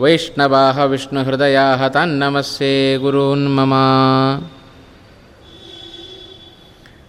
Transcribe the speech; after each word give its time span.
वैष्णवाः 0.00 0.84
विष्णुहृदयाः 0.84 1.88
तान्नमस्ये 1.88 2.98
गुरून् 2.98 3.48
मम। 3.48 3.72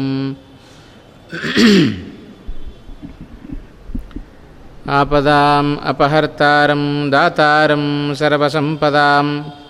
आपदाम् 4.90 5.78
अपहर्तारं 5.86 7.12
दातारं 7.12 8.16
सर्वसम्पदाम् 8.16 9.65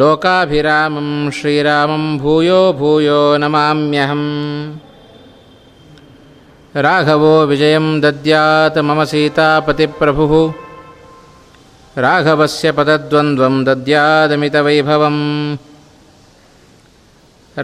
लोकाभिरामं 0.00 1.08
श्रीरामं 1.36 2.04
भूयो 2.18 2.60
भूयो 2.78 3.20
नमाम्यहम् 3.42 4.26
राघवो 6.86 7.34
विजयं 7.50 7.86
दद्यात् 8.02 8.78
मम 8.86 9.04
सीतापतिप्रभुः 9.10 10.32
राघवस्य 12.04 12.72
पदद्वन्द्वं 12.78 13.62
दद्यादमितवैभवम् 13.68 15.22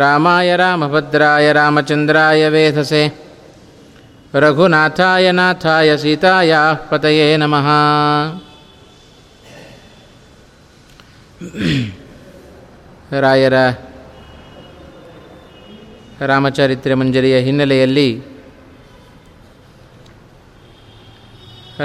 रामाय 0.02 0.56
रामभद्राय 0.56 1.52
रामचन्द्राय 1.58 2.48
वेधसे 2.54 3.02
रघुनाथाय 4.42 5.32
नाथाय 5.38 5.96
सीतायाः 6.02 6.74
पतये 6.90 7.36
नमः 7.42 7.68
ರಾಯರ 13.11 13.53
ರಾಮಚರಿತ್ರೆ 16.25 16.93
ಮಂಜರಿಯ 16.93 17.39
ಹಿನ್ನೆಲೆಯಲ್ಲಿ 17.39 18.21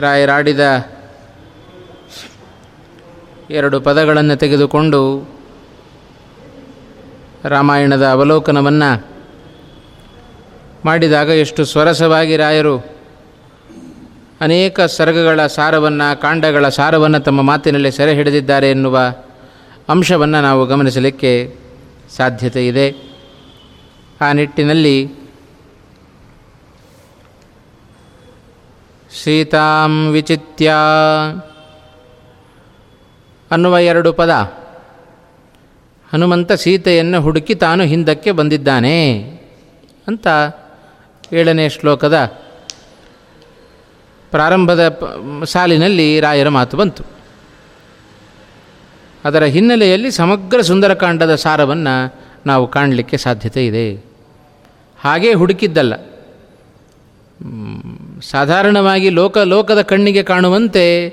ರಾಯರಾಡಿದ 0.01 0.61
ಎರಡು 3.51 3.81
ಪದಗಳನ್ನು 3.81 4.37
ತೆಗೆದುಕೊಂಡು 4.37 5.29
ರಾಮಾಯಣದ 7.45 8.07
ಅವಲೋಕನವನ್ನು 8.07 9.09
ಮಾಡಿದಾಗ 10.85 11.29
ಎಷ್ಟು 11.29 11.65
ಸ್ವರಸವಾಗಿ 11.65 12.37
ರಾಯರು 12.37 13.01
ಅನೇಕ 14.41 14.81
ಸರ್ಗಗಳ 14.81 15.47
ಸಾರವನ್ನು, 15.47 16.21
ಕಾಂಡಗಳ 16.21 16.69
ಸಾರವನ್ನು 16.69 17.21
ತಮ್ಮ 17.21 17.43
ಮಾತಿನಲ್ಲಿ 17.43 17.93
ಸೆರೆ 17.93 18.15
ಹಿಡಿದಿದ್ದಾರೆ 18.15 18.71
ಎನ್ನುವ 18.71 18.99
ಅಂಶವನ್ನು 19.91 20.43
ನಾವು 20.43 20.67
ಗಮನಿಸಲಿಕ್ಕೆ 20.67 21.57
ಸಾಧ್ಯತೆ 22.17 22.67
ಇದೆ. 22.67 22.95
ಆ 24.21 24.33
ನಿಟ್ಟಿನಲ್ಲಿ 24.33 25.11
ಸೀತಾಂ 29.23 30.11
ವಿಚಿತ್ಯ 30.11 30.73
ಅನ್ನುವ 33.51 33.79
ಎರಡು 33.79 34.13
ಪದ. 34.13 34.31
ಹನುಮಂತ 36.13 36.53
ಸೀತೆಯನ್ನು 36.53 37.21
ಹುಡುಕಿ 37.21 37.55
ತಾನು 37.55 37.83
ಹಿಂದಕ್ಕೆ 37.83 38.33
ಬಂದಿದ್ದಾನೆ 38.33 39.21
ಅಂತ 40.09 40.27
ಏಳನೇ 41.33 41.69
ಶ್ಲೋಕದ 41.69 42.17
ಪ್ರಾರಂಭದ 44.31 44.83
ಸಾಲಿನಲ್ಲಿ 45.45 46.21
ರಾಯರ 46.21 46.49
ಮಾತು 46.49 46.77
ಬಂತು. 46.77 47.20
ಅದರ 49.25 49.45
ಹಿನ್ನೆಲೆಯಲ್ಲಿ 49.45 50.11
ಸಮಗ್ರ 50.11 50.61
ಸುಂದರಕಾಂಡದ 50.61 51.35
ಸಾರವನ್ನು 51.35 52.21
ನಾವು 52.47 52.67
ಕಾಣಲಿಕ್ಕೆ 52.67 53.17
ಸಾಧ್ಯತೆ 53.17 53.67
ಇದೆ. 53.67 53.95
ಹಾಗೇ 55.01 55.35
ಹುಡುಕಿದ್ದಲ್ಲ. 55.35 55.95
ಸಾಧಾರಣವಾಗಿ 58.31 59.11
ಲೋಕ 59.11 59.39
ಲೋಕದ 59.39 59.83
ಕಣ್ಣಿಗೆ 59.83 60.23
ಕಾಣುವಂತೆ 60.23 61.09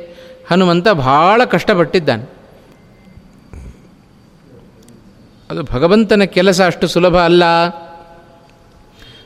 ಹನುಮಂತ 0.51 0.89
ಭಾಳ 0.89 1.43
ಕಷ್ಟಪಟ್ಟಿದ್ದಾನೆ. 1.43 2.37
ಅದು 5.51 5.63
ಭಗವಂತನ 5.63 6.23
ಕೆಲಸ 6.23 6.61
ಅಷ್ಟು 6.61 6.87
ಸುಲಭ 6.87 7.17
ಅಲ್ಲ. 7.17 7.43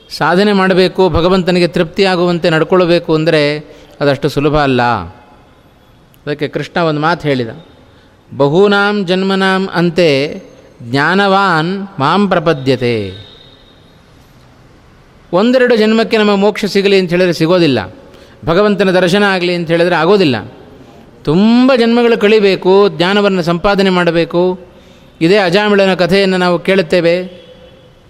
ಸಾಧನೆ 0.09 0.53
ಮಾಡಬೇಕು, 0.53 1.09
ಭಗವಂತನಿಗೆ 1.09 1.67
ತೃಪ್ತಿಯಾಗುವಂತೆ 1.67 2.49
ನಡ್ಕೊಳ್ಬೇಕು 2.49 3.15
ಅಂದರೆ 3.15 3.59
ಅದಷ್ಟು 4.01 4.29
ಸುಲಭ 4.29 4.57
ಅಲ್ಲ. 4.57 4.81
ಅದಕ್ಕೆ 4.81 6.47
ಕೃಷ್ಣ 6.47 6.79
ಒಂದು 6.79 7.01
ಮಾತು 7.01 7.27
ಹೇಳಿದ. 7.27 7.49
ಬಹೂನಾಂ 8.37 9.05
ಜನ್ಮನಾಂ 9.05 9.69
ಅಂತೆ 9.73 10.43
ಜ್ಞಾನವಾನ್ 10.81 11.87
ಮಾಂ 11.99 12.29
ಪ್ರಪದ್ಯತೆ. 12.29 13.31
ಒಂದೆರಡು 15.33 15.75
ಜನ್ಮಕ್ಕೆ 15.75 16.17
ನಮ್ಮ 16.17 16.35
ಮೋಕ್ಷ 16.35 16.65
ಸಿಗಲಿ 16.65 16.99
ಅಂತ 16.99 17.09
ಹೇಳಿದರೆ 17.09 17.33
ಸಿಗೋದಿಲ್ಲ. 17.33 17.95
ಭಗವಂತನ 18.45 18.91
ದರ್ಶನ 18.91 19.23
ಆಗಲಿ 19.23 19.55
ಅಂತ 19.55 19.71
ಹೇಳಿದರೆ 19.71 19.95
ಆಗೋದಿಲ್ಲ. 19.95 20.35
ತುಂಬ 21.23 21.71
ಜನ್ಮಗಳು 21.79 22.17
ಕಳಿಬೇಕು, 22.17 22.89
ಜ್ಞಾನವನ್ನು 22.89 23.43
ಸಂಪಾದನೆ 23.43 23.89
ಮಾಡಬೇಕು. 23.89 24.59
ಇದೇ 25.21 25.37
ಅಜಾಮಿಳನ 25.37 25.93
ಕಥೆಯನ್ನು 25.93 26.37
ನಾವು 26.37 26.59
ಕೇಳುತ್ತೇವೆ. 26.59 27.23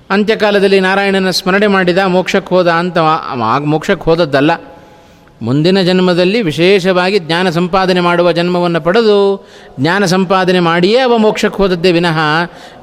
ಅಂತ್ಯಕಾಲದಲ್ಲಿ 0.09 0.79
ನಾರಾಯಣನ 0.79 1.29
ಸ್ಮರಣೆ 1.29 1.67
ಮಾಡಿದ 1.67 1.97
ಮೋಕ್ಷಕ್ಕೆ 1.97 2.55
ಹೋದ 2.55 2.67
ಅಂತ 2.67 2.97
ಮೋಕ್ಷಕ್ಕೆ 3.65 4.03
ಹೋದದ್ದಲ್ಲ. 4.03 4.51
ಮುಂದಿನ 5.41 5.81
ಜನ್ಮದಲ್ಲಿ 5.81 6.41
ವಿಶೇಷವಾಗಿ 6.41 7.19
ಜ್ಞಾನ 7.19 7.49
ಸಂಪಾದನೆ 7.49 7.99
ಮಾಡುವ 7.99 8.31
ಜನ್ಮವನ್ನು 8.31 8.81
ಪಡೆದು 8.81 9.47
ಜ್ಞಾನ 9.79 10.05
ಸಂಪಾದನೆ 10.05 10.59
ಮಾಡಿಯೇ 10.59 10.99
ಅವ 10.99 11.17
ಮೋಕ್ಷಕ್ಕೆ 11.17 11.57
ಹೋದದ್ದೇ 11.57 11.91
ವಿನಃ 11.91 12.19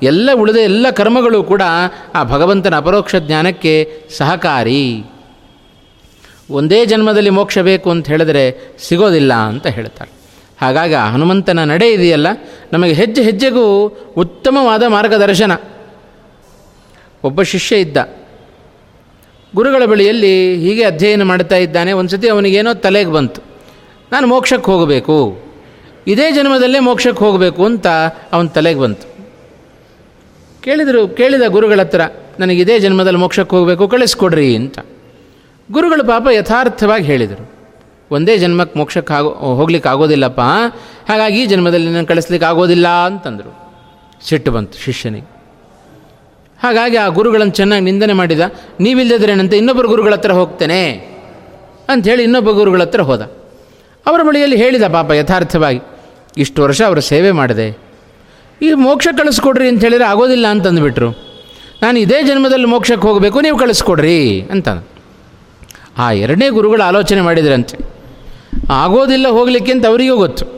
ಎಲ್ಲ 0.02 0.30
ಉಳಿದ 0.34 0.56
ಎಲ್ಲ 0.56 0.90
ಕರ್ಮಗಳು 0.90 1.44
ಕೂಡ 1.44 1.62
ಆ 2.14 2.24
ಭಗವಂತನ 2.24 2.76
ಅಪರೋಕ್ಷ 2.76 3.14
ಜ್ಞಾನಕ್ಕೆ 3.16 4.02
ಸಹಕಾರಿ. 4.16 5.04
ಒಂದೇ 6.50 6.86
ಜನ್ಮದಲ್ಲಿ 6.86 7.30
ಮೋಕ್ಷ 7.30 7.58
ಬೇಕು 7.58 7.90
ಅಂತ 7.90 8.08
ಹೇಳಿದರೆ 8.08 8.74
ಸಿಗೋದಿಲ್ಲ 8.88 9.34
ಅಂತ 9.34 9.66
ಹೇಳ್ತಾರೆ. 9.66 10.10
ಹಾಗಾಗಿ 10.60 10.94
ಹನುಮಂತನ 10.94 11.64
ನಡೆ 11.64 11.88
ಇದೆಯಲ್ಲ, 11.92 12.26
ನಮಗೆ 12.72 12.92
ಹೆಜ್ಜೆ 12.92 13.22
ಹೆಜ್ಜೆಗೂ 13.22 13.64
ಉತ್ತಮವಾದ 14.16 14.82
ಮಾರ್ಗದರ್ಶನ. 14.82 15.52
ಒಬ್ಬ 17.24 17.42
ಶಿಷ್ಯ 17.42 17.76
ಇದ್ದ. 17.76 18.17
ಗುರುಗಳ 19.58 19.84
ಬಳಿಯಲ್ಲಿ 19.84 20.54
ಹೀಗೆ 20.54 20.84
ಅಧ್ಯಯನ 20.84 21.22
ಮಾಡ್ತಾ 21.22 21.56
ಇದ್ದಾನೆ 21.56 21.92
ಒಂದು 21.92 22.10
ಸತಿ 22.10 22.28
ಅವನಿಗೇನೋ 22.28 22.74
ತಲೆಗೆ 22.74 23.10
ಬಂತು. 23.10 23.40
ನಾನು 24.12 24.26
ಮೋಕ್ಷಕ್ಕೆ 24.26 24.70
ಹೋಗಬೇಕು. 24.70 25.38
ಇದೇ 26.06 26.32
ಜನ್ಮದಲ್ಲೇ 26.32 26.78
ಮೋಕ್ಷಕ್ಕೆ 26.78 27.24
ಹೋಗಬೇಕು 27.24 27.64
ಅಂತ 27.64 27.86
ಅವನ 28.32 28.46
ತಲೆಗೆ 28.46 28.80
ಬಂತು. 28.80 29.06
ಕೇಳಿದರು, 30.62 31.08
ಕೇಳಿದ 31.08 31.42
ಗುರುಗಳ 31.48 31.80
ಹತ್ರ, 31.80 32.00
ನನಗೆ 32.40 32.60
ಇದೇ 32.60 32.78
ಜನ್ಮದಲ್ಲಿ 32.78 33.18
ಮೋಕ್ಷಕ್ಕೆ 33.18 33.56
ಹೋಗಬೇಕು, 33.56 33.88
ಕಳಿಸ್ಕೊಡ್ರಿ 33.88 34.56
ಅಂತ. 34.56 34.78
ಗುರುಗಳು 35.72 36.06
ಪಾಪ 36.06 36.28
ಯಥಾರ್ಥವಾಗಿ 36.32 37.04
ಹೇಳಿದರು. 37.04 37.52
ಒಂದೇ 38.10 38.38
ಜನ್ಮಕ್ಕೆ 38.38 38.78
ಮೋಕ್ಷಕ್ಕೆ 38.78 39.14
ಆಗೋ, 39.14 39.30
ಹೋಗ್ಲಿಕ್ಕೆ 39.30 39.88
ಆಗೋದಿಲ್ಲಪ್ಪ. 39.88 40.40
ಹಾಗಾಗಿ 41.08 41.42
ಈ 41.42 41.46
ಜನ್ಮದಲ್ಲಿ 41.46 41.90
ನಾನು 41.90 42.06
ಕಳಿಸ್ಲಿಕ್ಕೆ 42.06 42.46
ಆಗೋದಿಲ್ಲ 42.46 42.88
ಅಂತಂದರು. 42.88 43.72
ಸಿಟ್ಟು 44.24 44.50
ಬಂತು 44.50 44.84
ಶಿಷ್ಯನಿಗೆ. 44.84 45.37
ಹಾಗಾಗಿ 46.62 46.96
ಆ 46.96 47.08
ಗುರುಗಳನ್ನು 47.08 47.52
ಚೆನ್ನಾಗಿ 47.52 47.84
ನಿಂದನೆ 47.84 48.12
ಮಾಡಿದ, 48.12 48.40
ನೀವಿಲ್ಲದ್ರೇನಂತೆ 48.80 49.56
ಇನ್ನೊಬ್ಬರು 49.56 49.88
ಗುರುಗಳ 49.88 50.14
ಹತ್ರ 50.14 50.32
ಹೋಗ್ತೇನೆ 50.32 50.80
ಅಂಥೇಳಿ 51.88 52.22
ಇನ್ನೊಬ್ಬ 52.22 52.50
ಗುರುಗಳ 52.50 52.82
ಹತ್ರ 52.82 53.02
ಹೋದ. 53.02 53.22
ಅವರ 54.06 54.20
ಬಳಿಯಲ್ಲಿ 54.22 54.56
ಹೇಳಿದ 54.56 54.86
ಪಾಪ 54.86 55.10
ಯಥಾರ್ಥವಾಗಿ, 55.10 55.80
ಇಷ್ಟು 56.36 56.62
ವರ್ಷ 56.62 56.82
ಅವರ 56.82 56.98
ಸೇವೆ 56.98 57.30
ಮಾಡಿದೆ. 57.30 57.78
ಈ 58.62 58.72
ಮೋಕ್ಷ 58.72 59.08
ಕಳಿಸ್ಕೊಡ್ರಿ 59.18 59.68
ಅಂತ 59.68 59.80
ಹೇಳಿದ್ರೆ 59.80 60.04
ಆಗೋದಿಲ್ಲ 60.04 60.46
ಅಂತಂದುಬಿಟ್ರು. 60.46 61.10
ನಾನು 61.82 61.98
ಇದೇ 61.98 62.22
ಜನ್ಮದಲ್ಲಿ 62.22 62.64
ಮೋಕ್ಷಕ್ಕೆ 62.64 63.06
ಹೋಗಬೇಕು, 63.08 63.40
ನೀವು 63.40 63.58
ಕಳಿಸ್ಕೊಡ್ರಿ 63.58 64.40
ಅಂತ 64.40 64.68
ಆ 65.98 66.12
ಎರಡನೇ 66.12 66.48
ಗುರುಗಳು 66.48 66.82
ಆಲೋಚನೆ 66.82 67.20
ಮಾಡಿದ್ರಂತೆ. 67.20 67.76
ಆಗೋದಿಲ್ಲ 68.70 69.28
ಹೋಗಲಿಕ್ಕೆ 69.28 69.72
ಅಂತ 69.72 69.86
ಅವರಿಗೂ 69.86 70.16
ಗೊತ್ತು. 70.16 70.57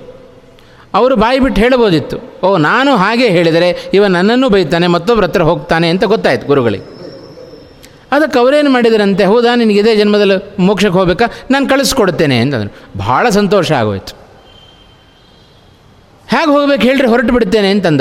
ಅವರು 0.95 1.17
ಬಾಯಿ 1.17 1.39
ಬಿಟ್ಟು 1.39 1.61
ಹೇಳಬಹುದಿತ್ತು. 1.61 2.47
ಓ, 2.47 2.57
ನಾನು 2.57 2.97
ಹಾಗೆ 2.97 3.29
ಹೇಳಿದರೆ 3.29 3.91
ಇವ 3.95 4.07
ನನ್ನನ್ನು 4.07 4.49
ಬೈತಾನೆ 4.49 4.87
ಮತ್ತೊಬ್ಬರ 4.87 5.25
ಹತ್ರ 5.25 5.43
ಹೋಗ್ತಾನೆ 5.43 5.89
ಅಂತ 5.89 6.05
ಗೊತ್ತಾಯ್ತು 6.05 6.47
ಗುರುಗಳಿಗೆ. 6.47 7.01
ಅದಕ್ಕೆ 8.13 8.39
ಅವರೇನು 8.39 8.71
ಮಾಡಿದರಂತೆ, 8.71 9.25
ಹೌದಾ, 9.25 9.55
ನಿನಗೆ 9.55 9.79
ಇದೇ 9.79 9.97
ಜನ್ಮದಲ್ಲಿ 9.97 10.63
ಮೋಕ್ಷಕ್ಕೆ 10.63 10.99
ಹೋಗ್ಬೇಕಾ? 10.99 11.25
ನಾನು 11.51 11.69
ಕಳಿಸ್ಕೊಡ್ತೇನೆ 11.69 12.39
ಅಂತಂದರು. 12.39 12.99
ಭಾಳ 12.99 13.29
ಸಂತೋಷ 13.29 13.73
ಆಗೋಯ್ತು. 13.73 14.17
ಹೇಗೆ 16.29 16.51
ಹೋಗ್ಬೇಕು 16.51 16.83
ಹೇಳ್ರಿ, 16.83 17.09
ಹೊರಟು 17.09 17.33
ಬಿಡ್ತೇನೆ 17.33 17.71
ಅಂತಂದ. 17.71 18.01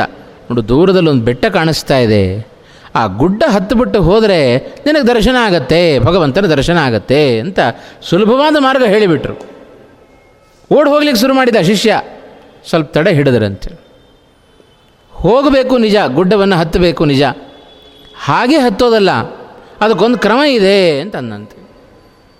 ನೋಡು, 0.50 0.68
ದೂರದಲ್ಲಿ 0.68 1.09
ಒಂದು 1.09 1.25
ಬೆಟ್ಟ 1.25 1.45
ಕಾಣಿಸ್ತಾ 1.45 1.97
ಇದೆ. 1.97 2.47
ಆ 2.95 3.06
ಗುಡ್ಡ 3.06 3.44
ಹತ್ತುಬಿಟ್ಟು 3.47 4.01
ಹೋದರೆ 4.01 4.57
ನಿನಗೆ 4.57 5.07
ದರ್ಶನ 5.07 5.36
ಆಗತ್ತೆ, 5.39 6.00
ಭಗವಂತನ 6.00 6.45
ದರ್ಶನ 6.45 6.77
ಆಗತ್ತೆ 6.77 7.39
ಅಂತ 7.39 7.59
ಸುಲಭವಾದ 8.09 8.56
ಮಾರ್ಗ 8.59 8.83
ಹೇಳಿಬಿಟ್ರು. 8.83 9.33
ಓಡಿ 10.74 10.89
ಹೋಗ್ಲಿಕ್ಕೆ 10.89 11.21
ಶುರು 11.21 11.33
ಮಾಡಿದ 11.33 11.56
ಶಿಷ್ಯ. 11.56 12.01
ಸ್ವಲ್ಪ 12.66 12.92
ತಡೆ 12.92 13.14
ಹಿಡಿದ್ರಂತೆ. 13.14 13.70
ಹೋಗಬೇಕು 15.14 15.78
ನಿಜ, 15.78 15.96
ಗುಡ್ಡವನ್ನು 16.08 16.56
ಹತ್ತಬೇಕು 16.56 17.06
ನಿಜ. 17.06 17.24
ಹಾಗೆ 18.24 18.58
ಹತ್ತೋದಲ್ಲ, 18.58 19.12
ಅದಕ್ಕೊಂದು 19.82 20.18
ಕ್ರಮ 20.18 20.40
ಇದೆ 20.42 21.00
ಅಂತ 21.00 21.16
ಅಂದಂತೆ 21.16 21.58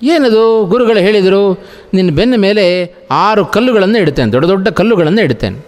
ಏನದು 0.01 0.66
ಗುರುಗಳು 0.66 1.00
ಹೇಳಿದರು, 1.00 1.68
ನಿನ್ನ 1.94 2.16
ಬೆನ್ನ 2.16 2.36
ಮೇಲೆ 2.38 2.66
ಆರು 3.12 3.45
ಕಲ್ಲುಗಳನ್ನು 3.45 3.98
ಇಡ್ತೇನೆ, 4.00 4.31
ದೊಡ್ಡ 4.31 4.48
ದೊಡ್ಡ 4.48 4.68
ಕಲ್ಲುಗಳನ್ನು 4.68 5.21
ಇಡ್ತೇನೆ. 5.21 5.60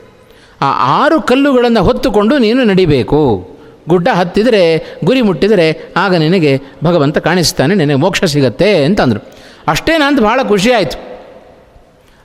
ಆ 0.61 1.01
ಆರು 1.03 1.21
ಕಲ್ಲುಗಳನ್ನು 1.21 1.83
ಹೊತ್ತುಕೊಂಡು 1.83 2.37
ನೀನು 2.37 2.63
ನಡಿಬೇಕು. 2.63 3.51
ಗುಡ್ಡ 3.89 4.07
ಹತ್ತಿದರೆ, 4.13 4.63
ಗುರಿ 5.03 5.21
ಮುಟ್ಟಿದರೆ 5.21 5.91
ಆಗ 5.97 6.15
ನಿನಗೆ 6.15 6.61
ಭಗವಂತ 6.83 7.17
ಕಾಣಿಸ್ತಾನೆ, 7.17 7.75
ನಿನಗೆ 7.75 7.95
ಮೋಕ್ಷ 7.95 8.23
ಸಿಗತ್ತೆ 8.23 8.85
ಅಂತಂದರು. 8.85 9.31
ಅಷ್ಟೇನಂತ 9.67 10.19
ಭಾಳ 10.19 10.39
ಖುಷಿ 10.47 10.71
ಆಯಿತು. 10.71 10.97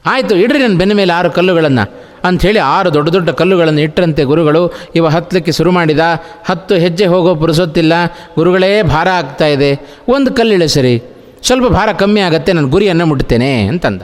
ಆಯಿತು, 0.06 0.36
ಇಡ್ರಿ 0.36 0.58
ನನ್ನ 0.58 0.78
ಬೆನ್ನ 0.78 0.92
ಮೇಲೆ 0.92 1.12
ಆರು 1.12 1.30
ಕಲ್ಲುಗಳನ್ನು. 1.30 2.05
ಅಂಥೇಳಿ 2.26 2.58
ಆರು 2.58 2.94
ದೊಡ್ಡ 2.94 3.08
ದೊಡ್ಡ 3.08 3.30
ಕಲ್ಲುಗಳನ್ನು 3.30 3.80
ಇಟ್ಟರಂತೆ 3.80 4.24
ಗುರುಗಳು 4.24 4.72
ಇವ 4.94 5.08
ಹತ್ತಲಿಕ್ಕೆ 5.08 5.52
ಶುರು 5.52 5.70
ಮಾಡಿದ. 5.70 5.98
ಹತ್ತು 6.44 6.74
ಹೆಜ್ಜೆ 6.74 7.06
ಹೋಗೋ 7.06 7.34
ಪುರುಸೊತ್ತಿಲ್ಲ. 7.34 7.92
ಗುರುಗಳೇ, 8.36 8.82
ಭಾರ 8.82 9.08
ಆಗ್ತಾ 9.08 9.46
ಇದೆ. 9.46 9.80
ಒಂದು 10.08 10.34
ಕಲ್ಲು 10.34 10.68
ಸರಿ. 10.68 11.02
ಸ್ವಲ್ಪ 11.42 11.66
ಭಾರ 11.66 11.88
ಕಮ್ಮಿ 11.92 12.20
ಆಗುತ್ತೆ, 12.20 12.52
ನಾನು 12.52 12.68
ಗುರಿಯನ್ನು 12.68 13.06
ಮುಟ್ತೇನೆ 13.06 13.62
ಅಂತಂದ. 13.62 14.02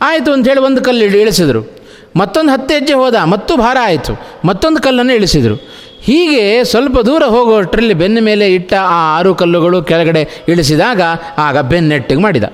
ಆಯಿತು 0.00 0.32
ಅಂಥೇಳಿ 0.32 0.60
ಒಂದು 0.60 0.80
ಕಲ್ಲು 0.82 1.04
ಇಳಿ 1.04 1.20
ಇಳಿಸಿದರು. 1.20 1.76
ಮತ್ತೊಂದು 2.16 2.52
ಹತ್ತು 2.52 2.74
ಹೆಜ್ಜೆ 2.74 2.94
ಹೋದ, 2.94 3.14
ಮತ್ತೂ 3.24 3.56
ಭಾರ 3.56 3.76
ಆಯಿತು. 3.82 4.20
ಮತ್ತೊಂದು 4.44 4.82
ಕಲ್ಲನ್ನು 4.82 5.12
ಇಳಿಸಿದರು. 5.12 5.86
ಹೀಗೆ 6.00 6.64
ಸ್ವಲ್ಪ 6.64 6.98
ದೂರ 6.98 7.22
ಹೋಗೋಷ್ಟರಲ್ಲಿ 7.22 7.94
ಬೆನ್ನ 7.94 8.18
ಮೇಲೆ 8.20 8.54
ಇಟ್ಟ 8.54 8.74
ಆ 8.74 9.18
ಆರು 9.18 9.34
ಕಲ್ಲುಗಳು 9.34 9.82
ಕೆಳಗಡೆ 9.82 10.44
ಇಳಿಸಿದಾಗ 10.48 11.00
ಆಗ 11.38 11.58
ಬೆನ್ನೆಟ್ಟಿಗೆ 11.58 12.20
ಮಾಡಿದ. 12.20 12.44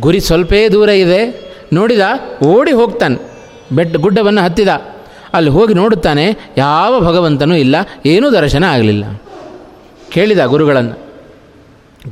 ಗುರಿ 0.00 0.20
ಸ್ವಲ್ಪೇ 0.20 0.68
ದೂರ 0.68 0.88
ಇದೆ. 0.88 1.49
ನೋಡಿದ 1.72 2.04
ಓಡಿ 2.52 2.72
ಹೋಗ್ತಾನೆ. 2.72 3.18
ಬೆಟ್ಟ 3.76 3.96
ಗುಡ್ಡವನ್ನು 3.96 4.42
ಹತ್ತಿದ. 4.46 4.72
ಅಲ್ಲಿ 5.34 5.50
ಹೋಗಿ 5.50 5.74
ನೋಡುತ್ತಾನೆ, 5.74 6.24
ಯಾವ 6.56 6.92
ಭಗವಂತನೂ 7.00 7.54
ಇಲ್ಲ, 7.54 7.76
ಏನೂ 8.06 8.26
ದರ್ಶನ 8.30 8.64
ಆಗಲಿಲ್ಲ. 8.74 9.04
ಕೇಳಿದ 10.14 10.44
ಗುರುಗಳನ್ನು, 10.44 10.96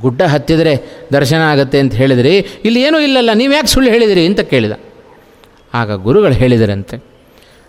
ಗುಡ್ಡ 0.01 0.23
ಹತ್ತಿದರೆ 0.23 0.75
ದರ್ಶನ 1.13 1.41
ಆಗತ್ತೆ 1.53 1.79
ಅಂತ 1.79 1.95
ಹೇಳಿದ್ರಿ, 1.95 2.35
ಇಲ್ಲಿ 2.65 2.81
ಏನೂ 2.83 2.99
ಇಲ್ಲಲ್ಲ, 2.99 3.31
ನೀವು 3.35 3.53
ಯಾಕೆ 3.53 3.67
ಸುಳ್ಳು 3.67 3.91
ಹೇಳಿದಿರಿ 3.91 4.25
ಅಂತ 4.27 4.41
ಕೇಳಿದ. 4.53 4.75
ಆಗ 5.75 5.97
ಗುರುಗಳು 6.07 6.37
ಹೇಳಿದರಂತೆ, 6.43 6.97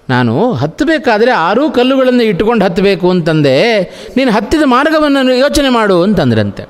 ನಾನು 0.10 0.34
ಹತ್ತಬೇಕಾದ್ರೆ 0.54 1.32
ಆರೂ 1.48 1.64
ಕಲ್ಲುಗಳನ್ನು 1.70 2.24
ಇಟ್ಟುಕೊಂಡು 2.24 2.64
ಹತ್ತಬೇಕು 2.66 3.08
ಅಂತಂದೆ, 3.10 3.56
ನೀನು 4.18 4.32
ಹತ್ತಿದ 4.32 4.64
ಮಾರ್ಗವನ್ನು 4.66 5.36
ಯೋಚನೆ 5.36 5.70
ಮಾಡು 5.70 5.98
ಅಂತಂದ್ರಂತೆ. 6.04 6.64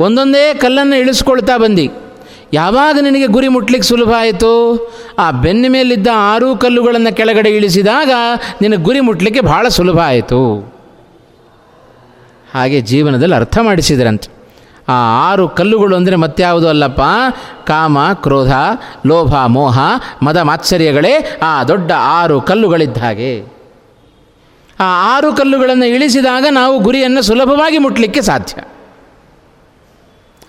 ಒಂದೊಂದೇ 0.00 0.44
ಕಲ್ಲನ್ನು 0.54 0.96
ಇಳಿಸ್ಕೊಳ್ತಾ 0.96 1.56
ಬಂದು. 1.56 1.86
ಯಾವಾಗ 2.52 2.98
ನಿನಗೆ 3.00 3.26
ಗುರಿ 3.26 3.48
ಮುಟ್ಲಿಕ್ಕೆ 3.48 3.88
ಸುಲಭ 3.88 4.12
ಆಯಿತು? 4.18 4.52
ಆ 5.18 5.30
ಬೆನ್ನ 5.30 5.66
ಮೇಲಿದ್ದ 5.68 6.06
ಆರೂ 6.14 6.56
ಕಲ್ಲುಗಳನ್ನು 6.56 7.16
ಕೆಳಗಡೆ 7.16 7.50
ಇಳಿಸಿದಾಗ 7.50 8.10
ನಿನಗೆ 8.60 8.82
ಗುರಿ 8.82 9.00
ಮುಟ್ಲಿಕ್ಕೆ 9.00 9.40
ಭಾಳ 9.40 9.68
ಸುಲಭ 9.68 9.98
ಆಯಿತು. 9.98 10.72
ಹಾಗೆ 12.54 12.80
ಜೀವನದಲ್ಲಿ 12.80 13.34
ಅರ್ಥ 13.34 13.58
ಮಾಡಿಸಿದ್ರಂತೆ. 13.58 14.38
ಆ 14.88 15.30
ಆರು 15.30 15.48
ಕಲ್ಲುಗಳು 15.48 15.96
ಅಂದರೆ 15.96 16.16
ಮತ್ಯಾವುದು 16.16 16.68
ಅಲ್ಲಪ್ಪ? 16.68 17.00
ಕಾಮ, 17.66 17.98
ಕ್ರೋಧ, 18.14 18.52
ಲೋಭ, 19.06 19.34
ಮೋಹ, 19.46 19.78
ಮದ 20.22 20.36
ಮಾತ್ಸರ್ಯಗಳೇ 20.36 21.38
ಆ 21.42 21.64
ದೊಡ್ಡ 21.64 21.92
ಆರು 21.92 22.40
ಕಲ್ಲುಗಳಿದ್ದ 22.40 22.96
ಹಾಗೆ. 22.96 23.40
ಆ 24.80 25.16
ಆರು 25.16 25.32
ಕಲ್ಲುಗಳನ್ನು 25.32 25.86
ಇಳಿಸಿದಾಗ 25.86 26.46
ನಾವು 26.50 26.78
ಗುರಿಯನ್ನು 26.78 27.22
ಸುಲಭವಾಗಿ 27.22 27.78
ಮುಟ್ಟಲಿಕ್ಕೆ 27.78 28.20
ಸಾಧ್ಯ. 28.20 28.62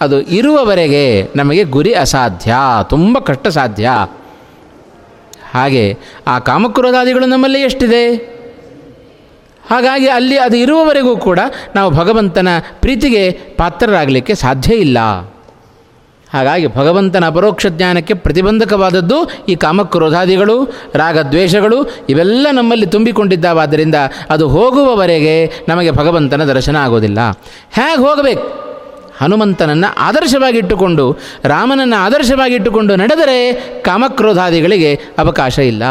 ಅದು 0.02 0.22
ಇರುವವರೆಗೆ 0.22 1.30
ನಮಗೆ 1.36 1.64
ಗುರಿ 1.64 1.94
ಅಸಾಧ್ಯ, 1.94 2.56
ತುಂಬ 2.90 3.20
ಕಷ್ಟ 3.20 3.48
ಸಾಧ್ಯ 3.48 3.90
ಹಾಗೆ 5.52 5.98
ಆ 6.28 6.40
ಕಾಮಕ್ರೋಧಾದಿಗಳು 6.40 7.26
ನಮ್ಮಲ್ಲಿ 7.26 7.62
ಎಷ್ಟಿದೆ? 7.62 8.16
ಹಾಗಾಗಿ 9.70 10.08
ಅಲ್ಲಿ 10.08 10.38
ಅದು 10.38 10.58
ಇರುವವರೆಗೂ 10.58 11.18
ಕೂಡ 11.18 11.40
ನಾವು 11.76 11.92
ಭಗವಂತನ 11.92 12.48
ಪ್ರೀತಿಗೆ 12.80 13.32
ಪಾತ್ರರಾಗಲಿಕ್ಕೆ 13.32 14.36
ಸಾಧ್ಯ 14.36 14.76
ಇಲ್ಲ. 14.76 14.98
ಹಾಗಾಗಿ 16.34 16.68
ಭಗವಂತನ 16.68 17.28
ಅಪರೋಕ್ಷ 17.28 17.66
ಜ್ಞಾನಕ್ಕೆ 17.68 18.14
ಪ್ರತಿಬಂಧಕವಾದದ್ದು 18.14 19.46
ಈ 19.50 19.56
ಕಾಮಕ್ರೋಧಾದಿಗಳು, 19.56 20.74
ರಾಗದ್ವೇಷಗಳು, 20.96 22.06
ಇವೆಲ್ಲ 22.10 22.48
ನಮ್ಮಲ್ಲಿ 22.52 22.86
ತುಂಬಿಕೊಂಡಿದ್ದಾವಾದ್ದರಿಂದ 22.86 23.96
ಅದು 24.30 24.48
ಹೋಗುವವರೆಗೆ 24.48 25.52
ನಮಗೆ 25.68 25.92
ಭಗವಂತನ 25.92 26.44
ದರ್ಶನ 26.44 26.76
ಆಗೋದಿಲ್ಲ. 26.76 27.20
ಹೇಗೆ 27.72 28.02
ಹೋಗಬೇಕು? 28.02 28.69
ಹನುಮಂತನನ್ನು 29.20 29.94
ಆದರ್ಶವಾಗಿಟ್ಟುಕೊಂಡು, 29.98 31.18
ರಾಮನನ್ನು 31.44 32.02
ಆದರ್ಶವಾಗಿಟ್ಟುಕೊಂಡು 32.02 32.96
ನಡೆದರೆ 32.96 33.52
ಕಾಮಕ್ರೋಧಾದಿಗಳಿಗೆ 33.82 34.96
ಅವಕಾಶ 34.96 35.60
ಇಲ್ಲ. 35.60 35.84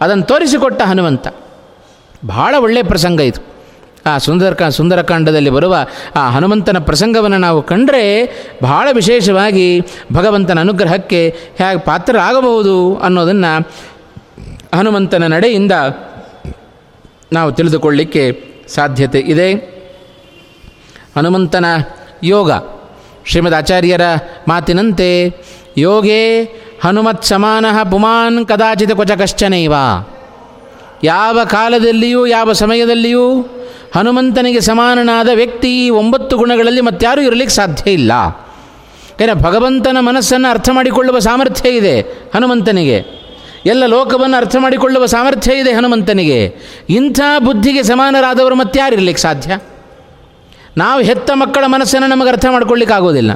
ಅದನ್ನು 0.00 0.24
ತೋರಿಸಿಕೊಟ್ಟ 0.24 0.82
ಹನುಮಂತ. 0.82 1.28
ಭಾಳ 2.28 2.54
ಒಳ್ಳೆಯ 2.58 2.82
ಪ್ರಸಂಗ 2.82 3.20
ಇದು. 3.20 3.56
ಆ 4.06 4.18
ಸುಂದರಕ 4.18 4.62
ಸುಂದರಕಾಂಡದಲ್ಲಿ 4.62 5.50
ಬರುವ 5.50 5.76
ಆ 6.16 6.30
ಹನುಮಂತನ 6.30 6.78
ಪ್ರಸಂಗವನ್ನು 6.78 7.38
ನಾವು 7.38 7.62
ಕಂಡರೆ 7.62 8.24
ಬಹಳ 8.62 8.88
ವಿಶೇಷವಾಗಿ 8.92 9.80
ಭಗವಂತನ 10.12 10.60
ಅನುಗ್ರಹಕ್ಕೆ 10.60 11.28
ಹೇಗೆ 11.58 11.78
ಪಾತ್ರರಾಗಬಹುದು 11.78 12.96
ಅನ್ನೋದನ್ನು 12.96 13.70
ಹನುಮಂತನ 14.74 15.26
ನಡೆಯಿಂದ 15.26 15.72
ನಾವು 17.32 17.52
ತಿಳಿದುಕೊಳ್ಳಿಕ್ಕೆ 17.52 18.44
ಸಾಧ್ಯತೆ 18.68 19.18
ಇದೆ. 19.18 19.54
ಹನುಮಂತನ 21.16 21.64
ಯೋಗ 22.24 22.50
ಶ್ರೀಮದ್ 23.26 23.54
ಆಚಾರ್ಯರ 23.54 24.00
ಮಾತಿನಂತೆ, 24.48 25.34
ಯೋಗೇ 25.78 26.42
ಹನುಮತ್ 26.84 27.24
ಸಮಾನ 27.24 27.66
ಪುಮಾನ್ 27.90 28.46
ಕದಾಚಿತ 28.46 28.92
ಕ್ವಚ 28.92 29.10
ಕಶ್ಚನೈವ 29.10 29.72
ಯಾವ 31.04 31.40
ಕಾಲದಲ್ಲಿಯೂ, 31.44 32.26
ಯಾವ 32.26 32.52
ಸಮಯದಲ್ಲಿಯೂ 32.52 33.40
ಹನುಮಂತನಿಗೆ 33.94 34.60
ಸಮಾನನಾದ 34.60 35.28
ವ್ಯಕ್ತಿ 35.34 35.86
ಈ 35.86 35.90
ಒಂಬತ್ತು 35.90 36.36
ಗುಣಗಳಲ್ಲಿ 36.36 36.80
ಮತ್ತಾರೂ 36.80 37.22
ಇರಲಿಕ್ಕೆ 37.22 37.56
ಸಾಧ್ಯ 37.56 37.90
ಇಲ್ಲ. 37.90 38.12
ಏನ 39.20 39.32
ಭಗವಂತನ 39.32 39.96
ಮನಸ್ಸನ್ನು 40.00 40.50
ಅರ್ಥ 40.50 40.68
ಮಾಡಿಕೊಳ್ಳುವ 40.72 41.18
ಸಾಮರ್ಥ್ಯ 41.18 41.70
ಇದೆ 41.70 42.00
ಹನುಮಂತನಿಗೆ. 42.34 43.04
ಎಲ್ಲ 43.66 43.86
ಲೋಕವನ್ನು 43.86 44.36
ಅರ್ಥ 44.36 44.56
ಮಾಡಿಕೊಳ್ಳುವ 44.58 45.06
ಸಾಮರ್ಥ್ಯ 45.06 45.58
ಇದೆ 45.58 45.72
ಹನುಮಂತನಿಗೆ. 45.72 46.54
ಇಂಥ 46.90 47.20
ಬುದ್ಧಿಗೆ 47.38 47.82
ಸಮಾನರಾದವರು 47.82 48.54
ಮತ್ತಾರು 48.54 48.94
ಇರಲಿಕ್ಕೆ 48.94 49.22
ಸಾಧ್ಯ? 49.22 49.58
ನಾವು 50.76 51.02
ಹೆತ್ತ 51.02 51.30
ಮಕ್ಕಳ 51.34 51.64
ಮನಸ್ಸನ್ನು 51.66 52.08
ನಮಗೆ 52.08 52.28
ಅರ್ಥ 52.28 52.46
ಮಾಡ್ಕೊಳ್ಳಿಕ್ಕಾಗೋದಿಲ್ಲ. 52.50 53.30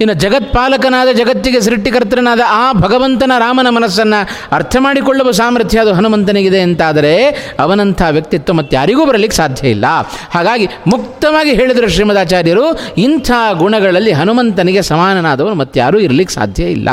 ಇನ್ನು 0.00 0.14
ಜಗತ್ಪಾಲಕನಾದ, 0.14 1.08
ಜಗತ್ತಿಗೆ 1.08 1.60
ಸೃಷ್ಟಿಕರ್ತನಾದ 1.60 2.40
ಆ 2.48 2.72
ಭಗವಂತನ 2.72 3.32
ರಾಮನ 3.38 3.66
ಮನಸ್ಸನ್ನು 3.70 4.28
ಅರ್ಥ 4.52 4.76
ಮಾಡಿಕೊಳ್ಳುವ 4.80 5.30
ಸಾಮರ್ಥ್ಯ 5.30 5.78
ಅದು 5.78 5.92
ಹನುಮಂತನಿಗಿದೆ 5.92 6.60
ಅಂತಾದರೆ 6.60 7.28
ಅವನಂಥ 7.60 8.02
ವ್ಯಕ್ತಿತ್ವ 8.10 8.52
ಮತ್ತೆ 8.52 8.76
ಯಾರಿಗೂ 8.76 9.06
ಬರಲಿಕ್ಕೆ 9.06 9.36
ಸಾಧ್ಯ 9.36 9.68
ಇಲ್ಲ. 9.68 9.84
ಹಾಗಾಗಿ 10.30 10.68
ಮುಕ್ತವಾಗಿ 10.86 11.54
ಹೇಳಿದರು 11.54 11.88
ಶ್ರೀಮದಾಚಾರ್ಯರು, 11.88 12.78
ಇಂಥ 12.98 13.30
ಗುಣಗಳಲ್ಲಿ 13.52 14.12
ಹನುಮಂತನಿಗೆ 14.12 14.82
ಸಮಾನನಾದವನು 14.82 15.54
ಮತ್ತಾರೂ 15.54 15.98
ಇರಲಿಕ್ಕೆ 15.98 16.34
ಸಾಧ್ಯ 16.34 16.64
ಇಲ್ಲ. 16.64 16.90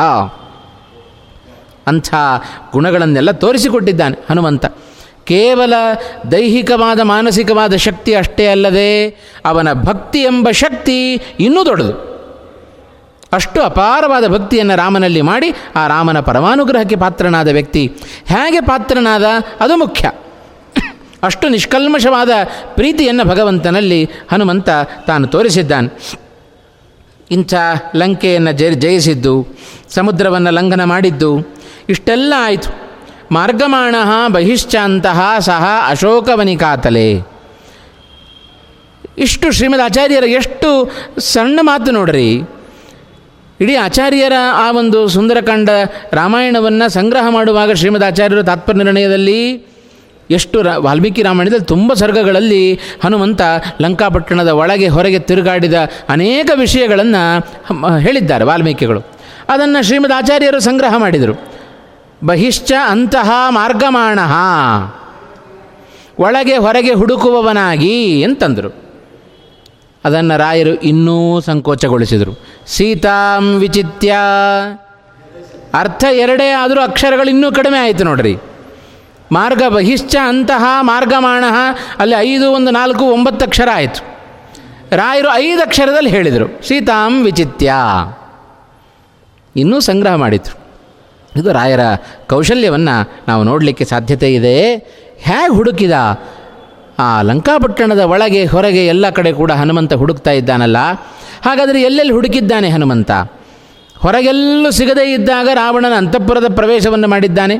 ಅಂಥ 1.87 2.13
ಗುಣಗಳನ್ನೆಲ್ಲ 2.71 3.31
ತೋರಿಸಿಕೊಟ್ಟಿದ್ದಾನೆ 3.31 4.25
ಹನುಮಂತ. 4.29 4.65
ಕೇವಲ 5.23 5.73
ದೈಹಿಕವಾದ 6.31 6.99
ಮಾನಸಿಕವಾದ 6.99 7.75
ಶಕ್ತಿ 7.75 8.15
ಅಷ್ಟೇ 8.15 8.47
ಅಲ್ಲದೆ 8.47 9.09
ಅವನ 9.45 9.73
ಭಕ್ತಿ 9.73 10.19
ಎಂಬ 10.19 10.51
ಶಕ್ತಿ 10.51 11.13
ಇನ್ನೂ 11.39 11.65
ದೊಡ್ಡದು. 11.65 12.13
ಅಷ್ಟು 13.33 13.61
ಅಪಾರವಾದ 13.61 14.27
ಭಕ್ತಿಯನ್ನು 14.27 14.75
ರಾಮನಲ್ಲಿ 14.75 15.21
ಮಾಡಿ 15.21 15.53
ಆ 15.75 15.87
ರಾಮನ 15.87 16.19
ಪರಮಾನುಗ್ರಹಕ್ಕೆ 16.19 16.95
ಪಾತ್ರನಾದ 16.95 17.47
ವ್ಯಕ್ತಿ. 17.47 17.93
ಹೇಗೆ 18.25 18.61
ಪಾತ್ರನಾದ? 18.61 19.23
ಅದು 19.59 19.77
ಮುಖ್ಯ. 19.77 20.11
ಅಷ್ಟು 21.23 21.49
ನಿಷ್ಕಲ್ಮಷವಾದ 21.49 22.29
ಪ್ರೀತಿಯನ್ನು 22.75 23.25
ಭಗವಂತನಲ್ಲಿ 23.25 24.09
ಹನುಮಂತ 24.31 24.69
ತಾನು 25.07 25.27
ತೋರಿಸಿದ್ದಾನೆ. 25.27 26.17
ಇಂಥ 27.31 27.53
ಲಂಕೆಯನ್ನು 27.95 28.51
ಜಯ 28.51 28.71
ಜಯಿಸಿದ್ದು, 28.71 29.47
ಸಮುದ್ರವನ್ನು 29.89 30.51
ಲಂಘನ 30.51 30.83
ಮಾಡಿದ್ದು, 30.83 31.55
ಇಷ್ಟೆಲ್ಲ 31.89 32.33
ಆಯಿತು. 32.37 32.82
ಮಾರ್ಗಮಾಣ 33.31 33.95
ಬಹಿಶ್ಚಾಂತಹ 34.33 35.35
ಸಹ 35.39 35.65
ಅಶೋಕವನಿಕಾತಲೆ 35.87 37.33
ಇಷ್ಟು 39.17 39.51
ಶ್ರೀಮದ್ 39.51 39.81
ಆಚಾರ್ಯರ 39.81 40.23
ಎಷ್ಟು 40.23 40.91
ಸಣ್ಣ 41.19 41.59
ಮಾತು 41.61 41.91
ನೋಡ್ರಿ. 41.91 42.33
ಇಡೀ 43.61 43.75
ಆಚಾರ್ಯರ 43.75 44.33
ಆ 44.53 44.71
ಒಂದು 44.71 45.07
ಸುಂದರಕಾಂಡ 45.07 45.69
ರಾಮಾಯಣವನ್ನು 46.13 46.89
ಸಂಗ್ರಹ 46.89 47.29
ಮಾಡುವಾಗ 47.29 47.71
ಶ್ರೀಮದ್ 47.71 48.03
ಆಚಾರ್ಯರು 48.03 48.43
ತಾತ್ಪರ್ಯ 48.43 48.77
ನಿರ್ಣಯದಲ್ಲಿ 48.77 49.67
ಎಷ್ಟು 50.31 50.61
ರಾ, 50.61 50.77
ವಾಲ್ಮೀಕಿ 50.77 51.23
ರಾಮಾಯಣದಲ್ಲಿ 51.23 51.65
ತುಂಬ 51.65 51.93
ಸರ್ಗಗಳಲ್ಲಿ 51.93 52.79
ಹನುಮಂತ 53.03 53.41
ಲಂಕಾಪಟ್ಟಣದ 53.81 54.47
ಒಳಗೆ 54.47 54.87
ಹೊರಗೆ 54.87 55.19
ತಿರುಗಾಡಿದ 55.19 55.73
ಅನೇಕ 56.09 56.51
ವಿಷಯಗಳನ್ನು 56.55 57.99
ಹೇಳಿದ್ದಾರೆ 57.99 58.43
ವಾಲ್ಮೀಕಿಗಳು. 58.43 59.01
ಅದನ್ನು 59.49 59.83
ಶ್ರೀಮದ್ 59.83 60.13
ಆಚಾರ್ಯರು 60.13 60.59
ಸಂಗ್ರಹ 60.59 60.97
ಮಾಡಿದರು. 60.97 61.52
ಬಹಿಶ್ಚ 62.25 62.71
ಅಂತಹ 62.87 63.31
ಮಾರ್ಗಮಾಣ. 63.49 64.19
ಒಳಗೆ 66.19 66.57
ಹೊರಗೆ 66.57 66.93
ಹುಡುಕುವವನಾಗಿ 66.93 68.23
ಅಂತಂದರು 68.23 68.83
ಅದನ್ನು 70.05 70.37
ರಾಯರು 70.37 70.69
ಇನ್ನೂ 70.69 71.41
ಸಂಕೋಚಗೊಳಿಸಿದರು. 71.41 72.47
ಸೀತಾಂ 72.67 73.55
ವಿಚಿತ್ಯ. 73.55 74.15
ಅರ್ಥ 75.73 76.03
ಎರಡೇ 76.11 76.49
ಆದರೂ 76.49 76.81
ಅಕ್ಷರಗಳು 76.81 77.29
ಇನ್ನೂ 77.29 77.51
ಕಡಿಮೆ 77.51 77.77
ಆಯಿತು 77.77 78.03
ನೋಡ್ರಿ. 78.03 78.37
ಮಾರ್ಗ 79.31 79.63
ಬಹಿಶ್ಚ 79.67 80.15
ಅಂತಹ 80.27 80.65
ಮಾರ್ಗಮಾಣ, 80.81 81.43
ಅಲ್ಲಿ 81.99 82.15
ಐದು, 82.15 82.51
ಒಂದು, 82.51 82.71
ನಾಲ್ಕು, 82.71 83.05
ಒಂಬತ್ತು 83.05 83.45
ಅಕ್ಷರ 83.45 83.69
ಆಯಿತು. 83.73 84.17
ರಾಯರು 84.95 85.33
ಐದು 85.33 85.61
ಅಕ್ಷರದಲ್ಲಿ 85.61 86.09
ಹೇಳಿದರು. 86.09 86.67
ಸೀತಾಂ 86.67 87.23
ವಿಚಿತ್ಯ. 87.23 87.73
ಇನ್ನೂ 89.55 89.79
ಸಂಗ್ರಹ 89.79 90.15
ಮಾಡಿದರು. 90.15 90.62
ಇದು 91.35 91.53
ರಾಯರ 91.53 91.83
ಕೌಶಲ್ಯವನ್ನು 92.29 92.95
ನಾವು 93.27 93.43
ನೋಡಲಿಕ್ಕೆ 93.43 93.85
ಸಾಧ್ಯತೆ 93.85 94.33
ಇದೆ. 94.33 94.75
ಹೇಗೆ 95.19 95.51
ಹುಡುಕಿದ? 95.55 95.95
ಆ 96.99 97.21
ಲಂಕಾಪಟ್ಟಣದ 97.21 97.99
ಒಳಗೆ 97.99 98.45
ಹೊರಗೆ 98.45 98.87
ಎಲ್ಲ 98.87 99.09
ಕಡೆ 99.09 99.31
ಕೂಡ 99.33 99.51
ಹನುಮಂತ 99.51 99.93
ಹುಡುಕ್ತಾ 99.93 100.31
ಇದ್ದಾನಲ್ಲ. 100.31 100.77
ಹಾಗಾದರೆ 101.45 101.81
ಎಲ್ಲೆಲ್ಲಿ 101.81 102.13
ಹುಡುಕಿದ್ದಾನೆ 102.13 102.69
ಹನುಮಂತ? 102.69 103.11
ಹೊರಗೆಲ್ಲೂ 103.97 104.71
ಸಿಗದೇ 104.71 105.13
ಇದ್ದಾಗ 105.13 105.49
ರಾವಣನ 105.53 105.93
ಅಂತಃಪುರದ 105.97 106.47
ಪ್ರವೇಶವನ್ನು 106.55 107.07
ಮಾಡಿದ್ದಾನೆ. 107.07 107.55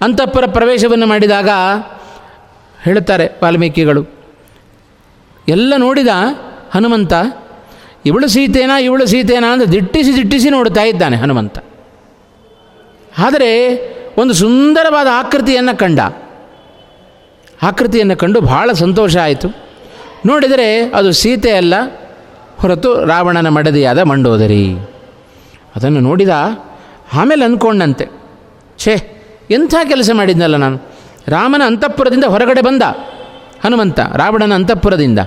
ಅಂತಃಪುರ 0.00 0.44
ಪ್ರವೇಶವನ್ನು 0.46 1.06
ಮಾಡಿದಾಗ 1.06 1.48
ಹೇಳುತ್ತಾರೆ 2.82 3.26
ವಾಲ್ಮೀಕಿಗಳು, 3.42 4.02
ಎಲ್ಲ 5.48 5.74
ನೋಡಿದ 5.76 6.08
ಹನುಮಂತ, 6.74 7.12
ಇವಳು 8.06 8.28
ಸೀತೇನಾ 8.28 8.78
ಇವಳು 8.78 9.06
ಸೀತೇನಾ 9.06 9.48
ಅಂತ 9.52 9.64
ದಿಟ್ಟಿಸಿ 9.68 10.12
ದಿಟ್ಟಿಸಿ 10.16 10.50
ನೋಡ್ತಾ 10.50 10.82
ಇದ್ದಾನೆ 10.82 11.16
ಹನುಮಂತ. 11.16 11.58
ಆದರೆ 13.18 13.50
ಒಂದು 14.18 14.34
ಸುಂದರವಾದ 14.34 15.06
ಆಕೃತಿಯನ್ನು 15.12 15.78
ಕಂಡ. 15.78 16.00
ಆಕೃತಿಯನ್ನು 17.62 18.16
ಕಂಡು 18.16 18.40
ಬಹಳ 18.40 18.72
ಸಂತೋಷ 18.72 19.16
ಆಯಿತು. 19.16 19.48
ನೋಡಿದರೆ 20.26 20.82
ಅದು 20.82 21.12
ಸೀತೆ 21.12 21.52
ಅಲ್ಲ, 21.52 21.74
ಹೊರತು 22.58 23.04
ರಾವಣನ 23.04 23.48
ಮಡದಿಯಾದ 23.48 23.98
ಮಂಡೋದರಿ. 23.98 24.74
ಅದನ್ನು 25.76 26.00
ನೋಡಿದ 26.00 26.28
ಆಮೇಲೆ 27.12 27.44
ಅಂದ್ಕೊಂಡಂತೆ, 27.44 28.08
ಛೇ, 28.78 28.94
ಎಂಥ 29.50 29.74
ಕೆಲಸ 29.88 30.10
ಮಾಡಿದ್ನಲ್ಲ 30.14 30.56
ನಾನು? 30.56 30.80
ರಾಮನ 31.28 31.62
ಅಂತಃಪುರದಿಂದ 31.66 32.24
ಹೊರಗಡೆ 32.24 32.60
ಬಂದ, 32.60 32.82
ಹನುಮಂತ, 33.64 34.00
ರಾವಣನ 34.00 34.54
ಅಂತಃಪುರದಿಂದ. 34.54 35.18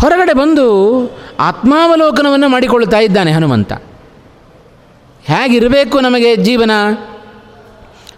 ಹೊರಗಡೆ 0.00 0.32
ಬಂದು 0.32 0.66
ಆತ್ಮಾವಲೋಕನವನ್ನು 1.40 2.48
ಮಾಡಿಕೊಳ್ತಾ 2.48 2.98
ಇದ್ದಾನೆ 2.98 3.32
ಹನುಮಂತ. 3.32 3.72
ಹೇಗಿರಬೇಕು 5.30 6.00
ನಮಗೆ 6.00 6.36
ಜೀವನ? 6.36 6.70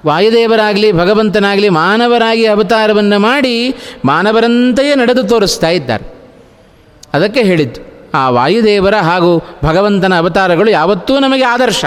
ವಾಯುದೇವರಾಗಲಿ, 0.06 0.92
ಭಗವಂತನಾಗಲಿ, 0.92 1.68
ಮಾನವರಾಗಿ 1.68 2.46
ಅವತಾರವನ್ನು 2.46 3.18
ಮಾಡಿ 3.18 3.74
ಮಾನವರಂತೆಯೇ 4.04 4.94
ನಡೆದು 4.94 5.22
ತೋರಿಸ್ತಾ 5.22 5.68
ಇದ್ದಾರೆ. 5.68 6.06
ಅದಕ್ಕೆ 7.14 7.42
ಹೇಳಿದ್ದು, 7.42 7.80
ಆ 8.14 8.30
ವಾಯುದೇವರ 8.30 8.94
ಹಾಗೂ 8.94 9.58
ಭಗವಂತನ 9.64 10.18
ಅವತಾರಗಳು 10.18 10.70
ಯಾವತ್ತೂ 10.70 11.18
ನಮಗೆ 11.18 11.42
ಆದರ್ಶ. 11.42 11.84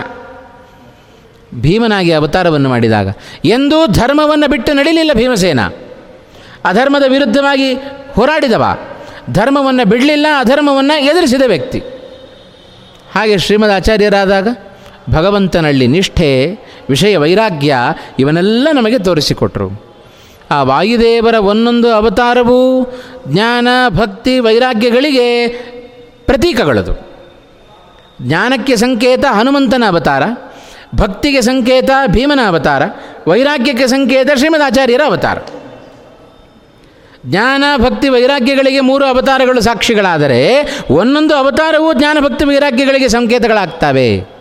ಭೀಮನಾಗಿ 1.56 2.12
ಅವತಾರವನ್ನು 2.12 2.70
ಮಾಡಿದಾಗ, 2.70 3.16
ಎಂದೂ 3.46 3.88
ಧರ್ಮವನ್ನು 3.88 4.48
ಬಿಟ್ಟು 4.48 4.74
ನಡೀಲಿಲ್ಲ 4.74 5.12
ಭೀಮಸೇನ. 5.14 5.60
ಅಧರ್ಮದ 6.66 7.04
ವಿರುದ್ಧವಾಗಿ 7.08 7.74
ಹೋರಾಡಿದವ. 8.16 8.64
ಧರ್ಮವನ್ನು 9.32 9.90
ಬಿಡಲಿಲ್ಲ, 9.90 10.28
ಅಧರ್ಮವನ್ನು 10.40 11.02
ಎದುರಿಸಿದ 11.02 11.42
ವ್ಯಕ್ತಿ. 11.48 11.80
ಹಾಗೆ 13.16 13.38
ಶ್ರೀಮದ್ 13.38 13.72
ಆಚಾರ್ಯರಾದಾಗ 13.72 14.48
ಭಗವಂತನಲ್ಲಿ 15.10 15.88
ನಿಷ್ಠೆ, 15.88 16.52
ವಿಷಯ 16.90 17.18
ವೈರಾಗ್ಯ 17.18 17.76
ಇವನ್ನೆಲ್ಲ 18.20 18.68
ನಮಗೆ 18.74 19.00
ತೋರಿಸಿಕೊಟ್ರು. 19.00 19.86
ಆ 20.52 20.64
ವಾಯುದೇವರ 20.64 21.36
ಒಂದೊಂದು 21.36 21.94
ಅವತಾರವೂ 21.94 22.94
ಜ್ಞಾನ, 23.28 23.68
ಭಕ್ತಿ, 23.90 24.40
ವೈರಾಗ್ಯಗಳಿಗೆ 24.40 25.48
ಪ್ರತೀಕಗಳದು. 26.26 26.94
ಜ್ಞಾನಕ್ಕೆ 28.22 28.76
ಸಂಕೇತ 28.76 29.26
ಹನುಮಂತನ 29.26 29.84
ಅವತಾರ, 29.88 30.24
ಭಕ್ತಿಗೆ 30.96 31.42
ಸಂಕೇತ 31.42 31.90
ಭೀಮನ 32.08 32.40
ಅವತಾರ, 32.48 32.84
ವೈರಾಗ್ಯಕ್ಕೆ 33.28 33.88
ಸಂಕೇತ 33.88 34.30
ಶ್ರೀಮದಾಚಾರ್ಯರ 34.36 35.02
ಅವತಾರ. 35.06 35.38
ಜ್ಞಾನ, 37.26 37.64
ಭಕ್ತಿ, 37.78 38.10
ವೈರಾಗ್ಯಗಳಿಗೆ 38.10 38.80
ಮೂರು 38.80 39.06
ಅವತಾರಗಳು 39.06 39.62
ಸಾಕ್ಷಿಗಳಾದರೆ 39.62 40.68
ಒಂದೊಂದು 40.92 41.36
ಅವತಾರವೂ 41.36 41.94
ಜ್ಞಾನ, 41.94 42.18
ಭಕ್ತಿ, 42.20 42.46
ವೈರಾಗ್ಯಗಳಿಗೆ 42.46 43.08
ಸಂಕೇತಗಳಾಗ್ತವೆ. 43.08 44.35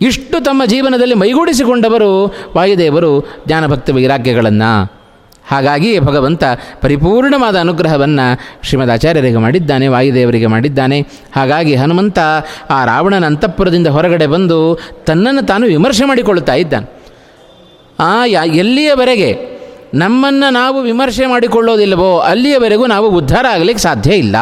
ಇಷ್ಟು 0.00 0.44
ತಮ್ಮ 0.44 0.64
ಜೀವನದಲ್ಲಿ 0.64 1.14
ಮೈಗೂಡಿಸಿಕೊಂಡವರು 1.14 2.34
ವಾಯುದೇವರು 2.56 3.42
ಜ್ಞಾನಭಕ್ತಿ 3.46 3.92
ವೈರಾಗ್ಯಗಳನ್ನು. 3.92 5.04
ಹಾಗಾಗಿ 5.50 5.98
ಭಗವಂತ 5.98 6.44
ಪರಿಪೂರ್ಣವಾದ 6.80 7.56
ಅನುಗ್ರಹವನ್ನು 7.56 8.40
ಶ್ರೀಮದ್ 8.62 8.90
ಆಚಾರ್ಯರಿಗೆ 8.90 9.36
ಮಾಡಿದ್ದಾನೆ, 9.36 9.88
ವಾಯುದೇವರಿಗೆ 9.88 10.46
ಮಾಡಿದ್ದಾನೆ. 10.46 11.00
ಹಾಗಾಗಿ 11.36 11.74
ಹನುಮಂತ 11.74 12.18
ಆ 12.70 12.84
ರಾವಣನ 12.84 13.26
ಅಂತಃಪುರದಿಂದ 13.26 13.86
ಹೊರಗಡೆ 13.86 14.26
ಬಂದು 14.26 14.78
ತನ್ನನ್ನು 15.06 15.46
ತಾನು 15.46 15.66
ವಿಮರ್ಶೆ 15.66 16.04
ಮಾಡಿಕೊಳ್ಳುತ್ತಾ 16.04 16.54
ಇದ್ದಾನೆ. 16.54 17.02
ಆ 17.98 18.24
ಯಾ, 18.24 18.44
ಎಲ್ಲಿಯವರೆಗೆ 18.44 19.54
ನಮ್ಮನ್ನು 19.94 20.52
ನಾವು 20.52 20.80
ವಿಮರ್ಶೆ 20.80 21.26
ಮಾಡಿಕೊಳ್ಳೋದಿಲ್ಲವೋ 21.26 22.18
ಅಲ್ಲಿಯವರೆಗೂ 22.18 22.86
ನಾವು 22.86 23.08
ಉದ್ಧಾರ 23.08 23.46
ಆಗಲಿಕ್ಕೆ 23.52 23.82
ಸಾಧ್ಯ 23.82 24.14
ಇಲ್ಲ. 24.14 24.36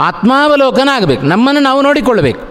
ಆತ್ಮಾವಲೋಕನ 0.00 0.88
ಆಗಬೇಕು 0.92 1.22
ನಮ್ಮನ್ನು 1.22 1.60
ನಾವು 1.60 1.82
ನೋಡಿಕೊಳ್ಳಬೇಕು. 1.82 2.49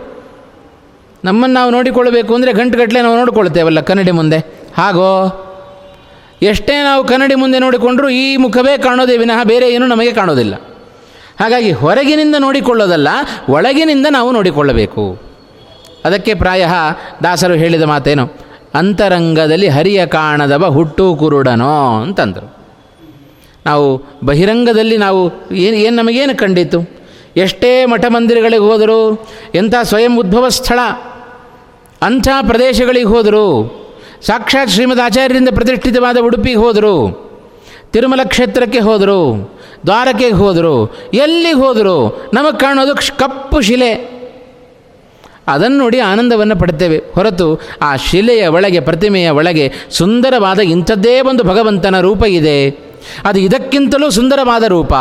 ನಮ್ಮನ್ನು 1.25 1.53
ನಾವು 1.53 1.71
ನೋಡಿಕೊಳ್ಳಬೇಕು 1.71 2.35
ಅಂದರೆ 2.35 2.53
ಗಂಟುಗಟ್ಟಲೆ 2.53 3.01
ನಾವು 3.01 3.17
ನೋಡಿಕೊಳ್ತೇವಲ್ಲ 3.17 3.79
ಕನ್ನಡಿ 3.79 4.11
ಮುಂದೆ. 4.11 4.37
ಹಾಗೋ? 4.77 5.45
ಎಷ್ಟೇ 6.41 6.83
ನಾವು 6.83 7.03
ಕನ್ನಡಿ 7.03 7.35
ಮುಂದೆ 7.35 7.59
ನೋಡಿಕೊಂಡ್ರೂ 7.59 8.09
ಈ 8.09 8.37
ಮುಖವೇ 8.37 8.77
ಕಾಣೋದೇ 8.77 9.17
ವಿನಃ 9.17 9.43
ಬೇರೆ 9.43 9.73
ಏನೂ 9.73 9.85
ನಮಗೆ 9.85 10.11
ಕಾಣೋದಿಲ್ಲ. 10.11 10.55
ಹಾಗಾಗಿ 11.39 11.71
ಹೊರಗಿನಿಂದ 11.71 12.35
ನೋಡಿಕೊಳ್ಳೋದಲ್ಲ, 12.39 13.07
ಒಳಗಿನಿಂದ 13.49 14.05
ನಾವು 14.09 14.31
ನೋಡಿಕೊಳ್ಳಬೇಕು. 14.31 15.17
ಅದಕ್ಕೆ 16.05 16.33
ಪ್ರಾಯ 16.33 16.67
ದಾಸರು 17.23 17.53
ಹೇಳಿದ 17.53 17.81
ಮಾತೇನು? 17.81 18.29
ಅಂತರಂಗದಲ್ಲಿ 18.73 19.67
ಹರಿಯ 19.67 20.05
ಕಾಣದವ 20.05 20.65
ಹುಟ್ಟು 20.65 21.15
ಕುರುಡನೋ 21.15 22.01
ಅಂತಂದರು. 22.01 22.57
ನಾವು 23.65 24.03
ಬಹಿರಂಗದಲ್ಲಿ 24.23 24.97
ನಾವು 24.97 25.53
ಏನು 25.53 25.77
ಏನು 25.77 25.95
ನಮಗೇನು 25.95 26.37
ಕಂಡಿತು? 26.37 26.99
ಎಷ್ಟೇ 27.37 27.85
ಮಠ 27.85 28.05
ಮಂದಿರಗಳಿಗೆ 28.05 28.63
ಹೋದರೂ 28.63 29.27
ಎಂಥ 29.55 29.75
ಸ್ವಯಂ 29.83 30.19
ಉದ್ಭವ 30.19 30.49
ಸ್ಥಳ? 30.49 30.79
ಅಂಥ 32.01 32.27
ಪ್ರದೇಶಗಳಿಗೆ 32.47 33.05
ಹೋದರು. 33.05 33.79
ಸಾಕ್ಷಾತ್ 34.25 34.69
ಶ್ರೀಮದ್ 34.69 34.99
ಆಚಾರ್ಯರಿಂದ 34.99 35.49
ಪ್ರತಿಷ್ಠಿತವಾದ 35.55 36.17
ಉಡುಪಿಗೆ 36.17 36.55
ಹೋದರು. 36.55 37.29
ತಿರುಮಲ 37.91 38.19
ಕ್ಷೇತ್ರಕ್ಕೆ 38.23 38.79
ಹೋದರು. 38.79 39.53
ದ್ವಾರಕೆಗೆ 39.85 40.35
ಹೋದರು. 40.35 40.95
ಎಲ್ಲಿಗೆ 41.13 41.55
ಹೋದರು? 41.55 42.29
ನಮಗೆ 42.33 42.57
ಕಾಣೋದು 42.57 42.95
ಕಪ್ಪು 42.95 43.61
ಶಿಲೆ. 43.61 44.19
ಅದನ್ನು 45.47 45.77
ನೋಡಿ 45.77 45.99
ಆನಂದವನ್ನು 45.99 46.55
ಪಡ್ತೇವೆ. 46.55 46.97
ಹೊರತು 46.97 47.61
ಆ 47.81 47.95
ಶಿಲೆಯ 47.95 48.47
ಒಳಗೆ, 48.47 48.79
ಪ್ರತಿಮೆಯ 48.79 49.29
ಒಳಗೆ 49.29 49.73
ಸುಂದರವಾದ 49.89 50.59
ಇಂಥದ್ದೇ 50.59 51.21
ಒಂದು 51.21 51.43
ಭಗವಂತನ 51.43 51.99
ರೂಪ 51.99 52.25
ಇದೆ. 52.25 52.69
ಅದು 53.25 53.39
ಇದಕ್ಕಿಂತಲೂ 53.39 54.09
ಸುಂದರವಾದ 54.09 54.63
ರೂಪ. 54.63 54.93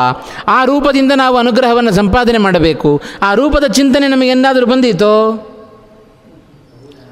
ಆ 0.48 0.64
ರೂಪದಿಂದ 0.64 1.12
ನಾವು 1.16 1.36
ಅನುಗ್ರಹವನ್ನು 1.36 1.92
ಸಂಪಾದನೆ 1.92 2.38
ಮಾಡಬೇಕು. 2.38 3.00
ಆ 3.22 3.34
ರೂಪದ 3.34 3.64
ಚಿಂತನೆ 3.64 4.08
ನಮಗೆಂದಾದರೂ 4.08 4.66
ಬಂದೀತೋ? 4.66 5.44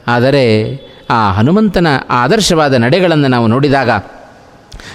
ಆದರೆ 0.07 0.45
ಆ 1.11 1.33
ಹನುಮಂತನ 1.33 1.87
ಆದರ್ಶವಾದ 2.11 2.75
ನಡೆಗಳನ್ನು 2.75 3.29
ನಾವು 3.29 3.47
ನೋಡಿದಾಗ 3.47 3.91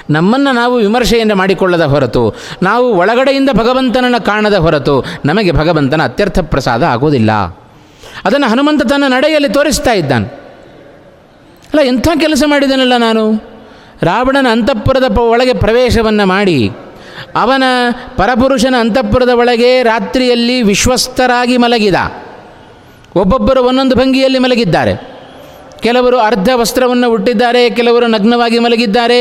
ನಮ್ಮನ್ನು 0.09 0.51
ನಾವು 0.51 0.75
ವಿಮರ್ಶೆಯನ್ನು 0.75 1.35
ಮಾಡಿಕೊಳ್ಳದ 1.35 1.81
ಹೊರತು, 1.81 2.35
ನಾವು 2.63 2.97
ಒಳಗಡೆಯಿಂದ 2.97 3.49
ಭಗವಂತನನ್ನು 3.53 4.25
ಕಾಣದ 4.25 4.53
ಹೊರತು 4.53 5.05
ನಮಗೆ 5.25 5.51
ಭಗವಂತನ 5.51 6.03
ಅತ್ಯರ್ಥ 6.03 6.39
ಪ್ರಸಾದ 6.39 6.83
ಆಗೋದಿಲ್ಲ 6.83 7.31
ಅದನ್ನು 8.25 8.47
ಹನುಮಂತ 8.47 8.83
ತನ್ನ 8.83 9.03
ನಡೆಯಲ್ಲಿ 9.07 9.49
ತೋರಿಸ್ತಾ 9.49 9.91
ಇದ್ದಾನೆ. 9.91 10.25
ಅಲ್ಲ, 11.67 11.79
ಎಂಥ 11.79 12.07
ಕೆಲಸ 12.19 12.43
ಮಾಡಿದನಲ್ಲ 12.45 12.97
ನಾನು? 12.97 13.23
ರಾವಣನ 14.01 14.47
ಅಂತಃಪುರದ 14.51 15.07
ಪ, 15.07 15.19
ಒಳಗೆ 15.19 15.53
ಪ್ರವೇಶವನ್ನು 15.53 16.25
ಮಾಡಿ, 16.25 16.71
ಅವನ 17.35 17.63
ಪರಪುರುಷನ 18.17 18.75
ಅಂತಃಪುರದ 18.79 19.29
ಒಳಗೆ 19.29 19.83
ರಾತ್ರಿಯಲ್ಲಿ 19.83 20.61
ವಿಶ್ವಸ್ತರಾಗಿ 20.61 21.57
ಮಲಗಿದ. 21.57 21.95
ಒಬ್ಬೊಬ್ಬರು 23.15 23.63
ಒಂದೊಂದು 23.63 23.95
ಭಂಗಿಯಲ್ಲಿ 23.95 24.39
ಮಲಗಿದ್ದಾರೆ. 24.39 24.93
ಕೆಲವರು 25.79 26.19
ಅರ್ಧ 26.19 26.49
ವಸ್ತ್ರವನ್ನು 26.55 27.09
ಹುಟ್ಟಿದ್ದಾರೆ 27.09 27.69
ಕೆಲವರು 27.69 28.07
ನಗ್ನವಾಗಿ 28.07 28.59
ಮಲಗಿದ್ದಾರೆ, 28.59 29.19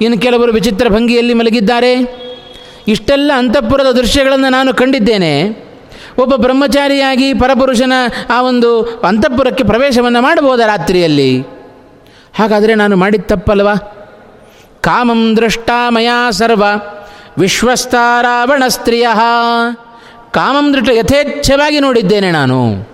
ಇನ್ನು 0.00 0.20
ಕೆಲವರು 0.20 0.52
ವಿಚಿತ್ರ 0.52 0.88
ಭಂಗಿಯಲ್ಲಿ 0.88 1.34
ಮಲಗಿದ್ದಾರೆ. 1.34 2.24
ಇಷ್ಟೆಲ್ಲ 2.88 3.32
ಅಂತಃಪುರದ 3.36 3.90
ದೃಶ್ಯಗಳನ್ನು 3.90 4.48
ನಾನು 4.48 4.74
ಕಂಡಿದ್ದೇನೆ. 4.74 5.42
ಒಬ್ಬ 6.18 6.34
ಬ್ರಹ್ಮಚಾರಿಯಾಗಿ 6.34 7.34
ಪರಪುರುಷನ 7.34 7.92
ಆ 8.30 8.42
ಒಂದು 8.42 8.82
ಅಂತಃಪುರಕ್ಕೆ 8.82 9.64
ಪ್ರವೇಶವನ್ನು 9.64 10.20
ಮಾಡಬಹುದಾ 10.20 10.66
ರಾತ್ರಿಯಲ್ಲಿ? 10.66 11.40
ಹಾಗಾದರೆ 12.38 12.74
ನಾನು 12.74 12.96
ಮಾಡಿದ 12.96 13.20
ತಪ್ಪಲ್ವಾ? 13.24 13.74
ಕಾಮಂ 14.80 15.36
ದೃಷ್ಟ 15.36 15.70
ಮಯಾ 15.88 16.30
ಸರ್ವ 16.30 16.64
ವಿಶ್ವಸ್ತಾರಾವಣ 17.38 18.62
ಸ್ತ್ರೀಯ. 18.68 19.06
ಕಾಮಂ 20.30 20.74
ದೃಷ್ಟ 20.74 20.90
ಯಥೇಚ್ಛವಾಗಿ 20.92 21.80
ನೋಡಿದ್ದೇನೆ 21.80 22.30
ನಾನು. 22.30 22.93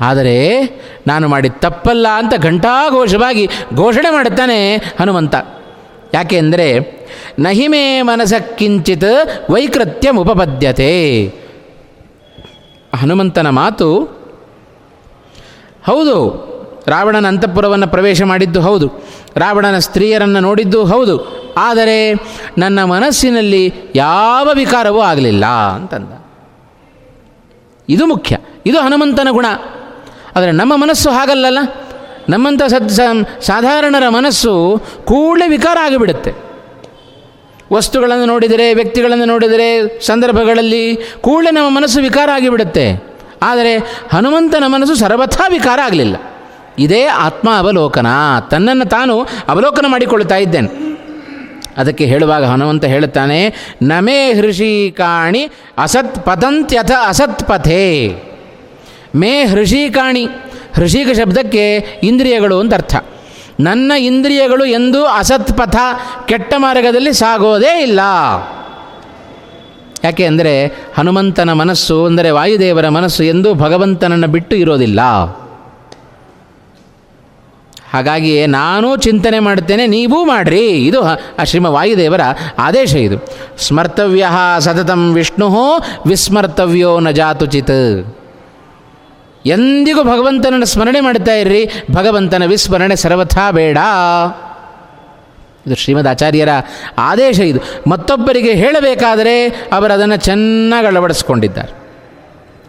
ಆದರೆ 0.00 0.36
ನಾನು 1.06 1.28
ಮಾಡಿದ 1.28 1.58
ತಪ್ಪಲ್ಲ 1.60 2.06
ಅಂತ 2.08 2.34
ಘಂಟಾಘೋಷವಾಗಿ 2.38 3.44
ಘೋಷಣೆ 3.74 4.10
ಮಾಡುತ್ತಾನೆ 4.10 4.58
ಹನುಮಂತ. 4.76 5.34
ಯಾಕೆಂದರೆ 6.14 6.68
ನಹಿಮೇ 7.38 8.02
ಮನಸಕ್ಕಿಂಚಿತ್ 8.02 9.10
ವೈಕೃತ್ಯಂ 9.50 10.16
ಉಪಪದ್ಯತೆ. 10.18 10.92
ಹನುಮಂತನ 12.94 13.48
ಮಾತು, 13.50 13.88
ಹೌದು, 15.86 16.16
ರಾವಣನ 16.86 17.26
ಅಂತಃಪುರವನ್ನು 17.26 17.88
ಪ್ರವೇಶ 17.88 18.22
ಮಾಡಿದ್ದು 18.22 18.60
ಹೌದು, 18.60 18.86
ರಾವಣನ 19.36 19.78
ಸ್ತ್ರೀಯರನ್ನು 19.78 20.40
ನೋಡಿದ್ದು 20.40 20.84
ಹೌದು, 20.84 21.16
ಆದರೆ 21.58 21.98
ನನ್ನ 22.58 22.78
ಮನಸ್ಸಿನಲ್ಲಿ 22.84 23.64
ಯಾವ 23.94 24.48
ವಿಕಾರವೂ 24.52 25.00
ಆಗಲಿಲ್ಲ 25.00 25.46
ಅಂತಂದ. 25.46 26.12
ಇದು 27.88 28.06
ಮುಖ್ಯ, 28.06 28.36
ಇದು 28.66 28.80
ಹನುಮಂತನ 28.80 29.28
ಗುಣ. 29.30 29.46
ಆದರೆ 30.36 30.52
ನಮ್ಮ 30.52 30.76
ಮನಸ್ಸು 30.76 31.10
ಹಾಗಲ್ಲಲ್ಲ? 31.10 31.58
ನಮ್ಮಂಥ 32.28 32.62
ಸದ್ 32.62 32.90
ಸಾಧಾರಣರ 33.40 34.08
ಮನಸ್ಸು 34.08 34.82
ಕೂಡಲೇ 35.04 35.48
ವಿಕಾರ 35.48 35.78
ಆಗಿಬಿಡುತ್ತೆ. 35.82 36.32
ವಸ್ತುಗಳನ್ನು 37.72 38.24
ನೋಡಿದರೆ, 38.24 38.74
ವ್ಯಕ್ತಿಗಳನ್ನು 38.74 39.24
ನೋಡಿದರೆ, 39.24 40.00
ಸಂದರ್ಭಗಳಲ್ಲಿ 40.06 40.96
ಕೂಡಲೇ 41.20 41.50
ನಮ್ಮ 41.50 41.76
ಮನಸ್ಸು 41.76 42.00
ವಿಕಾರ 42.00 42.28
ಆಗಿಬಿಡುತ್ತೆ. 42.34 43.16
ಆದರೆ 43.42 43.76
ಹನುಮಂತನ 44.12 44.64
ಮನಸ್ಸು 44.66 44.94
ಸರ್ವಥಾ 44.94 45.48
ವಿಕಾರ 45.48 45.80
ಆಗಲಿಲ್ಲ. 45.84 46.16
ಇದೇ 46.78 47.04
ಆತ್ಮ 47.04 47.48
ಅವಲೋಕನ 47.58 48.06
ತನ್ನನ್ನು 48.50 48.84
ತಾನು 48.84 49.20
ಅವಲೋಕನ 49.48 49.86
ಮಾಡಿಕೊಳ್ತಾ 49.88 50.36
ಇದ್ದೇನೆ. 50.36 50.68
ಅದಕ್ಕೆ 51.76 52.04
ಹೇಳುವಾಗ 52.04 52.44
ಹನುಮಂತ 52.44 52.84
ಹೇಳುತ್ತಾನೆ, 52.84 53.54
ನಮೇ 53.82 54.32
ಹೃಷಿಕಾಣಿ 54.32 55.50
ಅಸತ್ 55.78 56.26
ಪತಂತ್ಯಥ 56.26 56.90
ಅಸತ್ 57.06 57.48
ಪಥೇ. 57.48 58.14
ಮೇ 59.20 59.32
ಹೃಷಿಕಾಣಿ. 59.44 60.24
ಹೃಷಿಕ 60.76 61.08
ಶಬ್ದಕ್ಕೆ 61.16 61.64
ಇಂದ್ರಿಯಗಳು 62.02 62.56
ಅಂತ 62.60 62.74
ಅರ್ಥ. 62.74 62.94
ನನ್ನ 63.60 63.92
ಇಂದ್ರಿಯಗಳು 64.00 64.64
ಎಂದೂ 64.64 65.00
ಅಸತ್ಪಥ 65.04 65.76
ಕೆಟ್ಟ 66.26 66.54
ಮಾರ್ಗದಲ್ಲಿ 66.56 67.12
ಸಾಗೋದೇ 67.12 67.72
ಇಲ್ಲ. 67.82 68.00
ಯಾಕೆ 70.04 70.24
ಅಂದರೆ 70.26 70.52
ಹನುಮಂತನ 70.96 71.52
ಮನಸ್ಸು 71.52 71.96
ಅಂದರೆ 72.04 72.30
ವಾಯುದೇವರ 72.30 72.88
ಮನಸ್ಸು 72.88 73.22
ಎಂದೂ 73.24 73.50
ಭಗವಂತನನ್ನು 73.54 74.28
ಬಿಟ್ಟು 74.28 74.54
ಇರೋದಿಲ್ಲ. 74.56 75.00
ಹಾಗಾಗಿಯೇ 77.92 78.44
ನಾನು 78.46 78.88
ಚಿಂತನೆ 78.96 79.38
ಮಾಡ್ತೇನೆ, 79.38 79.84
ನೀವೂ 79.86 80.18
ಮಾಡ್ರಿ. 80.24 80.64
ಇದು 80.88 81.00
ಶ್ರೀಮ 81.44 81.66
ವಾಯುದೇವರ 81.66 82.22
ಆದೇಶ 82.58 82.92
ಇದು. 83.06 83.18
ಸ್ಮರ್ತವ್ಯ 83.58 84.26
ಸತತಂ 84.58 85.02
ವಿಷ್ಣು, 85.14 85.48
ವಿಸ್ಮರ್ತವ್ಯೋ 86.06 86.92
ನ 87.00 87.10
ಜಾತುಚಿತ್. 87.10 87.78
ಎಂದಿಗೂ 89.46 90.02
ಭಗವಂತನನ್ನು 90.02 90.66
ಸ್ಮರಣೆ 90.66 91.00
ಮಾಡ್ತಾ 91.00 91.32
ಇರ್ರಿ. 91.32 91.70
ಭಗವಂತನ 91.92 92.44
ವಿಸ್ಮರಣೆ 92.44 92.96
ಸರ್ವಥಾ 92.96 93.50
ಬೇಡ. 93.50 93.78
ಇದು 95.66 95.74
ಶ್ರೀಮದ್ 95.74 96.08
ಆಚಾರ್ಯರ 96.08 96.48
ಆದೇಶ 96.98 97.40
ಇದು. 97.40 97.90
ಮತ್ತೊಬ್ಬರಿಗೆ 97.90 98.54
ಹೇಳಬೇಕಾದರೆ 98.54 99.48
ಅವರು 99.48 99.92
ಅದನ್ನು 99.92 100.16
ಚೆನ್ನಾಗಿ 100.16 100.86
ಅಳವಡಿಸ್ಕೊಂಡಿದ್ದಾರೆ. 100.86 101.86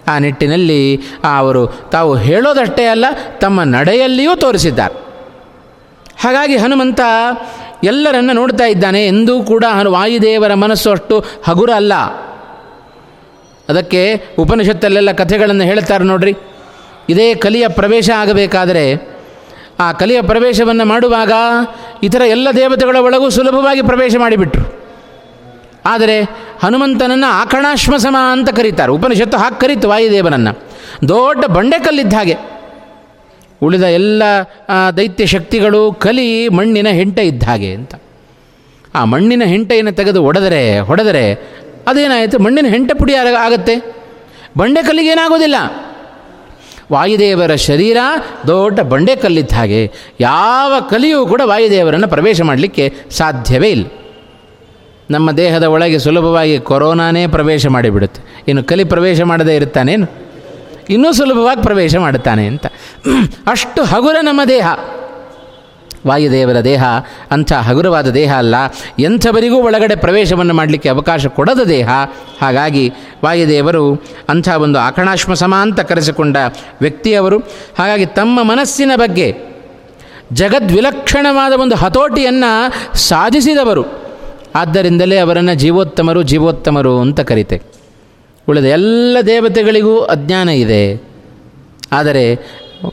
ಆ 0.07 0.17
ನಿಟ್ಟಿನಲ್ಲಿ 0.17 0.99
ಅವರು 1.37 1.67
ತಾವು 1.67 2.15
ಹೇಳೋದಷ್ಟೇ 2.15 2.85
ಅಲ್ಲ, 2.85 3.05
ತಮ್ಮ 3.41 3.63
ನಡೆಯಲ್ಲಿಯೂ 3.63 4.35
ತೋರಿಸಿದ್ದಾರೆ. 4.35 4.93
ಹಾಗಾಗಿ 6.19 6.57
ಹನುಮಂತ 6.57 6.99
ಎಲ್ಲರನ್ನು 7.83 8.33
ನೋಡ್ತಾ 8.33 8.65
ಇದ್ದಾನೆ. 8.65 9.07
ಎಂದೂ 9.07 9.43
ಕೂಡ 9.43 9.65
ಹನು 9.79 9.91
ವಾಯುದೇವರ 9.91 10.53
ಮನಸ್ಸು 10.53 10.91
ಅಷ್ಟು 10.91 11.19
ಹಗುರ 11.19 11.69
ಅಲ್ಲ. 11.75 11.93
ಅದಕ್ಕೆ 13.69 14.25
ಉಪನಿಷತ್ತಲ್ಲೆಲ್ಲ 14.39 15.11
ಕಥೆಗಳನ್ನು 15.11 15.63
ಹೇಳ್ತಾರೆ 15.63 16.03
ನೋಡ್ರಿ. 16.03 16.35
ಇದೇ 17.09 17.35
ಕಲಿಯ 17.35 17.67
ಪ್ರವೇಶ 17.67 18.09
ಆಗಬೇಕಾದರೆ 18.09 19.17
ಆ 19.79 19.91
ಕಲಿಯ 19.91 20.21
ಪ್ರವೇಶವನ್ನು 20.21 20.85
ಮಾಡುವಾಗ 20.85 21.31
ಇತರ 22.03 22.21
ಎಲ್ಲ 22.21 22.47
ದೇವತೆಗಳ 22.55 22.95
ಒಳಗೂ 22.95 23.29
ಸುಲಭವಾಗಿ 23.29 23.81
ಪ್ರವೇಶ 23.81 24.15
ಮಾಡಿಬಿಟ್ರು. 24.19 24.77
ಆದರೆ 25.85 26.21
ಹನುಮಂತನನ್ನು 26.63 27.31
ಆಕಣಾಶ್ಮಸಮ 27.31 28.15
ಅಂತ 28.31 28.49
ಕರೀತಾರೆ. 28.49 28.91
ಉಪನಿಷತ್ತು 28.91 29.37
ಹಾಕಿ 29.37 29.61
ಕರೀತು 29.61 29.89
ವಾಯುದೇವನನ್ನು. 29.89 30.53
ದೊಡ್ಡ 31.07 31.45
ಬಂಡೆಕಲ್ಲಿದ್ದ 31.45 32.13
ಹಾಗೆ. 32.13 32.35
ಉಳಿದ 33.61 33.83
ಎಲ್ಲ 33.83 34.23
ದೈತ್ಯ 34.97 35.25
ಶಕ್ತಿಗಳು 35.25 35.93
ಕಲಿ 35.93 36.49
ಮಣ್ಣಿನ 36.49 36.87
ಹೆಂಟೆ 36.87 37.23
ಇದ್ದ 37.23 37.43
ಹಾಗೆ 37.43 37.73
ಅಂತ. 37.73 37.95
ಆ 38.95 39.03
ಮಣ್ಣಿನ 39.03 39.43
ಹೆಂಟೆಯನ್ನು 39.43 39.91
ತೆಗೆದು 39.91 40.23
ಒಡೆದರೆ, 40.23 40.79
ಹೊಡೆದರೆ 40.79 41.33
ಅದೇನಾಯಿತು? 41.87 42.39
ಮಣ್ಣಿನ 42.39 42.65
ಹೆಂಟೆ 42.67 42.93
ಪುಡಿ 42.93 43.15
ಆಗತ್ತೆ. 43.15 43.95
ಬಂಡೆ 44.57 44.83
ಕಲ್ಲಿಗೆ 44.83 45.09
ಏನಾಗೋದಿಲ್ಲ. 45.09 45.55
ವಾಯುದೇವರ 46.91 47.55
ಶರೀರ 47.55 47.97
ದೊಡ್ಡ 48.47 48.79
ಬಂಡೆ 48.79 49.15
ಕಲ್ಲಿದ್ದ 49.15 49.51
ಹಾಗೆ. 49.51 49.91
ಯಾವ 50.19 50.73
ಕಲಿಯೂ 50.89 51.27
ಕೂಡ 51.27 51.41
ವಾಯುದೇವರನ್ನು 51.43 52.07
ಪ್ರವೇಶ 52.07 52.41
ಮಾಡಲಿಕ್ಕೆ 52.41 52.93
ಸಾಧ್ಯವೇ 53.09 53.69
ಇಲ್ಲ. 53.69 53.85
ನಮ್ಮ 55.11 55.31
ದೇಹದ 55.31 55.63
ಒಳಗೆ 55.63 55.99
ಸುಲಭವಾಗಿ 55.99 56.59
ಕೊರೋನಾನೇ 56.59 57.27
ಪ್ರವೇಶ 57.27 57.67
ಮಾಡಿಬಿಡುತ್ತೆ. 57.67 58.43
ಇನ್ನು 58.47 58.63
ಕಲಿ 58.63 58.83
ಪ್ರವೇಶ 58.83 59.21
ಮಾಡದೇ 59.21 59.55
ಇರ್ತಾನೇನು 59.55 60.07
ಇನ್ನೂ 60.89 61.11
ಸುಲಭವಾಗಿ 61.13 61.61
ಪ್ರವೇಶ 61.61 61.95
ಮಾಡುತ್ತಾನೆ 61.95 62.47
ಅಂತ. 62.47 62.65
ಅಷ್ಟು 63.47 63.83
ಹಗುರ 63.83 64.15
ನಮ್ಮ 64.21 64.41
ದೇಹ. 64.49 64.67
ವಾಯುದೇವರ 66.07 66.59
ದೇಹ 66.59 66.83
ಅಂಥ 67.31 67.53
ಹಗುರವಾದ 67.53 68.09
ದೇಹ 68.09 68.33
ಅಲ್ಲ. 68.37 68.55
ಎಂಥವರಿಗೂ 68.99 69.55
ಒಳಗಡೆ 69.55 69.95
ಪ್ರವೇಶವನ್ನು 69.95 70.53
ಮಾಡಲಿಕ್ಕೆ 70.53 70.89
ಅವಕಾಶ 70.89 71.25
ಕೊಡದ 71.25 71.59
ದೇಹ. 71.59 71.89
ಹಾಗಾಗಿ 72.41 72.91
ವಾಯುದೇವರು 73.25 74.03
ಅಂಥ 74.29 74.49
ಒಂದು 74.49 74.79
ಆಕಣಾಶ್ಮ 74.79 75.33
ಸಮ 75.33 75.55
ಅಂತ 75.55 75.79
ಕರೆಸಿಕೊಂಡ 75.79 76.37
ವ್ಯಕ್ತಿಯವರು. 76.81 77.39
ಹಾಗಾಗಿ 77.77 78.05
ತಮ್ಮ 78.05 78.43
ಮನಸ್ಸಿನ 78.43 78.91
ಬಗ್ಗೆ 78.95 79.35
ಜಗದ್ವಿಲಕ್ಷಣವಾದ 80.33 81.53
ಒಂದು 81.53 81.75
ಹತೋಟಿಯನ್ನು 81.75 82.97
ಸಾಧಿಸಿದವರು. 82.97 83.85
ಆದ್ದರಿಂದಲೇ 84.55 85.17
ಅವರನ್ನು 85.17 85.55
ಜೀವೋತ್ತಮರು 85.55 86.23
ಜೀವೋತ್ತಮರು 86.23 86.99
ಅಂತ 86.99 87.19
ಕರಿತೆ. 87.19 87.61
ಉಳಿದ 88.49 88.65
ಎಲ್ಲ 88.65 89.17
ದೇವತೆಗಳಿಗೂ 89.27 89.99
ಅಜ್ಞಾನ 89.99 90.49
ಇದೆ. 90.49 91.01
ಆದರೆ 91.91 92.35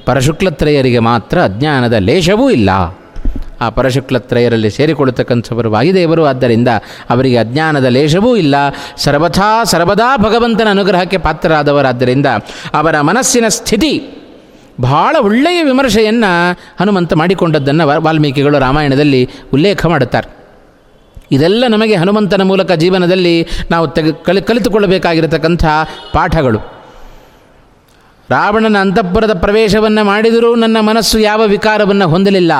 ಪರಶುಕ್ಲತ್ರಯರಿಗೆ 0.05 0.99
ಮಾತ್ರ 0.99 1.42
ಅಜ್ಞಾನದ 1.42 1.92
ಲೇಷವೂ 1.92 2.51
ಇಲ್ಲ. 2.51 2.70
ಆ 3.61 3.68
ಪರಶುಕ್ಲತ್ರಯರಲ್ಲಿ 3.70 4.70
ಸೇರಿಕೊಳ್ಳತಕ್ಕಂಥವರು 4.70 5.70
ವಾಯುದೇವರು, 5.70 6.25
ಆದ್ದರಿಂದ 6.27 6.68
ಅವರಿಗೆ 7.11 7.37
ಅಜ್ಞಾನದ 7.37 7.85
ಲೇಷವೂ 7.85 8.37
ಇಲ್ಲ. 8.37 8.55
ಸರ್ವಥಾ 8.97 9.64
ಸರ್ವದಾ 9.64 10.16
ಭಗವಂತನ 10.16 10.66
ಅನುಗ್ರಹಕ್ಕೆ 10.70 11.16
ಪಾತ್ರರಾದವರಾದ್ದರಿಂದ 11.16 12.27
ಅವರ 12.75 13.01
ಮನಸ್ಸಿನ 13.01 13.44
ಸ್ಥಿತಿ 13.49 14.03
ಬಹಳ 14.81 15.16
ಒಳ್ಳೆಯ 15.20 15.62
ವಿಮರ್ಶೆಯನ್ನು 15.62 16.59
ಹನುಮಂತ 16.81 17.12
ಮಾಡಿಕೊಂಡದ್ದನ್ನು 17.12 18.03
ವಾಲ್ಮೀಕಿಗಳು 18.03 18.59
ರಾಮಾಯಣದಲ್ಲಿ 18.59 19.31
ಉಲ್ಲೇಖ 19.53 19.87
ಮಾಡುತ್ತಾರೆ. 19.87 20.44
ಇದೆಲ್ಲ 21.33 21.64
ನಮಗೆ 21.68 21.94
ಹನುಮಂತನ 21.94 22.42
ಮೂಲಕ 22.42 22.73
ಜೀವನದಲ್ಲಿ 22.73 23.47
ನಾವು 23.70 23.88
ತೆಗೆ, 23.88 24.25
ಕಲಿ, 24.25 24.42
ಕಲಿತುಕೊಳ್ಳಬೇಕಾಗಿರತಕ್ಕಂಥ 24.42 25.64
ಪಾಠಗಳು. 26.12 26.73
ರಾವಣನ 28.30 28.80
ಅಂತಃಪುರದ 28.80 29.40
ಪ್ರವೇಶವನ್ನು 29.40 30.04
ಮಾಡಿದರೂ 30.04 30.54
ನನ್ನ 30.54 30.80
ಮನಸ್ಸು 30.80 31.18
ಯಾವ 31.18 31.42
ವಿಕಾರವನ್ನು 31.42 32.08
ಹೊಂದಲಿಲ್ಲ. 32.08 32.52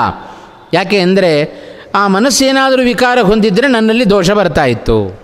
ಯಾಕೆ 0.73 0.99
ಅಂದರೆ 0.99 1.53
ಆ 1.95 2.07
ಮನಸ್ಸೇನಾದರೂ 2.07 2.83
ವಿಕಾರ 2.83 3.19
ಹೊಂದಿದ್ದರೆ 3.19 3.67
ನನ್ನಲ್ಲಿ 3.67 4.09
ದೋಷ 4.09 4.31
ಬರ್ತಾ 4.31 4.65
ಇತ್ತು. 4.65 5.19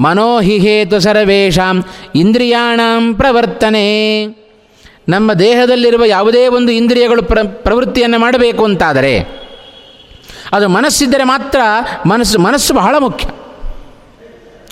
ಮನೋಹಿಹೇತು 0.00 1.00
ಸರ್ವೇಶಾಂ 1.00 1.84
ಇಂದ್ರಿಯಾಣಾಂ 2.14 3.14
ಪ್ರವರ್ತನೆ. 3.14 4.24
ನಮ್ಮ 5.08 5.32
ದೇಹದಲ್ಲಿರುವ 5.32 6.04
ಯಾವುದೇ 6.04 6.48
ಒಂದು 6.48 6.72
ಇಂದ್ರಿಯಗಳು 6.72 7.22
ಪ್ರ, 7.22 7.38
ಪ್ರವೃತ್ತಿಯನ್ನು 7.42 8.18
ಮಾಡಬೇಕು 8.18 8.64
ಅಂತಾದರೆ 8.64 9.46
ಅದು 10.52 10.68
ಮನಸ್ಸಿದ್ದರೆ 10.68 11.24
ಮಾತ್ರ 11.24 11.60
ಮನಸ್ಸು 12.06 12.38
ಮನಸ್ಸು 12.38 12.74
ಬಹಳ 12.74 12.94
ಮುಖ್ಯ. 12.98 13.28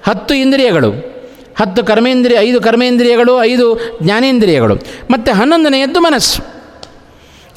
ಹತ್ತು 0.03 0.35
ಇಂದ್ರಿಯಗಳು. 0.35 1.14
ಹತ್ತು 1.59 1.85
ಕರ್ಮೇಂದ್ರಿಯ, 1.85 2.39
ಐದು 2.39 2.61
ಕರ್ಮೇಂದ್ರಿಯಗಳು, 2.61 3.45
ಐದು 3.45 3.99
ಜ್ಞಾನೇಂದ್ರಿಯಗಳು. 4.03 4.75
ಮತ್ತು 5.11 5.33
ಹನ್ನೊಂದನೆಯದ್ದು 5.33 6.01
ಮನಸ್ಸು. 6.01 6.55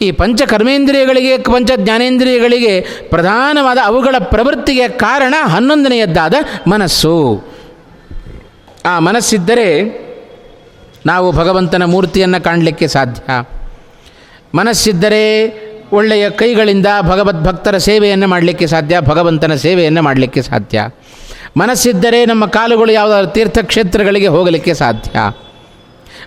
ಈ 0.01 0.11
ಪಂಚ 0.11 0.41
ಕರ್ಮೇಂದ್ರಿಯಗಳಿಗೆ, 0.41 1.37
ಪಂಚ 1.37 1.71
ಜ್ಞಾನೇಂದ್ರಿಯಗಳಿಗೆ 1.75 2.81
ಪ್ರಧಾನವಾದ 3.09 3.77
ಅವುಗಳ 3.85 4.15
ಪ್ರವೃತ್ತಿಗೆ 4.19 4.87
ಕಾರಣ 4.87 5.35
ಹನ್ನೊಂದನೆಯದ್ದಾದ 5.43 6.33
ಮನಸ್ಸು. 6.67 7.43
ಆ 8.85 8.99
ಮನಸ್ಸಿದ್ದರೆ 8.99 9.83
ನಾವು 11.05 11.31
ಭಗವಂತನ 11.31 11.83
ಮೂರ್ತಿಯನ್ನು 11.83 12.43
ಕಾಣಲಿಕ್ಕೆ 12.43 12.87
ಸಾಧ್ಯ. 12.87 13.45
ಮನಸ್ಸಿದ್ದರೆ 14.55 15.49
ಒಳ್ಳೆಯ 15.91 16.29
ಕೈಗಳಿಂದ 16.29 16.87
ಭಗವದ್ಭಕ್ತರ 17.01 17.77
ಸೇವೆಯನ್ನು 17.77 18.27
ಮಾಡಲಿಕ್ಕೆ 18.27 18.67
ಸಾಧ್ಯ, 18.67 18.99
ಭಗವಂತನ 18.99 19.55
ಸೇವೆಯನ್ನು 19.55 20.01
ಮಾಡಲಿಕ್ಕೆ 20.01 20.41
ಸಾಧ್ಯ. 20.41 20.89
ಮನಸ್ಸಿದ್ದರೆ 21.57 22.25
ನಮ್ಮ 22.25 22.45
ಕಾಲುಗಳು 22.45 22.91
ಯಾವುದಾದ್ರು 22.91 23.31
ತೀರ್ಥಕ್ಷೇತ್ರಗಳಿಗೆ 23.31 24.27
ಹೋಗಲಿಕ್ಕೆ 24.27 24.73
ಸಾಧ್ಯ. 24.73 25.33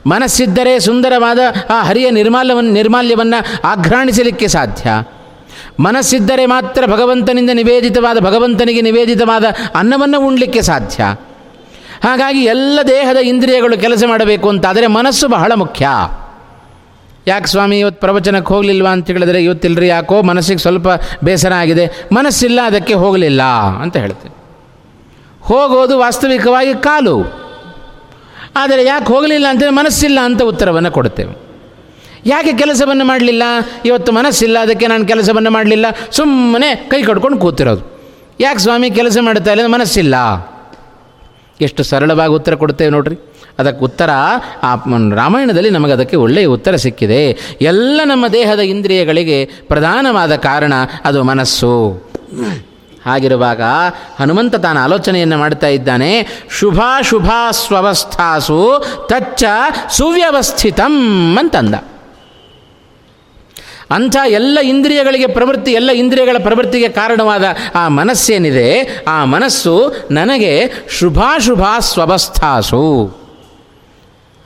ಮನಸ್ಸಿದ್ದರೆ 0.07 0.81
ಸುಂದರವಾದ 0.81 1.39
ಆ 1.71 1.83
ಹರಿಯ 1.83 2.11
ನಿರ್ಮಾಲ್ಯವನ್ನು 2.11 2.71
ನಿರ್ಮಾಲ್ಯವನ್ನು 2.71 3.69
ಆಘ್ರಾಣಿಸಲಿಕ್ಕೆ 3.69 4.49
ಸಾಧ್ಯ. 4.49 5.05
ಮನಸ್ಸಿದ್ದರೆ 5.81 6.47
ಮಾತ್ರ 6.47 6.87
ಭಗವಂತನಿಂದ 6.87 7.51
ನಿವೇದಿತವಾದ, 7.55 8.19
ಭಗವಂತನಿಗೆ 8.19 8.81
ನಿವೇದಿತವಾದ 8.81 9.45
ಅನ್ನವನ್ನು 9.75 10.27
ಉಣ್ಲಿಕ್ಕೆ 10.27 10.63
ಸಾಧ್ಯ. 10.63 11.05
ಹಾಗಾಗಿ 12.05 12.45
ಎಲ್ಲ 12.45 12.79
ದೇಹದ 12.89 13.17
ಇಂದ್ರಿಯಗಳು 13.17 13.81
ಕೆಲಸ 13.81 14.05
ಮಾಡಬೇಕು 14.07 14.49
ಅಂತಾದರೆ 14.49 14.87
ಮನಸ್ಸು 14.87 15.29
ಬಹಳ 15.29 15.53
ಮುಖ್ಯ. 15.55 15.89
ಯಾಕೆ 17.27 17.47
ಸ್ವಾಮಿ, 17.47 17.79
ಇವತ್ತು 17.79 18.01
ಪ್ರವಚನಕ್ಕೆ 18.01 18.55
ಹೋಗಲಿಲ್ವಾ 18.55 18.91
ಅಂತ 18.91 19.07
ಹೇಳಿದ್ರೆ 19.07 19.45
ಇವತ್ತಿಲ್ಲರಿ 19.45 19.89
ಯಾಕೋ 19.89 20.23
ಮನಸ್ಸಿಗೆ 20.23 20.59
ಸ್ವಲ್ಪ 20.59 20.89
ಬೇಸರ 21.25 21.53
ಆಗಿದೆ. 21.53 21.87
ಮನಸ್ಸಿಲ್ಲ, 22.13 22.61
ಅದಕ್ಕೆ 22.61 22.95
ಹೋಗಲಿಲ್ಲ 22.95 23.43
ಅಂತ 23.83 23.97
ಹೇಳ್ತೇವೆ 23.97 24.40
ಹೋಗೋದು 25.43 25.99
ವಾಸ್ತವಿಕವಾಗಿ 25.99 26.75
ಕಾಲು. 26.75 27.41
ಆದರೆ 28.57 28.85
ಯಾಕೆ 28.85 29.05
ಹೋಗಲಿಲ್ಲ 29.05 29.47
ಅಂತೇಳಿ 29.49 29.73
ಮನಸ್ಸಿಲ್ಲ 29.73 30.19
ಅಂತ 30.23 30.43
ಉತ್ತರವನ್ನು 30.43 30.91
ಕೊಡುತ್ತೇವೆ. 30.91 31.51
ಯಾಕೆ 32.27 32.53
ಕೆಲಸವನ್ನು 32.53 33.05
ಮಾಡಲಿಲ್ಲ? 33.05 33.43
ಇವತ್ತು 33.85 34.13
ಮನಸ್ಸಿಲ್ಲ, 34.13 34.59
ಅದಕ್ಕೆ 34.59 34.87
ನಾನು 34.87 35.07
ಕೆಲಸವನ್ನು 35.07 35.51
ಮಾಡಲಿಲ್ಲ. 35.51 35.87
ಸುಮ್ಮನೆ 36.11 36.75
ಕೈ 36.75 37.03
ಕಟ್ಕೊಂಡು 37.03 37.39
ಕೂತಿರೋದು. 37.39 38.01
ಯಾಕೆ 38.41 38.59
ಸ್ವಾಮಿ 38.59 38.91
ಕೆಲಸ 38.91 39.19
ಮಾಡ್ತಾ 39.21 39.53
ಇಲ್ಲ 39.53 39.67
ಮನಸ್ಸಿಲ್ಲ? 39.67 40.15
ಎಷ್ಟು 41.61 41.83
ಸರಳವಾಗಿ 41.83 42.33
ಉತ್ತರ 42.33 42.55
ಕೊಡ್ತೇವೆ 42.55 42.91
ನೋಡ್ರಿ. 42.91 43.17
ಅದಕ್ಕೆ 43.59 43.85
ಉತ್ತರ, 43.85 44.11
ಆ 44.63 44.75
ರಾಮಾಯಣದಲ್ಲಿ 45.15 45.71
ನಮಗೆ 45.71 45.93
ಅದಕ್ಕೆ 45.93 46.17
ಒಳ್ಳೆಯ 46.17 46.45
ಉತ್ತರ 46.45 46.77
ಸಿಕ್ಕಿದೆ. 46.77 47.39
ಎಲ್ಲ 47.61 48.01
ನಮ್ಮ 48.05 48.29
ದೇಹದ 48.29 48.59
ಇಂದ್ರಿಯಗಳಿಗೆ 48.59 49.45
ಪ್ರಧಾನವಾದ 49.45 50.37
ಕಾರಣ 50.37 50.73
ಅದು 51.05 51.25
ಮನಸ್ಸು. 51.25 52.03
ಹಾಗಿರುವಾಗ 53.07 53.61
ಹನುಮಂತ 54.21 54.55
ತಾನು 54.55 54.81
ಆಲೋಚನೆಯನ್ನು 54.81 55.39
ಮಾಡ್ತಾ 55.39 55.67
ಇದ್ದಾನೆ. 55.67 56.27
ಶುಭಾಶುಭ 56.59 57.31
ಸ್ವವಸ್ಥಾಸು 57.51 58.85
ತಚ್ಚ 59.11 59.45
ಸುವ್ಯವಸ್ಥಿತಂ 59.91 61.37
ಅಂತಂದ. 61.39 61.75
ಅಂಥ 63.91 64.17
ಎಲ್ಲ 64.27 64.59
ಇಂದ್ರಿಯಗಳಿಗೆ 64.63 65.27
ಪ್ರವೃತ್ತಿ, 65.27 65.73
ಎಲ್ಲ 65.73 65.91
ಇಂದ್ರಿಯಗಳ 65.91 66.37
ಪ್ರವೃತ್ತಿಗೆ 66.43 66.89
ಕಾರಣವಾದ 66.89 67.45
ಆ 67.75 67.89
ಮನಸ್ಸೇನಿದೆ, 67.89 69.05
ಆ 69.09 69.25
ಮನಸ್ಸು 69.25 69.75
ನನಗೆ 70.11 70.73
ಶುಭಾಶುಭ 70.91 71.63
ಸ್ವವಸ್ಥಾಸು. 71.79 73.21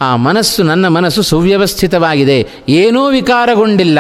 ಆ 0.01 0.17
ಮನಸ್ಸು 0.17 0.62
ನನ್ನ 0.62 0.88
ಮನಸ್ಸು 0.88 1.23
ಸುವ್ಯವಸ್ಥಿತವಾಗಿದೆ, 1.23 2.49
ಏನೂ 2.69 3.07
ವಿಕಾರಗೊಂಡಿಲ್ಲ. 3.07 3.99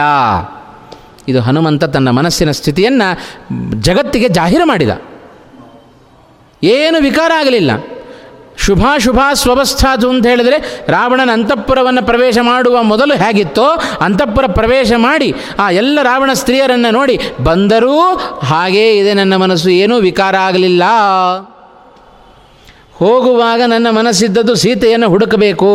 ಇದು 1.28 1.40
ಹನುಮಂತ 1.40 1.84
ತನ್ನ 1.84 2.10
ಮನಸ್ಸಿನ 2.10 2.50
ಸ್ಥಿತಿಯನ್ನು 2.50 3.08
ಜಗತ್ತಿಗೆ 3.80 4.28
ಜಾಹೀರು 4.28 4.66
ಮಾಡಿದ. 4.66 4.90
ಏನು 6.62 7.02
ವಿಕಾರ 7.02 7.32
ಆಗಲಿಲ್ಲ. 7.36 7.70
ಶುಭಾಶುಭ 8.56 9.18
ಸ್ವವಸ್ಥಾದು 9.32 10.10
ಅಂತ 10.10 10.26
ಹೇಳಿದರೆ 10.26 10.58
ರಾವಣನ 10.88 11.30
ಅಂತಃಪುರವನ್ನು 11.32 12.02
ಪ್ರವೇಶ 12.06 12.38
ಮಾಡುವ 12.42 12.82
ಮೊದಲು 12.82 13.14
ಹೇಗಿತ್ತೋ 13.14 13.64
ಅಂತಃಪುರ 14.00 14.44
ಪ್ರವೇಶ 14.46 14.92
ಮಾಡಿ 14.96 15.34
ಆ 15.58 15.70
ಎಲ್ಲ 15.70 15.98
ರಾವಣ 16.02 16.32
ಸ್ತ್ರೀಯರನ್ನು 16.32 16.90
ನೋಡಿ 16.90 17.18
ಬಂದರೂ 17.40 18.14
ಹಾಗೇ 18.42 18.98
ಇದೆ 18.98 19.14
ನನ್ನ 19.14 19.36
ಮನಸ್ಸು, 19.36 19.70
ಏನೂ 19.70 19.96
ವಿಕಾರ 19.98 20.36
ಆಗಲಿಲ್ಲ. 20.36 20.82
ಹೋಗುವಾಗ 22.98 23.60
ನನ್ನ 23.66 23.88
ಮನಸ್ಸಿದ್ದದ್ದು 23.98 24.54
ಸೀತೆಯನ್ನು 24.54 25.08
ಹುಡುಕಬೇಕು. 25.08 25.70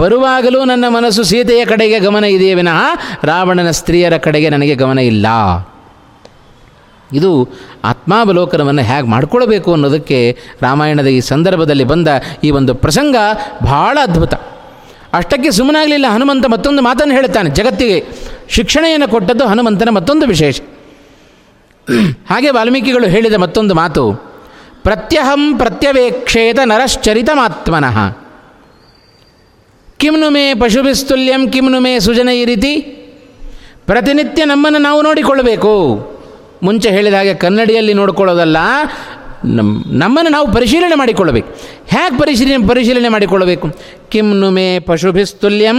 ಬರುವಾಗಲೂ 0.00 0.60
ನನ್ನ 0.70 0.84
ಮನಸ್ಸು 0.88 1.22
ಸೀತೆಯ 1.30 1.62
ಕಡೆಗೆ 1.64 1.98
ಗಮನ 1.98 2.24
ಇದೆಯೇ 2.36 2.54
ವಿನಃ 2.54 2.80
ರಾವಣನ 3.30 3.70
ಸ್ತ್ರೀಯರ 3.80 4.16
ಕಡೆಗೆ 4.16 4.48
ನನಗೆ 4.54 4.74
ಗಮನ 4.82 4.98
ಇಲ್ಲ. 5.12 5.26
ಇದು 7.12 7.30
ಆತ್ಮಾವಲೋಕನವನ್ನು 7.84 8.82
ಹೇಗೆ 8.82 9.06
ಮಾಡಿಕೊಳ್ಬೇಕು 9.06 9.70
ಅನ್ನೋದಕ್ಕೆ 9.72 10.18
ರಾಮಾಯಣದ 10.62 11.06
ಈ 11.06 11.20
ಸಂದರ್ಭದಲ್ಲಿ 11.32 11.84
ಬಂದ 11.84 12.08
ಈ 12.44 12.50
ಒಂದು 12.50 12.74
ಪ್ರಸಂಗ 12.74 13.16
ಬಹಳ 13.62 13.96
ಅದ್ಭುತ. 14.02 14.34
ಅಷ್ಟಕ್ಕೆ 15.18 15.50
ಸುಮ್ಮನಾಗಲಿಲ್ಲ, 15.50 16.06
ಹನುಮಂತ 16.14 16.46
ಮತ್ತೊಂದು 16.46 16.82
ಮಾತನ್ನು 16.82 17.14
ಹೇಳ್ತಾನೆ 17.14 17.50
ಜಗತ್ತಿಗೆ 17.50 17.98
ಶಿಕ್ಷಣೆಯನ್ನು 18.48 19.08
ಕೊಟ್ಟದ್ದು 19.08 19.44
ಹನುಮಂತನ 19.46 19.90
ಮತ್ತೊಂದು 19.90 20.26
ವಿಶೇಷ. 20.26 20.56
ಹಾಗೆ 22.30 22.50
ವಾಲ್ಮೀಕಿಗಳು 22.50 23.06
ಹೇಳಿದ 23.06 23.34
ಮತ್ತೊಂದು 23.34 23.74
ಮಾತು 23.74 24.04
ಪ್ರತ್ಯಹಂ 24.84 25.58
ಪ್ರತ್ಯವೇಕ್ಷೇತ 25.58 26.58
ನರಶ್ಚರಿತಮಾತ್ಮನಃ. 26.64 27.98
ಕಿಮ್ನು 29.96 30.30
ಮೇ 30.30 30.54
ಪಶುಭಿಸ್ತುಲ್ಯಂ 30.54 31.50
ಕಿಮ್ನು 31.50 31.80
ಮೇ 31.80 31.98
ಸುಜನ 31.98 32.28
ಈ 32.28 32.44
ರೀತಿ 32.44 32.76
ಪ್ರತಿನಿತ್ಯ 33.86 34.44
ನಮ್ಮನ್ನು 34.44 34.78
ನಾವು 34.78 35.02
ನೋಡಿಕೊಳ್ಳಬೇಕು. 35.02 35.72
ಮುಂಚೆ 36.62 36.90
ಹೇಳಿದ 36.90 37.14
ಹಾಗೆ 37.14 37.34
ಕನ್ನಡಿಯಲ್ಲಿ 37.34 37.94
ನೋಡಿಕೊಳ್ಳೋದಲ್ಲ 37.94 38.56
ನಮ್ಮ 39.44 39.84
ನಮ್ಮನ್ನು 39.92 40.30
ನಾವು 40.30 40.52
ಪರಿಶೀಲನೆ 40.52 40.94
ಮಾಡಿಕೊಳ್ಳಬೇಕು. 40.94 41.48
ಹೇಗೆ 41.86 42.18
ಪರಿಶೀಲನೆ 42.18 42.68
ಪರಿಶೀಲನೆ 42.68 43.08
ಮಾಡಿಕೊಳ್ಳಬೇಕು. 43.08 43.68
ಕಿಮ್ನು 44.10 44.50
ಮೇ 44.50 44.78
ಪಶುಭಿಸ್ತುಲ್ಯಂ 44.78 45.78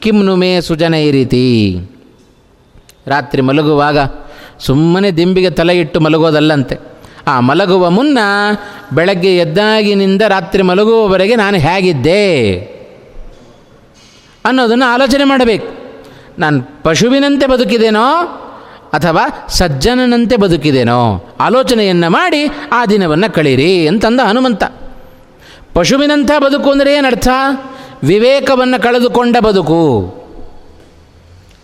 ಕಿಮ್ನು 0.00 0.36
ಮೇ 0.36 0.60
ಸುಜನ 0.60 0.94
ಈ 0.94 1.10
ರೀತಿ 1.10 1.44
ರಾತ್ರಿ 3.06 3.42
ಮಲಗುವಾಗ 3.42 3.98
ಸುಮ್ಮನೆ 4.58 5.10
ದಿಂಬಿಗೆ 5.10 5.50
ತಲೆ 5.50 5.78
ಇಟ್ಟು 5.78 6.00
ಮಲಗೋದಲ್ಲಂತೆ. 6.00 6.97
ಆ 7.28 7.40
ಮಲಗುವ 7.40 7.90
ಮುನ್ನ 7.90 8.18
ಬೆಳಗ್ಗೆ 8.92 9.36
ಎದ್ದಾಗಿನಿಂದ 9.36 10.22
ರಾತ್ರಿ 10.22 10.62
ಮಲಗುವವರೆಗೆ 10.62 11.36
ನಾನು 11.36 11.56
ಹೇಗಿದ್ದೆ 11.56 12.56
ಅನ್ನೋದನ್ನು 14.44 14.92
ಆಲೋಚನೆ 14.92 15.24
ಮಾಡಬೇಕು. 15.24 15.66
ನಾನು 16.38 16.82
ಪಶುವಿನಂತೆ 16.82 17.46
ಬದುಕಿದೇನೋ 17.46 18.04
ಅಥವಾ 18.92 19.46
ಸಜ್ಜನನಂತೆ 19.48 20.36
ಬದುಕಿದೇನೋ 20.36 21.34
ಆಲೋಚನೆಯನ್ನು 21.40 22.10
ಮಾಡಿ 22.10 22.50
ಆ 22.72 22.86
ದಿನವನ್ನು 22.86 23.34
ಕಳೀರಿ 23.34 23.88
ಅಂತಂದ 23.88 24.20
ಹನುಮಂತ. 24.20 24.64
ಪಶುವಿನಂಥ 25.74 26.30
ಬದುಕು 26.38 26.70
ಅಂದರೆ 26.70 26.94
ಏನರ್ಥ? 26.94 27.28
ವಿವೇಕವನ್ನು 28.04 28.82
ಕಳೆದುಕೊಂಡ 28.82 29.36
ಬದುಕು. 29.36 29.82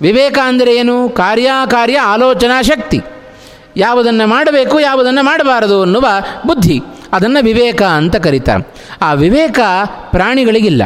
ವಿವೇಕ 0.01 0.39
ಅಂದರೆ 0.45 0.77
ಏನು? 0.77 1.09
ಕಾರ್ಯಕಾರ್ಯ 1.09 1.99
ಆಲೋಚನಾ 1.99 2.63
ಶಕ್ತಿ. 2.63 3.01
ಯಾವುದನ್ನು 3.77 4.27
ಮಾಡಬೇಕು, 4.27 4.81
ಯಾವುದನ್ನು 4.81 5.23
ಮಾಡಬಾರದು 5.23 5.83
ಅನ್ನುವ 5.83 6.07
ಬುದ್ಧಿ. 6.47 6.81
ಅದನ್ನು 7.13 7.45
ವಿವೇಕ 7.45 7.83
ಅಂತ 7.83 8.17
ಕರೀತಾರೆ 8.17 8.63
ಆ 9.03 9.13
ವಿವೇಕ 9.13 9.61
ಪ್ರಾಣಿಗಳಿಗಿಲ್ಲ. 10.11 10.83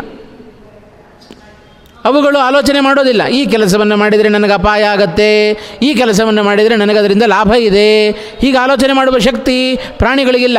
ಅವುಗಳು 2.05 2.39
ಆಲೋಚನೆ 2.39 2.81
ಮಾಡೋದಿಲ್ಲ. 2.81 3.27
ಈ 3.27 3.47
ಕೆಲಸವನ್ನು 3.47 3.97
ಮಾಡಿದರೆ 3.97 4.29
ನನಗೆ 4.29 4.53
ಅಪಾಯ 4.53 4.83
ಆಗತ್ತೆ, 4.83 5.51
ಈ 5.83 5.95
ಕೆಲಸವನ್ನು 5.95 6.43
ಮಾಡಿದರೆ 6.43 6.77
ನನಗೆ 6.77 6.99
ಅದರಿಂದ 6.99 7.23
ಲಾಭ 7.23 7.53
ಇದೆ. 7.55 8.11
ಹೀಗೆ 8.11 8.59
ಆಲೋಚನೆ 8.59 8.93
ಮಾಡುವ 8.93 9.19
ಶಕ್ತಿ 9.19 9.57
ಪ್ರಾಣಿಗಳಿಗಿಲ್ಲ. 9.77 10.59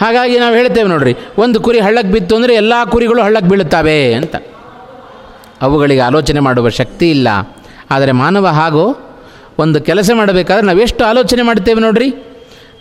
ಹಾಗಾಗಿ 0.00 0.38
ನಾವು 0.38 0.54
ಹೇಳ್ತೇವೆ 0.54 0.88
ನೋಡ್ರಿ, 0.88 1.14
ಒಂದು 1.38 1.60
ಕುರಿ 1.60 1.80
ಹಳ್ಳಕ್ಕೆ 1.80 2.12
ಬಿತ್ತು 2.12 2.36
ಅಂದರೆ 2.36 2.54
ಎಲ್ಲ 2.54 2.72
ಕುರಿಗಳು 2.84 3.22
ಹಳ್ಳಕ್ಕೆ 3.22 3.50
ಬೀಳುತ್ತವೆ 3.50 4.14
ಅಂತ. 4.14 4.36
ಅವುಗಳಿಗೆ 5.62 6.00
ಆಲೋಚನೆ 6.00 6.40
ಮಾಡುವ 6.40 6.68
ಶಕ್ತಿ 6.68 7.10
ಇಲ್ಲ. 7.10 7.28
ಆದರೆ 7.90 8.12
ಮಾನವ 8.12 8.46
ಹಾಗೂ 8.46 8.84
ಒಂದು 9.58 9.80
ಕೆಲಸ 9.80 10.10
ಮಾಡಬೇಕಾದ್ರೆ 10.14 10.66
ನಾವೆಷ್ಟು 10.66 11.04
ಆಲೋಚನೆ 11.04 11.42
ಮಾಡ್ತೇವೆ 11.42 11.80
ನೋಡ್ರಿ? 11.80 12.14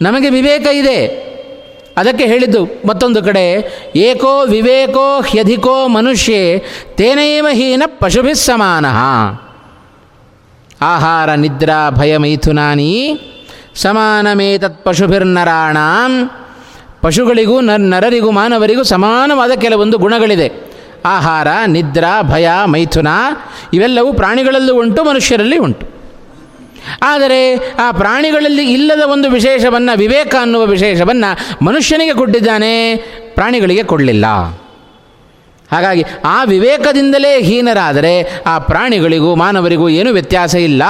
ನಮಗೆ 0.02 0.30
ವಿವೇಕ 0.30 0.68
ಇದೆ. 0.74 1.28
ಅದಕ್ಕೆ 1.98 2.26
ಹೇಳಿದ್ದು 2.26 2.66
ಮತ್ತೊಂದು 2.66 3.24
ಕಡೆ, 3.24 3.74
ಏಕೋ 3.96 4.46
ವಿವೇಕೋ 4.46 5.22
ಹ್ಯಧಿಕೋ 5.22 5.88
ಮನುಷ್ಯೇ 5.88 6.64
ತೇನೈವ 6.96 7.48
ಹೀನ 7.52 7.84
ಪಶುಭಿ 7.86 8.34
ಸಮಾನ. 8.34 8.86
ಆಹಾರ, 10.82 11.34
ನಿದ್ರಾ, 11.34 11.90
ಭಯ 11.90 12.18
ಮೈಥುನಾನಿ 12.18 13.20
ಸಮಾನಮೇತತ್ 13.76 14.86
ಪಶುಭಿರ್ನರಾಣಾಂ. 14.86 16.32
ಪಶುಗಳಿಗೂ 17.02 17.62
ನರ್, 17.62 17.82
ನರರಿಗೂ 17.82 18.32
ಮಾನವರಿಗೂ 18.32 18.84
ಸಮಾನವಾದ 18.84 19.52
ಕೆಲವೊಂದು 19.52 19.98
ಗುಣಗಳಿದೆ. 19.98 20.52
ಆಹಾರ, 21.06 21.48
ನಿದ್ರಾ, 21.68 22.22
ಭಯ, 22.22 22.50
ಮೈಥುನ 22.66 23.08
ಇವೆಲ್ಲವೂ 23.74 24.14
ಪ್ರಾಣಿಗಳಲ್ಲೂ 24.14 24.80
ಉಂಟು, 24.80 25.04
ಮನುಷ್ಯರಲ್ಲಿ 25.04 25.58
ಉಂಟು. 25.58 25.97
ಆದರೆ 27.04 27.42
ಆ 27.86 27.92
ಪ್ರಾಣಿಗಳಲ್ಲಿ 27.92 28.66
ಇಲ್ಲದ 28.74 29.04
ಒಂದು 29.06 29.30
ವಿಶೇಷವನ್ನು 29.30 29.98
ವಿವೇಕ 29.98 30.36
ಅನ್ನುವ 30.42 30.66
ವಿಶೇಷವನ್ನು 30.66 31.66
ಮನುಷ್ಯನಿಗೆ 31.66 32.14
ಕೊಟ್ಟಿದ್ದಾನೆ, 32.14 32.72
ಪ್ರಾಣಿಗಳಿಗೆ 33.36 33.84
ಕೊಡಲಿಲ್ಲ. 33.84 34.26
ಹಾಗಾಗಿ 35.72 36.04
ಆ 36.26 36.44
ವಿವೇಕದಿಂದಲೇ 36.44 37.32
ಹೀನರಾದರೆ 37.42 38.14
ಆ 38.46 38.60
ಪ್ರಾಣಿಗಳಿಗೂ 38.60 39.36
ಮಾನವರಿಗೂ 39.36 39.90
ಏನೂ 39.90 40.12
ವ್ಯತ್ಯಾಸ 40.12 40.56
ಇಲ್ಲ. 40.56 40.84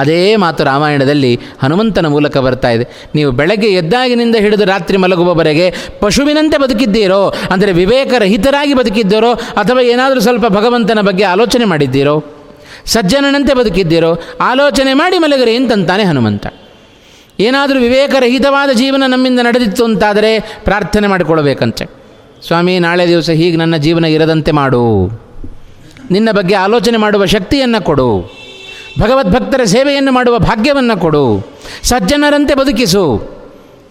ಅದೇ 0.00 0.36
ಮಾತು 0.36 0.64
ರಾಮಾಯಣದಲ್ಲಿ 0.64 1.30
ಹನುಮಂತನ 1.62 2.06
ಮೂಲಕ 2.06 2.36
ಬರ್ತಾ 2.36 2.68
ಇದೆ. 2.68 2.84
ನೀವು 3.14 3.30
ಬೆಳಗ್ಗೆ 3.30 3.68
ಎದ್ದಾಗಿನಿಂದ 3.80 4.36
ಹಿಡಿದು 4.36 4.64
ರಾತ್ರಿ 4.64 4.96
ಮಲಗುವವರೆಗೆ 4.96 5.66
ಪಶುವಿನಂತೆ 6.00 6.58
ಬದುಕಿದ್ದೀರೋ, 6.58 7.22
ಅಂದರೆ 7.50 7.72
ವಿವೇಕರಹಿತರಾಗಿ 7.72 8.74
ಬದುಕಿದ್ದೀರೋ, 8.74 9.32
ಅಥವಾ 9.34 9.80
ಏನಾದರೂ 9.80 10.20
ಸ್ವಲ್ಪ 10.20 10.46
ಭಗವಂತನ 10.46 11.00
ಬಗ್ಗೆ 11.00 11.24
ಆಲೋಚನೆ 11.24 11.64
ಮಾಡಿದ್ದೀರೋ 11.64 12.16
ಸಜ್ಜನನಂತೆ 12.86 13.54
ಬದುಕಿದ್ದೀರೋ, 13.54 14.18
ಆಲೋಚನೆ 14.40 14.94
ಮಾಡಿ 14.94 15.18
ಮಲಗರಿ 15.18 15.56
ಅಂತಂತಾನೆ 15.56 16.04
ಹನುಮಂತ. 16.04 16.46
ಏನಾದರೂ 17.40 17.80
ವಿವೇಕರಹಿತವಾದ 17.80 18.70
ಜೀವನ 18.70 19.02
ನಮ್ಮಿಂದ 19.06 19.40
ನಡೆದಿತ್ತು 19.40 19.84
ಅಂತಾದರೆ 19.84 20.40
ಪ್ರಾರ್ಥನೆ 20.40 21.06
ಮಾಡಿಕೊಳ್ಳಬೇಕಂತೆ. 21.06 21.86
ಸ್ವಾಮಿ, 22.46 22.78
ನಾಳೆ 22.78 23.08
ದಿವಸ 23.08 23.30
ಹೀಗೆ 23.30 23.56
ನನ್ನ 23.56 23.76
ಜೀವನ 23.76 24.04
ಇರದಂತೆ 24.04 24.52
ಮಾಡು. 24.52 25.06
ನಿನ್ನ 26.10 26.28
ಬಗ್ಗೆ 26.32 26.54
ಆಲೋಚನೆ 26.54 26.98
ಮಾಡುವ 26.98 27.24
ಶಕ್ತಿಯನ್ನು 27.24 27.84
ಕೊಡು. 27.84 28.20
ಭಗವದ್ಭಕ್ತರ 29.00 29.64
ಸೇವೆಯನ್ನು 29.64 30.12
ಮಾಡುವ 30.12 30.38
ಭಾಗ್ಯವನ್ನು 30.38 31.00
ಕೊಡು. 31.00 31.46
ಸಜ್ಜನರಂತೆ 31.82 32.54
ಬದುಕಿಸು. 32.54 33.16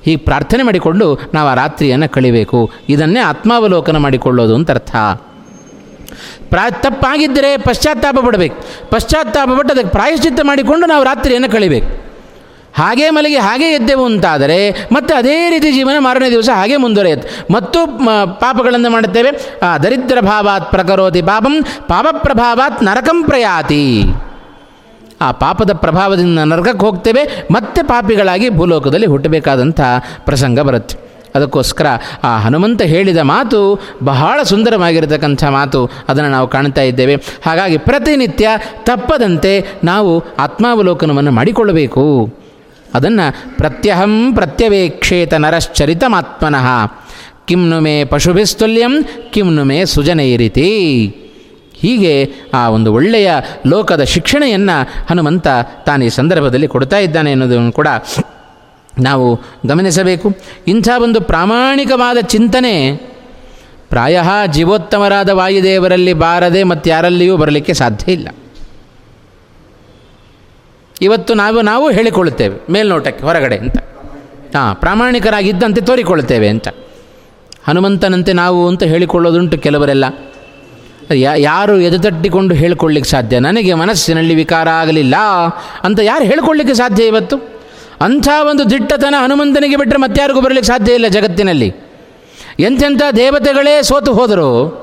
ಹೀಗೆ 0.05 0.17
ಪ್ರಾರ್ಥನೆ 0.17 0.63
ಮಾಡಿಕೊಂಡು 0.63 1.19
ನಾವು 1.33 1.49
ಆ 1.49 1.53
ರಾತ್ರಿಯನ್ನು 1.53 2.09
ಕಳಿಬೇಕು. 2.09 2.71
ಇದನ್ನೇ 2.89 3.19
ಆತ್ಮಾವಲೋಕನ 3.19 3.97
ಮಾಡಿಕೊಳ್ಳೋದು 3.97 4.55
ಅಂತ 4.55 4.71
ಅರ್ಥ 4.71 4.95
ಪ್ರಾ 6.49 6.69
ತಪ್ಪಾಗಿದ್ದರೆ 6.69 7.57
ಪಶ್ಚಾತ್ತಾಪ 7.57 8.17
ಪಡಬೇಕು. 8.25 8.55
ಪಶ್ಚಾತ್ತಾಪ 8.89 9.49
ಪಟ್ಟು 9.57 9.73
ಅದಕ್ಕೆ 9.73 9.89
ಪ್ರಾಯಶ್ಚಿತ್ತ 9.89 10.39
ಮಾಡಿಕೊಂಡು 10.43 10.87
ನಾವು 10.87 11.03
ರಾತ್ರಿಯನ್ನು 11.03 11.51
ಕಳಿಬೇಕು. 11.51 12.11
ಹಾಗೇ 12.73 13.09
ಮಲಗಿ 13.09 13.35
ಹಾಗೇ 13.35 13.65
ಎದ್ದೆವು 13.65 14.05
ಅಂತಾದರೆ 14.05 14.87
ಮತ್ತೆ 14.91 15.13
ಅದೇ 15.13 15.49
ರೀತಿ 15.49 15.71
ಜೀವನ 15.71 15.95
ಮಾರನೇ 15.99 16.29
ದಿವಸ 16.29 16.49
ಹಾಗೆ 16.55 16.77
ಮುಂದುವರೆಯುತ್ತೆ. 16.77 17.53
ಮತ್ತು 17.53 17.87
ಪಾಪಗಳನ್ನು 18.39 18.89
ಮಾಡುತ್ತೇವೆ. 18.89 19.59
ಆ, 19.63 19.77
ದರಿದ್ರ 19.77 20.17
ಭಾವಾತ್ 20.21 20.71
ಪ್ರಕರೋತಿ 20.71 21.21
ಪಾಪಂ 21.21 21.63
ಪಾಪ 21.63 22.05
ಪ್ರಭಾವಾತ್ 22.19 22.83
ನರಕಂ 22.83 23.23
ಪ್ರಯಾತಿ. 23.23 24.03
ಆ 25.21 25.31
ಪಾಪದ 25.31 25.73
ಪ್ರಭಾವದಿಂದ 25.73 26.39
ನರಕಕ್ಕೆ 26.39 26.85
ಹೋಗ್ತೇವೆ. 26.85 27.47
ಮತ್ತೆ 27.51 27.83
ಪಾಪಿಗಳಾಗಿ 27.83 28.49
ಭೂಲೋಕದಲ್ಲಿ 28.49 29.07
ಹುಟ್ಟಬೇಕಾದಂಥ 29.07 29.81
ಪ್ರಸಂಗ 30.17 30.59
ಬರುತ್ತೆ. 30.59 31.00
ಅದಕ್ಕೋಸ್ಕರ 31.35 31.85
ಆ 32.23 32.37
ಹನುಮಂತ 32.37 32.81
ಹೇಳಿದ 32.81 33.17
ಮಾತು 33.17 33.79
ಬಹಳ 34.03 34.43
ಸುಂದರವಾಗಿರತಕ್ಕಂಥ 34.43 35.43
ಮಾತು 35.43 35.89
ಅದನ್ನು 36.09 36.29
ನಾವು 36.29 36.47
ಕಾಣ್ತಾ 36.47 36.81
ಇದ್ದೇವೆ. 36.81 37.15
ಹಾಗಾಗಿ 37.45 37.77
ಪ್ರತಿನಿತ್ಯ 37.77 38.49
ತಪ್ಪದಂತೆ 38.83 39.65
ನಾವು 39.83 40.23
ಆತ್ಮಾವಲೋಕನವನ್ನು 40.39 41.31
ಮಾಡಿಕೊಳ್ಳಬೇಕು. 41.31 42.37
ಅದನ್ನು 42.93 43.57
ಪ್ರತ್ಯಹಂ 43.57 44.33
ಪ್ರತ್ಯವೇಕ್ಷೇತ 44.33 45.33
ನರಶ್ಚರಿತಮಾತ್ಮನಃ. 45.33 46.67
ಕಿಮ್ನು 47.45 47.81
ಮೇ 47.81 48.03
ಪಶುಭಿಸ್ತುಲ್ಯಂ 48.03 49.03
ಕಿಮ್ನು 49.31 49.63
ಮೇ 49.63 49.85
ಸುಜನೈರಿತಿ. 49.85 51.07
ಹೀಗೆ 51.73 52.29
ಆ 52.53 52.69
ಒಂದು 52.69 52.93
ಒಳ್ಳೆಯ 52.93 53.31
ಲೋಕದ 53.67 54.03
ಶಿಕ್ಷಣೆಯನ್ನು 54.03 55.05
ಹನುಮಂತ 55.09 55.47
ತಾನು 55.85 56.09
ಸಂದರ್ಭದಲ್ಲಿ 56.09 56.67
ಕೊಡ್ತಾ 56.67 56.97
ಇದ್ದಾನೆ 56.97 57.31
ಅನ್ನೋದನ್ನು 57.31 57.71
ಕೂಡ 57.71 57.87
ನಾವು 58.99 59.39
ಗಮನಿಸಬೇಕು. 59.67 60.35
ಇಂಥ 60.67 60.89
ಒಂದು 60.97 61.21
ಪ್ರಾಮಾಣಿಕವಾದ 61.21 62.17
ಚಿಂತನೆ 62.17 62.95
ಪ್ರಾಯ 63.89 64.21
ಜೀವೋತ್ತಮರಾದ 64.47 65.29
ವಾಯುದೇವರಲ್ಲಿ 65.29 66.13
ಬಾರದೆ 66.13 66.63
ಮತ್ತು 66.63 66.89
ಯಾರಲ್ಲಿಯೂ 66.89 67.37
ಬರಲಿಕ್ಕೆ 67.37 67.73
ಸಾಧ್ಯ 67.73 68.11
ಇಲ್ಲ. 68.11 68.27
ಇವತ್ತು 71.01 71.33
ನಾವು 71.33 71.61
ನಾವು 71.61 71.91
ಹೇಳಿಕೊಳ್ಳುತ್ತೇವೆ, 71.91 72.71
ಮೇಲ್ನೋಟಕ್ಕೆ 72.71 73.23
ಹೊರಗಡೆ 73.23 73.57
ಅಂತ. 73.57 73.77
ಹಾಂ, 74.55 74.75
ಪ್ರಾಮಾಣಿಕರಾಗಿದ್ದಂತೆ 74.75 75.81
ತೋರಿಕೊಳ್ಳುತ್ತೇವೆ 75.81 76.49
ಅಂತ. 76.49 76.67
ಹನುಮಂತನಂತೆ 77.63 78.33
ನಾವು 78.33 78.67
ಅಂತ 78.67 78.83
ಹೇಳಿಕೊಳ್ಳೋದುಂಟು 78.83 79.57
ಕೆಲವರೆಲ್ಲ. 79.57 80.05
ಯಾರು 81.37 81.79
ಎದೆತಟ್ಟಿಕೊಂಡು 81.79 82.55
ಹೇಳಿಕೊಳ್ಳಿಕ್ಕೆ 82.55 83.11
ಸಾಧ್ಯ? 83.11 83.39
ನನಗೆ 83.39 83.73
ಮನಸ್ಸಿನಲ್ಲಿ 83.73 84.35
ವಿಕಾರ 84.35 84.69
ಆಗಲಿಲ್ಲ 84.69 85.15
ಅಂತ 85.83 85.99
ಯಾರು 86.03 86.23
ಹೇಳಿಕೊಳ್ಳಿಕ್ಕೆ 86.23 86.73
ಸಾಧ್ಯ 86.73 87.03
ಇವತ್ತು? 87.03 87.60
ಅಂಥ 88.01 88.27
ಒಂದು 88.49 88.69
ದಿಟ್ಟತನ 88.69 89.15
ಹನುಮಂತನಿಗೆ 89.23 89.75
ಬಿಟ್ಟರೆ 89.75 89.99
ಮತ್ತಾರಿಗೂ 89.99 90.41
ಬರಲಿಕ್ಕೆ 90.41 90.67
ಸಾಧ್ಯ 90.67 90.93
ಇಲ್ಲ 90.93 91.07
ಜಗತ್ತಿನಲ್ಲಿ. 91.07 91.73
ಎಂಥೆಂಥ 92.59 93.01
ದೇವತೆಗಳೇ 93.15 93.81
ಸೋತು 93.81 94.13
ಹೋದರು 94.13 94.81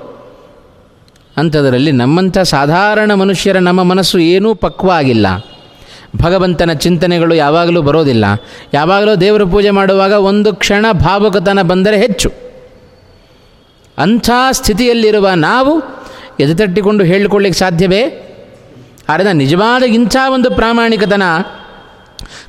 ಅಂಥದರಲ್ಲಿ 1.36 1.92
ನಮ್ಮಂಥ 1.92 2.38
ಸಾಧಾರಣ 2.38 3.14
ಮನುಷ್ಯರ 3.14 3.58
ನಮ್ಮ 3.58 3.82
ಮನಸ್ಸು 3.82 4.18
ಏನೂ 4.18 4.54
ಪಕ್ವ 4.54 4.90
ಆಗಿಲ್ಲ 4.90 5.26
ಭಗವಂತನ 6.16 6.72
ಚಿಂತನೆಗಳು 6.72 7.34
ಯಾವಾಗಲೂ 7.34 7.82
ಬರೋದಿಲ್ಲ. 7.82 8.24
ಯಾವಾಗಲೂ 8.74 9.14
ದೇವರ 9.14 9.42
ಪೂಜೆ 9.42 9.70
ಮಾಡುವಾಗ 9.70 10.12
ಒಂದು 10.12 10.56
ಕ್ಷಣ 10.56 10.86
ಭಾವುಕತನ 10.92 11.62
ಬಂದರೆ 11.62 11.96
ಹೆಚ್ಚು. 11.96 12.32
ಅಂಥ 13.98 14.30
ಸ್ಥಿತಿಯಲ್ಲಿರುವ 14.50 15.30
ನಾವು 15.30 15.82
ಎದೆತಟ್ಟಿಕೊಂಡು 16.40 17.04
ಹೇಳಿಕೊಳ್ಳಿಕ್ಕೆ 17.04 17.58
ಸಾಧ್ಯವೇ? 17.58 18.24
ಆದರೆ 19.08 19.32
ನಿಜವಾದ 19.32 19.82
ಇಂಥ 19.82 20.16
ಒಂದು 20.32 20.50
ಪ್ರಾಮಾಣಿಕತನ 20.50 21.22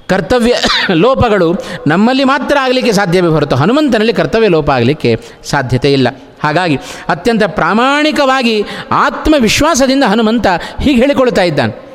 ಕರ್ತವ್ಯ 0.10 0.54
ಲೋಪಗಳು 0.94 1.56
ನಮ್ಮಲ್ಲಿ 1.88 2.24
ಮಾತ್ರ 2.24 2.58
ಆಗಲಿಕ್ಕೆ 2.62 2.92
ಸಾಧ್ಯವೇ 2.92 3.28
ಹೊರತು 3.28 3.56
ಹನುಮಂತನಲ್ಲಿ 3.56 4.14
ಕರ್ತವ್ಯ 4.14 4.48
ಲೋಪ 4.48 4.70
ಆಗಲಿಕ್ಕೆ 4.70 5.20
ಸಾಧ್ಯತೆ 5.44 5.94
ಇಲ್ಲ. 5.94 6.08
ಹಾಗಾಗಿ 6.44 6.76
ಅತ್ಯಂತ 7.10 7.44
ಪ್ರಾಮಾಣಿಕವಾಗಿ 7.44 8.64
ಆತ್ಮವಿಶ್ವಾಸದಿಂದ 8.92 10.04
ಹನುಮಂತ 10.04 10.48
ಹೀಗೆ 10.82 11.02
ಹೇಳಿಕೊಳ್ತಾ 11.02 11.42
ಇದ್ದಾನೆ. 11.42 11.90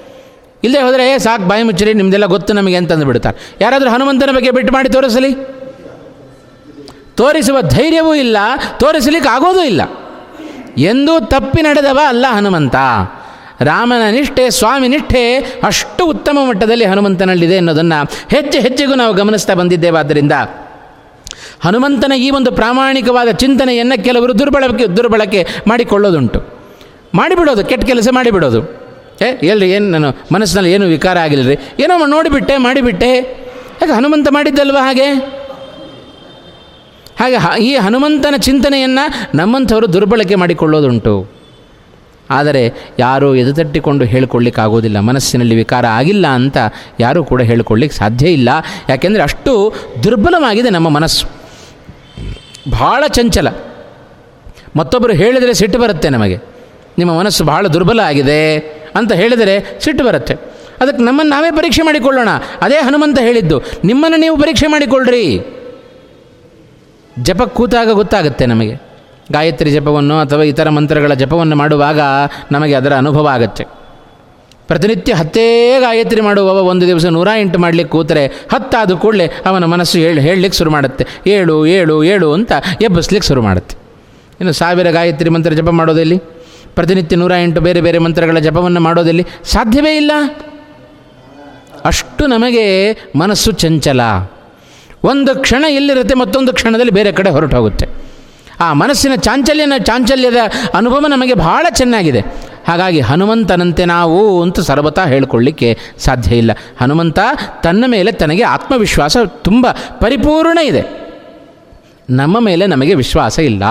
ಇಲ್ಲದೆ 0.64 0.83
ಹೋದರೆ 0.83 1.18
ಸಾಕು 1.18 1.48
ಬಾಯಿ 1.48 1.62
ಮುಚ್ಚರಿ 1.62 1.94
ನಿಮ್ಮದೆಲ್ಲ 1.94 2.27
ಗೊತ್ತು 2.27 2.53
ನಮಗೆ 2.53 2.77
ಅಂತಂದು 2.77 3.07
ಬಿಡ್ತಾರೆ 3.07 3.37
ಯಾರಾದರೂ 3.61 3.90
ಹನುಮಂತನ 3.90 4.31
ಬಗ್ಗೆ 4.37 4.50
ಬಿಟ್ಟು 4.50 4.72
ಮಾಡಿ 4.72 4.88
ತೋರಿಸಲಿ? 4.88 5.35
ತೋರಿಸುವ 7.16 7.61
ಧೈರ್ಯವೂ 7.61 8.14
ಇಲ್ಲ, 8.14 8.37
ತೋರಿಸಲಿಕ್ಕೆ 8.77 9.29
ಆಗೋದೂ 9.29 9.62
ಇಲ್ಲ. 9.62 9.83
ಎಂದೂ 10.77 11.20
ತಪ್ಪಿ 11.20 11.62
ನಡೆದವ 11.62 11.98
ಅಲ್ಲ 12.09 12.27
ಹನುಮಂತ. 12.31 12.77
ರಾಮನ 13.61 14.11
ನಿಷ್ಠೆ, 14.11 14.51
ಸ್ವಾಮಿ 14.51 14.88
ನಿಷ್ಠೆ 14.88 15.38
ಅಷ್ಟು 15.38 16.07
ಉತ್ತಮ 16.07 16.38
ಮಟ್ಟದಲ್ಲಿ 16.49 16.85
ಹನುಮಂತನಲ್ಲಿದೆ 16.85 17.57
ಅನ್ನೋದನ್ನು 17.57 18.05
ಹೆಚ್ಚು 18.31 18.61
ಹೆಚ್ಚಿಗೂ 18.61 18.95
ನಾವು 18.95 19.14
ಗಮನಿಸ್ತಾ 19.14 19.55
ಬಂದಿದ್ದೇವೆ. 19.55 19.99
ಆದ್ದರಿಂದ 19.99 20.33
ಹನುಮಂತನ 21.61 22.12
ಈ 22.12 22.31
ಒಂದು 22.31 22.53
ಪ್ರಾಮಾಣಿಕವಾದ 22.53 23.29
ಚಿಂತನೆಯನ್ನು 23.29 24.05
ಕೆಲವರು 24.05 24.38
ದುರ್ಬಳಕೆ 24.38 24.87
ದುರ್ಬಳಕೆ 24.87 25.47
ಮಾಡಿಕೊಳ್ಳೋದುಂಟು. 25.69 26.55
ಮಾಡಿಬಿಡೋದು, 27.14 27.64
ಕೆಟ್ಟ 27.64 27.85
ಕೆಲಸ 27.85 28.09
ಮಾಡಿಬಿಡೋದು. 28.12 28.85
ಏ, 29.25 29.47
ಎಲ್ರಿ, 29.47 29.71
ಏನು 29.71 29.90
ನಾನು 29.90 30.11
ಮನಸ್ಸಿನಲ್ಲಿ 30.33 30.73
ಏನು 30.73 30.87
ವಿಕಾರ 30.87 31.19
ಆಗಿಲ್ಲ 31.19 31.49
ರೀ 31.49 31.57
ಏನೋ 31.81 32.07
ನೋಡಿಬಿಟ್ಟೆ, 32.07 32.57
ಮಾಡಿಬಿಟ್ಟೆ. 32.57 33.17
ಯಾಕೆ 33.83 33.93
ಹನುಮಂತ 33.93 34.29
ಮಾಡಿದ್ದಲ್ವ 34.31 34.77
ಹಾಗೆ? 34.77 35.12
ಹಾಗೆ 37.21 37.62
ಈ 37.64 37.77
ಹನುಮಂತನ 37.77 38.35
ಚಿಂತನೆಯನ್ನು 38.37 39.37
ನಮ್ಮಂಥವರು 39.37 39.93
ದುರ್ಬಳಕೆ 39.93 40.35
ಮಾಡಿಕೊಳ್ಳೋದುಂಟು. 40.35 41.43
ಆದರೆ 42.30 42.62
ಯಾರೂ 42.98 43.28
ಎದುತಟ್ಟಿಕೊಂಡು 43.34 44.04
ಹೇಳಿಕೊಳ್ಳಿಕ್ಕಾಗೋದಿಲ್ಲ, 44.04 44.98
ಮನಸ್ಸಿನಲ್ಲಿ 45.00 45.54
ವಿಕಾರ 45.54 45.84
ಆಗಿಲ್ಲ 45.87 46.26
ಅಂತ 46.26 46.56
ಯಾರೂ 47.00 47.20
ಕೂಡ 47.24 47.40
ಹೇಳಿಕೊಳ್ಳಿಕ್ಕೆ 47.42 47.96
ಸಾಧ್ಯ 47.98 48.26
ಇಲ್ಲ. 48.28 48.48
ಯಾಕೆಂದರೆ 48.88 49.22
ಅಷ್ಟು 49.22 49.52
ದುರ್ಬಲವಾಗಿದೆ 50.04 50.70
ನಮ್ಮ 50.70 50.88
ಮನಸ್ಸು. 50.88 51.26
ಭಾಳ 52.72 53.04
ಚಂಚಲ. 53.08 53.48
ಮತ್ತೊಬ್ಬರು 54.76 55.12
ಹೇಳಿದರೆ 55.12 55.54
ಸಿಟ್ಟು 55.54 55.78
ಬರುತ್ತೆ 55.78 56.10
ನಮಗೆ. 56.10 56.38
ನಿಮ್ಮ 56.98 57.12
ಮನಸ್ಸು 57.18 57.44
ಬಹಳ 57.44 57.66
ದುರ್ಬಲ 57.66 58.00
ಆಗಿದೆ 58.00 58.40
ಅಂತ 58.94 59.12
ಹೇಳಿದರೆ 59.12 59.54
ಸಿಟ್ಟು 59.84 60.02
ಬರುತ್ತೆ. 60.04 60.34
ಅದಕ್ಕೆ 60.80 61.02
ನಮ್ಮನ್ನು 61.02 61.30
ನಾವೇ 61.30 61.50
ಪರೀಕ್ಷೆ 61.50 61.82
ಮಾಡಿಕೊಳ್ಳೋಣ. 61.82 62.30
ಅದೇ 62.60 62.78
ಹನುಮಂತ 62.78 63.18
ಹೇಳಿದ್ದು, 63.18 63.58
ನಿಮ್ಮನ್ನು 63.84 64.18
ನೀವು 64.20 64.37
ಪರೀಕ್ಷೆ 64.37 64.66
ಮಾಡಿಕೊಳ್ಳ್ರಿ 64.66 65.24
ಜಪ 67.16 67.42
ಕೂತಾಗ 67.42 67.90
ಗೊತ್ತಾಗುತ್ತೆ 67.90 68.46
ನಮಗೆ. 68.46 68.74
ಗಾಯತ್ರಿ 69.32 69.70
ಜಪವನ್ನು 69.70 70.18
ಅಥವಾ 70.18 70.42
ಇತರ 70.42 70.68
ಮಂತ್ರಗಳ 70.68 71.14
ಜಪವನ್ನು 71.14 71.56
ಮಾಡುವಾಗ 71.56 72.00
ನಮಗೆ 72.52 72.74
ಅದರ 72.74 72.92
ಅನುಭವ 72.92 73.28
ಆಗುತ್ತೆ. 73.28 73.64
ಪ್ರತಿನಿತ್ಯ 74.68 75.14
ಹತ್ತೇ 75.14 75.76
ಗಾಯತ್ರಿ 75.80 76.20
ಮಾಡುವವ 76.20 76.62
ಒಂದು 76.62 76.87
ದಿವಸ 76.87 77.06
ನೂರ 77.06 77.28
ಎಂಟು 77.37 77.58
ಮಾಡಲಿಕ್ಕೆ 77.58 77.92
ಕೂತರೆ 77.92 78.26
ಹತ್ತಾದ 78.26 78.92
ಕೂಡಲೇ 78.92 79.30
ಅವನ 79.46 79.64
ಮನಸ್ಸು 79.64 79.98
ಹೇಳಿ 79.98 80.20
ಹೇಳಲಿಕ್ಕೆ 80.20 80.58
ಶುರು 80.58 80.70
ಮಾಡುತ್ತೆ. 80.70 81.06
ಏಳು 81.26 81.66
ಏಳು 81.66 82.04
ಏಳು 82.04 82.32
ಅಂತ 82.32 82.52
ಎಬ್ಬಿಸ್ಲಿಕ್ಕೆ 82.82 83.28
ಶುರು 83.28 83.42
ಮಾಡುತ್ತೆ. 83.42 83.76
ಇನ್ನು 84.40 84.52
ಸಾವಿರ 84.52 84.90
ಗಾಯತ್ರಿ 84.90 85.30
ಮಂತ್ರ 85.30 85.52
ಜಪ 85.52 85.68
ಮಾಡೋದಲ್ಲಿ? 85.68 86.18
ಪ್ರತಿನಿತ್ಯ 86.74 87.16
ನೂರ 87.16 87.32
ಎಂಟು 87.42 87.60
ಬೇರೆ 87.60 87.80
ಬೇರೆ 87.80 87.98
ಮಂತ್ರಗಳ 87.98 88.38
ಜಪವನ್ನು 88.38 88.80
ಮಾಡೋದಲ್ಲಿ? 88.80 89.26
ಸಾಧ್ಯವೇ 89.44 89.96
ಇಲ್ಲ. 89.96 90.12
ಅಷ್ಟು 91.84 92.26
ನಮಗೆ 92.26 92.92
ಮನಸ್ಸು 93.16 93.52
ಚಂಚಲ. 93.52 94.00
ಒಂದು 95.04 95.34
ಕ್ಷಣ 95.34 95.64
ಎಲ್ಲಿರುತ್ತೆ 95.68 96.14
ಮತ್ತೊಂದು 96.14 96.52
ಕ್ಷಣದಲ್ಲಿ 96.52 96.92
ಬೇರೆ 96.92 97.12
ಕಡೆ 97.12 97.30
ಹೊರಟು 97.30 97.56
ಹೋಗುತ್ತೆ 97.56 97.87
ಆ 98.64 98.72
ಮನಸ್ಸಿನ 98.72 99.14
ಚಾಂಚಲ್ಯನ 99.14 99.72
ಚಾಂಚಲ್ಯದ 99.79 100.37
ಅನುಭವ 100.74 101.07
ನಮಗೆ 101.07 101.35
ಬಹಳ 101.35 101.66
ಚೆನ್ನಾಗಿದೆ. 101.70 102.20
ಹಾಗಾಗಿ 102.68 103.00
ಹನುಮಂತನಂತೆ 103.00 103.85
ನಾವು 103.85 104.42
ಅಂತ 104.42 104.61
ಸರ್ವತಾ 104.61 105.05
ಹೇಳಿಕೊಳ್ಳಿಕ್ಕೆ 105.05 105.79
ಸಾಧ್ಯ 105.98 106.37
ಇಲ್ಲ. 106.37 106.50
ಹನುಮಂತ 106.81 107.18
ತನ್ನ 107.62 107.85
ಮೇಲೆ 107.87 108.12
ತನಗೆ 108.12 108.42
ಆತ್ಮವಿಶ್ವಾಸ 108.42 109.16
ತುಂಬ 109.27 109.66
ಪರಿಪೂರ್ಣ 110.00 110.59
ಇದೆ. 110.59 110.83
ನಮ್ಮ 112.11 112.40
ಮೇಲೆ 112.40 112.66
ನಮಗೆ 112.66 112.94
ವಿಶ್ವಾಸ 112.94 113.38
ಇಲ್ಲ. 113.38 113.62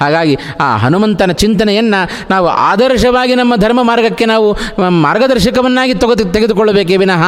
ಹಾಗಾಗಿ 0.00 0.36
ಆ 0.60 0.76
ಹನುಮಂತನ 0.76 1.32
ಚಿಂತನೆಯನ್ನು 1.32 2.00
ನಾವು 2.30 2.48
ಆದರ್ಶವಾಗಿ 2.48 3.34
ನಮ್ಮ 3.34 3.56
ಧರ್ಮ 3.56 3.82
ಮಾರ್ಗಕ್ಕೆ 3.82 4.24
ನಾವು 4.24 4.56
ಮಾರ್ಗದರ್ಶಕವನ್ನಾಗಿ 4.88 5.94
ತೆಗೆದು 5.94 6.32
ತೆಗೆದುಕೊಳ್ಳಬೇಕೇ 6.32 6.96
ವಿನಃ 6.96 7.24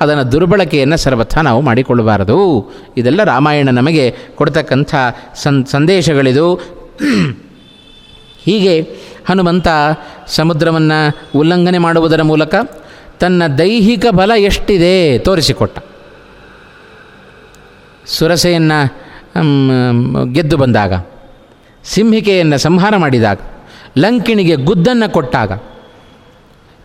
ಅದನ್ನು 0.00 0.32
ದುರ್ಬಳಕೆಯನ್ನು 0.32 0.96
ಸರ್ವಥಾ 0.96 1.40
ನಾವು 1.40 1.60
ಮಾಡಿಕೊಳ್ಳಬಾರದು. 1.60 2.38
ಇದೆಲ್ಲ 2.96 3.24
ರಾಮಾಯಣ 3.24 3.68
ನಮಗೆ 3.70 4.04
ಕೊಡ್ತಕ್ಕಂಥ 4.34 4.94
ಸನ್ 5.34 5.66
ಸಂದೇಶಗಳಿದು. 5.66 6.54
ಹೀಗೆ 8.44 8.74
ಹನುಮಂತ 9.28 9.68
ಸಮುದ್ರವನ್ನು 10.26 10.98
ಉಲ್ಲಂಘನೆ 11.38 11.78
ಮಾಡುವುದರ 11.78 12.22
ಮೂಲಕ 12.22 12.54
ತನ್ನ 13.20 13.46
ದೈಹಿಕ 13.58 14.06
ಬಲ 14.10 14.32
ಎಷ್ಟಿದೆ 14.36 15.18
ತೋರಿಸಿಕೊಟ್ಟ. 15.18 15.78
ಸುರಸೆಯನ್ನು 18.06 18.78
ಗೆದ್ದು 20.32 20.56
ಬಂದಾಗ. 20.56 20.92
ಸಿಂಹಿಕೆಯನ್ನು 21.84 22.58
ಸಂಹಾರ 22.58 22.96
ಮಾಡಿದಾಗ, 22.96 23.38
ಲಂಕಿಣಿಗೆ 23.98 24.54
ಗುದ್ದನ್ನು 24.54 25.12
ಕೊಟ್ಟಾಗ, 25.12 25.52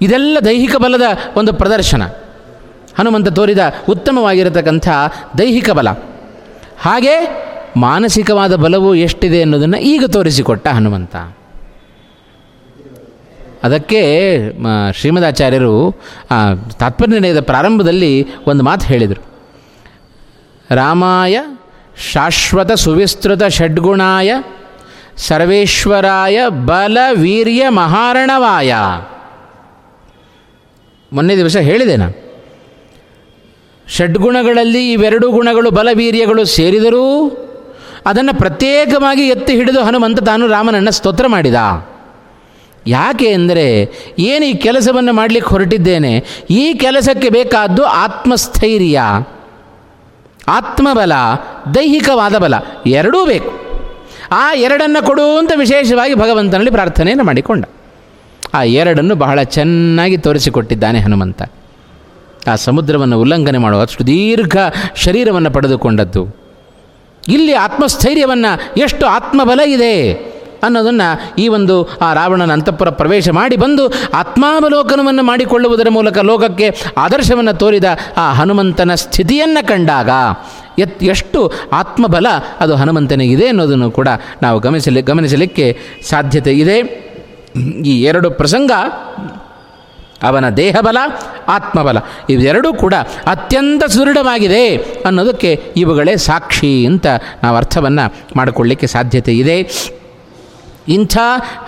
ಇದೆಲ್ಲ 0.01 0.37
ದೈಹಿಕ 0.45 0.75
ಬಲದ 0.75 1.05
ಒಂದು 1.35 1.53
ಪ್ರದರ್ಶನ. 1.53 2.03
ಹನುಮಂತ 2.99 3.29
ತೋರಿದ 3.29 3.59
ಉತ್ತಮವಾಗಿರತಕ್ಕಂಥ 3.89 4.87
ದೈಹಿಕ 5.37 5.69
ಬಲ. 5.69 5.89
ಹಾಗೆ 6.79 7.15
ಮಾನಸಿಕವಾದ 7.77 8.55
ಬಲವು 8.55 8.95
ಎಷ್ಟಿದೆ 8.95 9.41
ಅನ್ನೋದನ್ನು 9.41 9.77
ಈಗ 9.77 10.03
ತೋರಿಸಿಕೊಟ್ಟ 10.05 10.67
ಹನುಮಂತ. 10.67 11.15
ಅದಕ್ಕೆ 13.63 14.01
ಶ್ರೀಮದಾಚಾರ್ಯರು 14.93 15.73
ತಾತ್ಪರ್ಯ 16.79 17.41
ಪ್ರಾರಂಭದಲ್ಲಿ 17.41 18.27
ಒಂದು 18.47 18.63
ಮಾತು 18.63 18.85
ಹೇಳಿದರು. 18.85 19.23
ರಾಮಾಯ 20.75 21.39
ಶಾಶ್ವತ 22.11 22.71
ಸುವಿಸ್ತೃತ 22.71 23.43
ಷಡ್ಗುಣಾಯ 23.47 24.31
ಸರ್ವೇಶ್ವರಾಯ 25.17 26.47
ಬಲ 26.47 26.97
ವೀರ್ಯ 27.13 27.69
ಮಹಾರಣವಾಯ. 27.69 28.75
ಮೊನ್ನೆ 31.13 31.37
ದಿವಸ 31.37 31.55
ಹೇಳಿದೆ 31.55 31.95
ನಾನು 31.95 32.25
ಷಡ್ಗುಣಗಳಲ್ಲಿ 33.87 34.91
ಇವೆರಡು 34.91 35.31
ಗುಣಗಳು 35.31 35.71
ಬಲವೀರ್ಯಗಳು 35.71 36.45
ಸೇರಿದರೂ 36.45 37.29
ಅದನ್ನು 38.05 38.33
ಪ್ರತ್ಯೇಕವಾಗಿ 38.37 39.27
ಎತ್ತಿ 39.27 39.55
ಹಿಡಿದು 39.55 39.83
ಹನುಮಂತ 39.83 40.19
ತಾನು 40.19 40.47
ರಾಮನನ್ನು 40.47 40.91
ಸ್ತೋತ್ರ 40.91 41.27
ಮಾಡಿದ. 41.27 41.55
ಯಾಕೆ 42.87 43.33
ಅಂದರೆ 43.33 43.67
ಏನು 44.19 44.45
ಈ 44.45 44.53
ಕೆಲಸವನ್ನು 44.53 45.13
ಮಾಡಲಿಕ್ಕೆ 45.13 45.51
ಹೊರಟಿದ್ದೇನೆ? 45.51 46.25
ಈ 46.49 46.73
ಕೆಲಸಕ್ಕೆ 46.73 47.29
ಬೇಕಾದ್ದು 47.29 47.83
ಆತ್ಮಸ್ಥೈರ್ಯ, 47.83 49.01
ಆತ್ಮಬಲ, 50.47 51.11
ದೈಹಿಕವಾದ 51.75 52.37
ಬಲ, 52.37 52.53
ಎರಡೂ 52.85 53.25
ಬೇಕು. 53.25 53.64
ಆ 54.31 54.53
ಎರಡನ್ನು 54.53 55.05
ಕೊಡು 55.05 55.37
ಅಂತ 55.37 55.51
ವಿಶೇಷವಾಗಿ 55.55 56.15
ಭಗವಂತನಲ್ಲಿ 56.15 56.71
ಪ್ರಾರ್ಥನೆಯನ್ನು 56.71 57.23
ಮಾಡಿಕೊಂಡ. 57.23 57.65
ಆ 58.53 58.63
ಎರಡನ್ನು 58.63 59.15
ಬಹಳ 59.15 59.43
ಚೆನ್ನಾಗಿ 59.43 60.17
ತೋರಿಸಿಕೊಟ್ಟಿದ್ದಾನೆ 60.17 60.99
ಹನುಮಂತ. 60.99 61.41
ಆ 62.47 62.55
ಸಮುದ್ರವನ್ನು 62.55 63.21
ಉಲ್ಲಂಘನೆ 63.21 63.57
ಮಾಡುವ 63.57 63.81
ಅಷ್ಟು 63.81 64.07
ದೀರ್ಘ 64.07 64.57
ಶರೀರವನ್ನು 64.95 65.51
ಪಡೆದುಕೊಂಡದ್ದು. 65.51 66.45
ಇಲ್ಲಿ 67.27 67.53
ಆತ್ಮಸ್ಥೈರ್ಯವನ್ನು 67.53 68.73
ಎಷ್ಟು 68.77 69.05
ಆತ್ಮಬಲ 69.05 69.59
ಇದೆ 69.59 70.13
ಅನ್ನೋದನ್ನು 70.63 71.35
ಈ 71.35 71.47
ಒಂದು 71.47 71.97
ಆ 72.01 72.13
ರಾವಣನ 72.13 72.53
ಅಂತಃಪುರ 72.53 72.89
ಪ್ರವೇಶ 72.89 73.29
ಮಾಡಿ 73.29 73.57
ಬಂದು 73.57 73.93
ಆತ್ಮಾವಲೋಕನವನ್ನು 74.13 75.23
ಮಾಡಿಕೊಳ್ಳುವುದರ 75.23 75.87
ಮೂಲಕ 75.89 76.17
ಲೋಕಕ್ಕೆ 76.17 76.77
ಆದರ್ಶವನ್ನು 76.97 77.53
ತೋರಿದ 77.53 77.83
ಆ 78.17 78.33
ಹನುಮಂತನ 78.33 78.95
ಸ್ಥಿತಿಯನ್ನು 78.95 79.67
ಕಂಡಾಗ 79.67 80.09
ಎತ್ 80.79 81.03
ಎಷ್ಟು 81.03 81.51
ಆತ್ಮಬಲ 81.73 82.27
ಅದು 82.59 82.75
ಹನುಮಂತನಿಗಿದೆ 82.75 83.47
ಅನ್ನೋದನ್ನು 83.47 83.91
ಕೂಡ 83.91 84.07
ನಾವು 84.41 84.59
ಗಮನಿಸಲಿ 84.59 85.01
ಗಮನಿಸಲಿಕ್ಕೆ 85.01 85.77
ಸಾಧ್ಯತೆ 86.09 86.51
ಇದೆ. 86.51 87.05
ಈ 87.85 88.03
ಎರಡು 88.03 88.31
ಪ್ರಸಂಗ, 88.31 88.71
ಅವನ 90.23 90.49
ದೇಹಬಲ, 90.49 90.97
ಆತ್ಮಬಲ, 91.47 91.97
ಇವೆರಡೂ 92.29 92.73
ಕೂಡ 92.73 92.93
ಅತ್ಯಂತ 93.27 93.83
ಸುದೃಢವಾಗಿದೆ 93.83 94.75
ಅನ್ನೋದಕ್ಕೆ 94.77 95.63
ಇವುಗಳೇ 95.77 96.15
ಸಾಕ್ಷಿ 96.15 96.85
ಅಂತ 96.85 97.07
ನಾವು 97.43 97.57
ಅರ್ಥವನ್ನು 97.57 98.13
ಮಾಡಿಕೊಳ್ಳಿಕ್ಕೆ 98.35 98.87
ಸಾಧ್ಯತೆ 98.87 99.33
ಇದೆ. 99.33 99.59
ಇಂಥ 100.87 101.17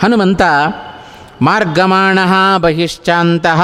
ಹನುಮಂತ 0.04 0.42
ಮಾರ್ಗಮಾಣ 1.42 2.20
ಬಹಿಶ್ಚಾಂತಹ 2.58 3.62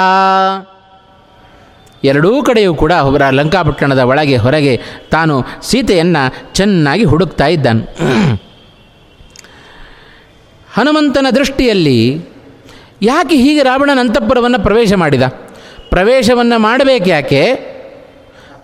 ಎರಡೂ 2.04 2.44
ಕಡೆಯೂ 2.44 2.76
ಕೂಡ 2.76 2.94
ಅವರ 3.06 3.24
ಲಂಕಾಪಟ್ಟಣದ 3.30 4.00
ಒಳಗೆ 4.00 4.38
ಹೊರಗೆ 4.38 4.74
ತಾನು 5.12 5.36
ಸೀತೆಯನ್ನು 5.62 6.54
ಚೆನ್ನಾಗಿ 6.54 7.04
ಹುಡುಕ್ತಾ 7.04 7.48
ಇದ್ದಾನೆ. 7.48 7.84
ಹನುಮಂತನ 10.74 11.28
ದೃಷ್ಟಿಯಲ್ಲಿ 11.36 12.00
ಯಾಕೆ 13.02 13.36
ಹೀಗೆ 13.36 13.64
ರಾವಣನ 13.64 14.00
ಅಂತಃಪುರವನ್ನು 14.00 14.60
ಪ್ರವೇಶ 14.64 14.94
ಮಾಡಿದ? 14.94 15.26
ಪ್ರವೇಶವನ್ನು 15.90 16.60
ಮಾಡಬೇಕು 16.60 17.10
ಯಾಕೆ? 17.10 17.42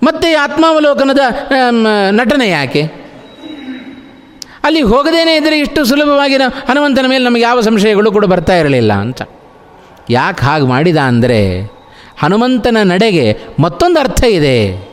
ಮತ್ತೆ 0.03 0.29
ಆತ್ಮಾವಲೋಕನದ 0.35 1.23
ನಟನೆ 2.11 2.49
ಯಾಕೆ? 2.49 2.83
ಅಲ್ಲಿ 4.63 4.81
ಹೋಗದೇನೆ 4.81 5.33
ಇದ್ದರೆ 5.35 5.59
ಇಷ್ಟು 5.59 5.81
ಸುಲಭವಾಗಿ 5.85 6.35
ಹನುಮಂತನ 6.69 7.05
ಮೇಲೆ 7.09 7.23
ನಮಗೆ 7.23 7.41
ಯಾವ 7.41 7.59
ಸಂಶಯಗಳು 7.61 8.11
ಕೂಡ 8.11 8.25
ಬರ್ತಾ 8.25 8.55
ಇರಲಿಲ್ಲ 8.55 8.93
ಅಂತ. 8.93 9.21
ಯಾಕೆ 10.09 10.41
ಹಾಗೆ 10.45 10.65
ಮಾಡಿದ 10.65 10.97
ಅಂದರೆ 10.97 11.39
ಹನುಮಂತನ 12.21 12.77
ನಡೆಗೆ 12.83 13.25
ಮತ್ತೊಂದು 13.59 13.99
ಅರ್ಥ 13.99 14.23
ಇದೆ. 14.23 14.89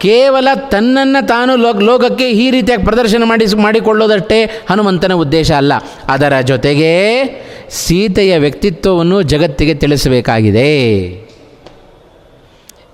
ಕೇವಲ 0.00 0.48
ತನ್ನನ್ನು 0.68 1.26
ತಾನು 1.26 1.56
ಲೋಕ, 1.56 1.76
ಲೋಕಕ್ಕೆ 1.76 2.30
ಈ 2.30 2.46
ರೀತಿಯಾಗಿ 2.50 2.84
ಪ್ರದರ್ಶನ 2.84 3.24
ಮಾಡಿ 3.24 3.44
ಮಾಡಿಕೊಳ್ಳೋದಷ್ಟೇ 3.54 4.38
ಹನುಮಂತನ 4.70 5.12
ಉದ್ದೇಶ 5.12 5.50
ಅಲ್ಲ. 5.52 5.72
ಅದರ 6.08 6.40
ಜೊತೆಗೆ 6.40 6.92
ಸೀತೆಯ 7.70 8.38
ವ್ಯಕ್ತಿತ್ವವನ್ನು 8.38 9.22
ಜಗತ್ತಿಗೆ 9.22 9.74
ತಿಳಿಸಬೇಕಾಗಿದೆ. 9.74 10.70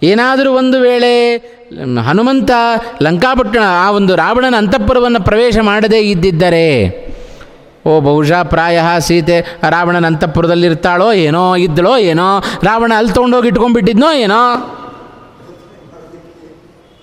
ಏನಾದರೂ 0.03 0.51
ಒಂದು 0.53 0.81
ವೇಳೆ 0.81 1.13
ಹನುಮಂತ 2.03 2.51
ಲಂಕಾಪಟ್ಟಣ, 3.03 3.63
ಆ 3.85 3.91
ಒಂದು 3.91 4.17
ರಾವಣನ 4.17 4.55
ಅಂತಃಪುರವನ್ನು 4.57 5.21
ಪ್ರವೇಶ 5.21 5.59
ಮಾಡದೇ 5.63 6.01
ಇದ್ದಿದ್ದರೆ 6.01 6.67
ಓ 7.89 8.01
ಬಹುಶಃ 8.01 8.43
ಪ್ರಾಯ 8.43 8.83
ಸೀತೆ 8.99 9.41
ರಾವಣನ 9.71 10.07
ಅಂತಃಪುರದಲ್ಲಿರ್ತಾಳೋ 10.07 11.13
ಏನೋ 11.13 11.57
ಇದ್ದಳೋ 11.57 11.97
ಏನೋ, 11.97 12.39
ರಾವಣ 12.41 12.93
ಅಲ್ಲಿ 12.97 13.13
ತೊಗೊಂಡೋಗಿ 13.13 13.49
ಇಟ್ಕೊಂಡ್ಬಿಟ್ಟಿದ್ನೋ 13.49 14.13
ಏನೋ. 14.13 14.75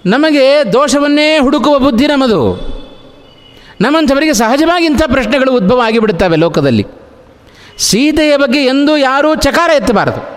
ನಮಗೆ 0.06 0.74
ದೋಷವನ್ನೇ 0.74 1.38
ಹುಡುಕುವ 1.38 1.80
ಬುದ್ಧಿ 1.80 2.08
ನಮ್ಮದು. 2.08 2.41
ನಮ್ಮಂಥವರಿಗೆ 3.82 4.34
ಸಹಜವಾಗಿ 4.34 4.86
ಇಂಥ 4.86 5.02
ಪ್ರಶ್ನೆಗಳು 5.08 5.52
ಉದ್ಭವ 5.52 5.82
ಆಗಿಬಿಡುತ್ತವೆ 5.86 6.36
ಲೋಕದಲ್ಲಿ. 6.36 6.86
ಸೀತೆಯ 7.78 8.38
ಬಗ್ಗೆ 8.38 8.60
ಎಂದೂ 8.65 8.98
ಯಾರೂ 8.98 9.36
ಚಕಾರ 9.36 9.69
ಎತ್ತಬಾರದು. 9.69 10.36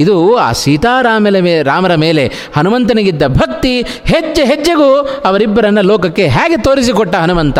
ಇದು 0.00 0.36
ಆ 0.36 0.52
ಸೀತಾರಾಮನ 0.52 1.36
ಮೇ, 1.40 1.62
ರಾಮರ 1.62 1.94
ಮೇಲೆ 1.94 2.32
ಹನುಮಂತನಿಗಿದ್ದ 2.56 3.22
ಭಕ್ತಿ 3.26 3.82
ಹೆಜ್ಜೆ 3.82 4.44
ಹೆಜ್ಜೆಗೂ 4.44 5.00
ಅವರಿಬ್ಬರನ್ನು 5.24 5.82
ಲೋಕಕ್ಕೆ 5.82 6.28
ಹೇಗೆ 6.28 6.56
ತೋರಿಸಿಕೊಟ್ಟ 6.56 7.16
ಹನುಮಂತ? 7.16 7.58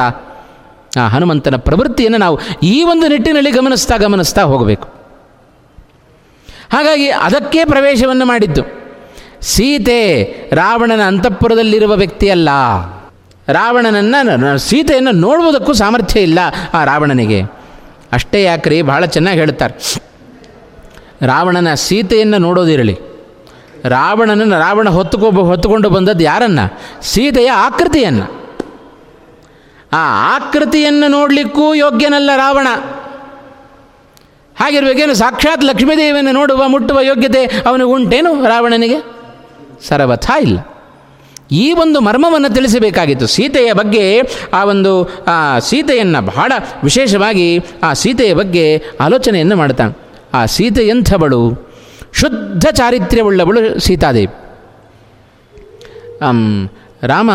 ಆ 0.99 1.09
ಹನುಮಂತನ 1.09 1.57
ಪ್ರವೃತ್ತಿಯನ್ನು 1.57 2.19
ನಾವು 2.19 2.39
ಈ 2.63 2.83
ಒಂದು 2.83 3.09
ನಿಟ್ಟಿನಲ್ಲಿ 3.09 3.51
ಗಮನಿಸ್ತಾ 3.51 3.97
ಗಮನಿಸ್ತಾ 3.97 4.43
ಹೋಗಬೇಕು. 4.43 4.89
ಹಾಗಾಗಿ 6.73 7.09
ಅದಕ್ಕೆ 7.09 7.65
ಪ್ರವೇಶವನ್ನು 7.65 8.25
ಮಾಡಿದ್ದು. 8.25 8.63
ಸೀತೆ 9.41 10.23
ರಾವಣನ 10.53 11.03
ಅಂತಃಪುರದಲ್ಲಿರುವ 11.03 11.97
ವ್ಯಕ್ತಿಯಲ್ಲ. 11.97 12.49
ರಾವಣನನ್ನು 13.49 14.59
ಸೀತೆಯನ್ನು 14.59 15.11
ನೋಡುವುದಕ್ಕೂ 15.11 15.73
ಸಾಮರ್ಥ್ಯ 15.73 16.21
ಇಲ್ಲ 16.21 16.39
ಆ 16.75 16.85
ರಾವಣನಿಗೆ. 16.85 17.43
ಅಷ್ಟೇ 18.13 18.43
ಯಾಕ್ರಿ? 18.43 18.83
ಬಹಳ 18.83 19.05
ಚೆನ್ನಾಗಿ 19.05 19.39
ಹೇಳ್ತಾರೆ. 19.39 19.95
ರಾವಣನ 21.27 21.75
ಸೀತೆಯನ್ನು 21.75 22.39
ನೋಡೋದಿರಲಿ. 22.39 22.99
ರಾವಣನನ್ನು 23.85 24.59
ರಾವಣ 24.59 24.89
ಹೊತ್ತುಕೊ, 24.89 25.31
ಹೊತ್ತುಕೊಂಡು 25.31 25.91
ಬಂದದ್ದು 25.91 26.25
ಯಾರನ್ನು? 26.25 26.79
ಸೀತೆಯ 27.03 27.51
ಆಕೃತಿಯನ್ನು. 27.51 28.38
ಆ 29.93 30.37
ಆಕೃತಿಯನ್ನು 30.37 31.09
ನೋಡಲಿಕ್ಕೂ 31.09 31.75
ಯೋಗ್ಯನಲ್ಲ 31.75 32.31
ರಾವಣ. 32.37 32.67
ಹಾಗಿರ್ಬೇಕೇನು 34.57 35.15
ಸಾಕ್ಷಾತ್ 35.15 35.65
ಲಕ್ಷ್ಮೀದೇವಿಯನ್ನು 35.65 36.33
ನೋಡುವ 36.33 36.69
ಮುಟ್ಟುವ 36.69 37.01
ಯೋಗ್ಯತೆ 37.01 37.45
ಅವನಿಗೆ 37.45 37.91
ಉಂಟೇನು 37.91 38.49
ರಾವಣನಿಗೆ? 38.49 38.99
ಸರ್ವಥಾ 39.89 40.39
ಇಲ್ಲ. 40.39 40.59
ಈ 41.51 41.73
ಒಂದು 41.73 42.01
ಮರ್ಮವನ್ನು 42.01 42.55
ತಿಳಿಸಬೇಕಾಗಿತ್ತು. 42.55 43.27
ಸೀತೆಯ 43.27 43.73
ಬಗ್ಗೆ 43.73 44.23
ಆ 44.53 44.65
ಒಂದು, 44.65 45.25
ಆ 45.25 45.59
ಸೀತೆಯನ್ನು 45.59 46.27
ಬಹಳ 46.27 46.53
ವಿಶೇಷವಾಗಿ 46.85 47.59
ಆ 47.83 47.93
ಸೀತೆಯ 47.93 48.35
ಬಗ್ಗೆ 48.35 48.83
ಆಲೋಚನೆಯನ್ನು 49.01 49.57
ಮಾಡ್ತಾನೆ. 49.57 49.99
ಆ 50.35 50.47
ಸೀತೆ 50.47 50.89
ಎಂಥವಳು 50.89 51.69
ಶುದ್ಧ 52.15 52.65
ಚಾರಿತ್ರ್ಯವುಳ್ಳವಳು 52.73 53.81
ಸೀತಾದೇವಿ. 53.81 54.35
ರಾಮ 57.03 57.31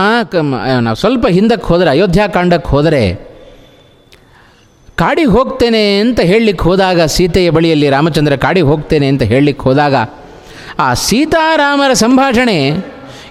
ನಾವು 0.81 0.95
ಸ್ವಲ್ಪ 0.95 1.25
ಹಿಂದಕ್ಕೆ 1.27 1.67
ಹೋದರೆ 1.67 1.89
ಅಯೋಧ್ಯಾಕಾಂಡಕ್ಕೆ 1.89 2.69
ಹೋದರೆ, 2.69 3.03
ಕಾಡಿಗೆ 4.97 5.31
ಹೋಗ್ತೇನೆ 5.31 5.83
ಅಂತ 5.99 6.19
ಹೇಳಲಿಕ್ಕೆ 6.19 6.63
ಹೋದಾಗ, 6.63 7.01
ಸೀತೆಯ 7.01 7.49
ಬಳಿಯಲ್ಲಿ 7.49 7.87
ರಾಮಚಂದ್ರ 7.89 8.35
ಕಾಡಿಗೆ 8.35 8.67
ಹೋಗ್ತೇನೆ 8.67 9.07
ಅಂತ 9.07 9.23
ಹೇಳಲಿಕ್ಕೆ 9.23 9.63
ಹೋದಾಗ, 9.63 9.95
ಆ 10.79 10.89
ಸೀತಾರಾಮರ 10.93 11.93
ಸಂಭಾಷಣೆ 11.93 12.57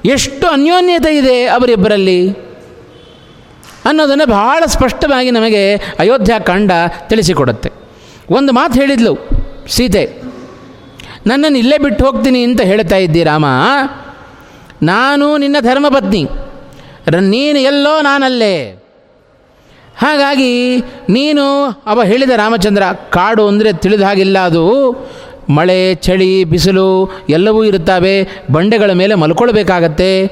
ಎಷ್ಟು 0.05 0.47
ಅನ್ಯೋನ್ಯತೆ 0.47 1.13
ಇದೆ 1.19 1.37
ಅವರಿಬ್ಬರಲ್ಲಿ 1.47 2.21
ಅನ್ನೋದನ್ನು 3.85 4.27
ಬಹಳ 4.27 4.63
ಸ್ಪಷ್ಟವಾಗಿ 4.67 5.31
ನಮಗೆ 5.31 5.63
ಅಯೋಧ್ಯಾಕಾಂಡ 5.77 6.73
ತಿಳಿಸಿಕೊಡುತ್ತೆ. 7.09 7.71
ಒಂದು 8.31 8.53
ಮಾತು 8.53 8.75
ಹೇಳಿದ್ಲು 8.81 9.15
ಸೀತೆ, 9.69 10.05
ನನ್ನನ್ನು 11.27 11.59
ಇಲ್ಲೇ 11.59 11.79
ಬಿಟ್ಟು 11.79 12.05
ಹೋಗ್ತೀನಿ 12.05 12.43
ಅಂತ 12.45 12.61
ಹೇಳ್ತಾ 12.61 12.97
ಇದ್ದಿ 12.97 13.25
ರಾಮ. 13.25 13.47
ನಾನು 14.83 15.39
ನಿನ್ನ 15.39 15.57
ಧರ್ಮಪತ್ನಿ. 15.61 16.25
ನೀನು 17.21 17.59
ಎಲ್ಲೋ 17.59 18.01
ನಾನಲ್ಲೇ. 18.01 18.85
ಹಾಗಾಗಿ 19.97 20.81
ನೀನು 21.09 21.67
ಅವ 21.87 22.03
ಹೇಳಿದ 22.03 22.31
ರಾಮಚಂದ್ರ, 22.31 22.83
ಕಾಡು 23.11 23.49
ಅಂದರೆ 23.49 23.73
ತಿಳಿದ 23.73 24.03
ಹಾಗಿಲ್ಲ 24.03 24.39
ಅದು. 24.39 24.93
ಮಳೆ, 25.51 25.95
ಚಳಿ, 25.95 26.45
ಬಿಸಿಲು 26.45 27.11
ಎಲ್ಲವೂ 27.29 27.65
ಇರುತ್ತವೆ. 27.65 28.29
ಬಂಡೆಗಳ 28.53 28.93
ಮೇಲೆ 28.93 29.15
ಮಲ್ಕೊಳ್ಬೇಕಾಗತ್ತೆ. 29.15 30.27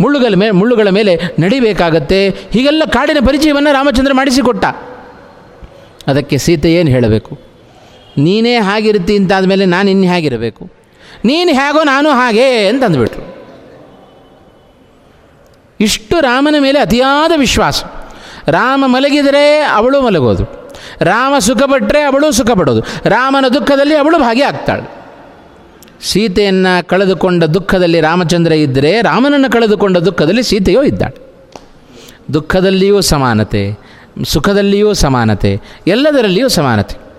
ಮುಳ್ಳುಗಳ 0.00 0.34
ಮೇಲೆ 0.34 0.52
ಮುಳ್ಳುಗಳ 0.52 0.88
ಮೇಲೆ 0.88 1.20
ನಡಿಬೇಕಾಗತ್ತೆ. 1.38 2.28
ಹೀಗೆಲ್ಲ 2.28 2.82
ಕಾಡಿನ 2.86 3.16
ಪರಿಚಯವನ್ನು 3.26 3.72
ರಾಮಚಂದ್ರ 3.72 4.12
ಮಾಡಿಸಿಕೊಟ್ಟ. 4.12 4.64
ಅದಕ್ಕೆ 6.06 6.38
ಸೀತೆ 6.38 6.72
ಏನು 6.72 6.90
ಹೇಳಬೇಕು? 6.90 7.38
ನೀನೇ 8.18 8.56
ಹಾಗಿರುತ್ತಿ 8.56 9.16
ಅಂತಾದ 9.16 9.44
ಮೇಲೆ 9.44 9.64
ನಾನು 9.64 9.90
ಇನ್ನು 9.90 10.06
ಹೇಗಿರಬೇಕು. 10.06 10.79
ನೀನು 11.24 11.50
ಹೇಗೋ 11.50 11.82
ನಾನು 11.84 12.10
ಹಾಗೆ 12.10 12.68
ಅಂತಂದುಬಿಟ್ರು. 12.68 13.30
ಇಷ್ಟು 15.80 16.20
ರಾಮನ 16.20 16.54
ಮೇಲೆ 16.58 16.78
ಅತಿಯಾದ 16.78 17.32
ವಿಶ್ವಾಸ. 17.36 17.84
ರಾಮ 18.48 18.84
ಮಲಗಿದರೆ 18.86 19.60
ಅವಳು 19.60 20.00
ಮಲಗೋದು. 20.00 20.60
ರಾಮ 21.00 21.38
ಸುಖಪಟ್ಟರೆ 21.38 22.02
ಅವಳು 22.02 22.32
ಸುಖ 22.32 22.50
ಪಡೋದು 22.50 22.80
ರಾಮನ 23.04 23.48
ದುಃಖದಲ್ಲಿ 23.48 23.96
ಅವಳು 23.96 24.18
ಭಾಗಿಯಾಗ್ತಾಳೆ 24.18 25.00
ಸೀತೆಯನ್ನು 26.02 26.88
ಕಳೆದುಕೊಂಡ 26.88 27.44
ದುಃಖದಲ್ಲಿ 27.44 28.00
ರಾಮಚಂದ್ರ 28.00 28.52
ಇದ್ದರೆ 28.52 29.02
ರಾಮನನ್ನು 29.02 29.52
ಕಳೆದುಕೊಂಡ 29.52 29.96
ದುಃಖದಲ್ಲಿ 29.96 30.42
ಸೀತೆಯೋ 30.42 30.82
ಇದ್ದಾಳೆ. 30.82 31.30
ದುಃಖದಲ್ಲಿಯೂ 32.34 33.00
ಸಮಾನತೆ, 33.00 33.78
ಸುಖದಲ್ಲಿಯೂ 34.24 34.94
ಸಮಾನತೆ, 34.94 35.60
ಎಲ್ಲದರಲ್ಲಿಯೂ 35.86 36.48
ಸಮಾನತೆ. 36.48 37.09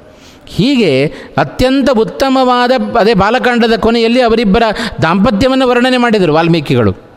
ಹೀಗೆ 0.56 1.14
ಅತ್ಯಂತ 1.38 1.89
ಉತ್ತಮವಾದ, 1.89 2.72
ಅದೇ 2.99 3.14
ಬಾಲಕಾಂಡದ 3.14 3.76
ಕೊನೆಯಲ್ಲಿ 3.80 4.22
ಅವರಿಬ್ಬರ 4.22 4.64
ದಾಂಪತ್ಯವನ್ನು 5.02 5.68
ವರ್ಣನೆ 5.68 5.97
ಮಾಡಿದರು 5.97 6.34
ವಾಲ್ಮೀಕಿಗಳು. 6.34 7.12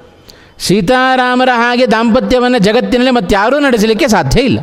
ಸೀತಾರಾಮರ 0.59 1.49
ಹಾಗೆ 1.55 1.87
ದಾಂಪತ್ಯವನ್ನು 1.87 2.59
ಜಗತ್ತಿನಲ್ಲಿ 2.59 3.11
ಮತ್ತಾರೂ 3.11 3.59
ನಡೆಸಲಿಕ್ಕೆ 3.59 4.09
ಸಾಧ್ಯ 4.09 4.41
ಇಲ್ಲ. 4.41 4.59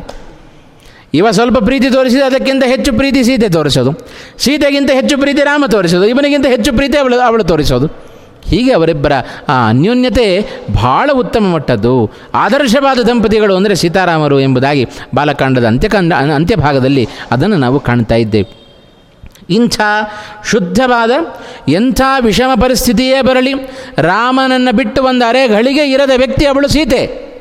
ಇವ 1.14 1.30
ಸ್ವಲ್ಪ 1.30 1.58
ಪ್ರೀತಿ 1.58 1.90
ತೋರಿಸಿದ, 1.90 2.20
ಅದಕ್ಕಿಂತ 2.20 2.64
ಹೆಚ್ಚು 2.64 2.92
ಪ್ರೀತಿ 2.92 3.24
ಸೀತೆ 3.24 3.48
ತೋರಿಸೋದು. 3.48 3.90
ಸೀತೆಗಿಂತ 4.38 4.90
ಹೆಚ್ಚು 4.90 5.18
ಪ್ರೀತಿ 5.18 5.42
ರಾಮ 5.42 5.64
ತೋರಿಸೋದು. 5.66 6.06
ಇವನಿಗಿಂತ 6.06 6.46
ಹೆಚ್ಚು 6.46 6.72
ಪ್ರೀತಿ 6.72 6.98
ಅವಳು 6.98 7.20
ಅವಳು 7.20 7.44
ತೋರಿಸೋದು. 7.44 7.86
ಹೀಗೆ 8.46 8.72
ಅವರಿಬ್ಬರ 8.72 9.12
ಆ 9.48 9.68
ಅನ್ಯೋನ್ಯತೆ 9.68 10.24
ಬಹಳ 10.74 11.10
ಉತ್ತಮ 11.12 11.44
ಮಟ್ಟದ್ದು. 11.54 12.10
ಆದರ್ಶವಾದ 12.34 12.98
ದಂಪತಿಗಳು 12.98 13.56
ಅಂದರೆ 13.56 13.74
ಸೀತಾರಾಮರು 13.74 14.40
ಎಂಬುದಾಗಿ 14.40 14.88
ಬಾಲಕಾಂಡದ 15.14 15.64
ಅಂತ್ಯಕಾಂಡ, 15.64 16.12
ಅಂತ್ಯಭಾಗದಲ್ಲಿ 16.12 17.08
ಅದನ್ನು 17.30 17.56
ನಾವು 17.56 17.80
ಕಾಣ್ತಾ 17.80 18.14
ಇದ್ದೇವೆ. 18.14 18.61
ಇಂಥ 19.52 19.80
ಶುದ್ಧವಾದ, 20.50 21.10
ಎಂಥ 21.68 22.00
ವಿಷಮ 22.20 22.60
ಪರಿಸ್ಥಿತಿಯೇ 22.60 23.22
ಬರಲಿ, 23.22 23.54
ರಾಮನನ್ನು 23.98 24.76
ಬಿಟ್ಟು 24.76 25.02
ಒಂದು 25.02 25.24
ಅರೆಗಳಿಗೆ 25.24 25.92
ಇರದ 25.92 26.10
ವ್ಯಕ್ತಿ 26.16 26.46
ಅವಳು 26.46 26.68
ಸೀತೆ. 26.68 27.32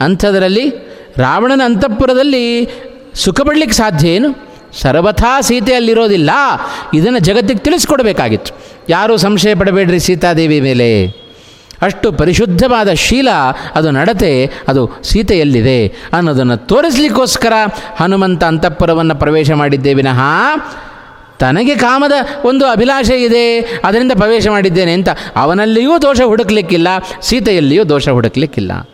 ಅಂಥದರಲ್ಲಿ 0.00 0.72
ರಾವಣನ 1.18 1.60
ಅಂತಃಪುರದಲ್ಲಿ 1.64 2.68
ಸುಖ 3.14 3.40
ಪಡಲಿಕ್ಕೆ 3.40 3.76
ಸಾಧ್ಯ 3.76 4.08
ಏನು? 4.08 4.46
ಸರ್ವಥಾ 4.80 5.40
ಸೀತೆಯಲ್ಲಿರೋದಿಲ್ಲ. 5.40 6.30
ಇದನ್ನು 6.94 7.18
ಜಗತ್ತಿಗೆ 7.18 7.60
ತಿಳಿಸ್ಕೊಡ್ಬೇಕಾಗಿತ್ತು. 7.60 8.54
ಯಾರೂ 8.88 9.16
ಸಂಶಯ 9.16 9.54
ಪಡಬೇಡ್ರಿ 9.54 10.00
ಸೀತಾದೇವಿ 10.00 10.60
ಮೇಲೆ. 10.60 11.06
ಅಷ್ಟು 11.82 12.12
ಪರಿಶುದ್ಧವಾದ 12.12 12.92
ಶೀಲ 12.92 13.28
ಅದು 13.74 13.90
ನಡತೆ, 13.90 14.50
ಅದು 14.68 15.00
ಸೀತೆಯಲ್ಲಿದೆ 15.02 15.88
ಅನ್ನೋದನ್ನು 16.12 16.56
ತೋರಿಸ್ಲಿಕ್ಕೋಸ್ಕರ 16.56 17.52
ಹನುಮಂತ 17.96 18.44
ಅಂತಃಪುರವನ್ನು 18.44 19.14
ಪ್ರವೇಶ 19.14 19.50
ಮಾಡಿದ್ದೇ 19.50 19.94
ವಿನಃ 19.94 20.20
ತನಗೆ 21.38 21.74
ಕಾಮದ 21.74 22.12
ಒಂದು 22.44 22.66
ಅಭಿಲಾಷೆ 22.66 23.22
ಇದೆ, 23.22 23.60
ಅದರಿಂದ 23.60 24.12
ಪ್ರವೇಶ 24.12 24.48
ಮಾಡಿದ್ದೇನೆ 24.48 24.92
ಅಂತ. 24.92 25.08
ಅವನಲ್ಲಿಯೂ 25.36 25.98
ದೋಷ 25.98 26.20
ಹುಡುಕ್ಲಿಕ್ಕಿಲ್ಲ, 26.20 26.88
ಸೀತೆಯಲ್ಲಿಯೂ 27.20 27.84
ದೋಷ 27.84 28.08
ಹುಡುಕ್ಲಿಕ್ಕಿಲ್ಲ. 28.08 28.88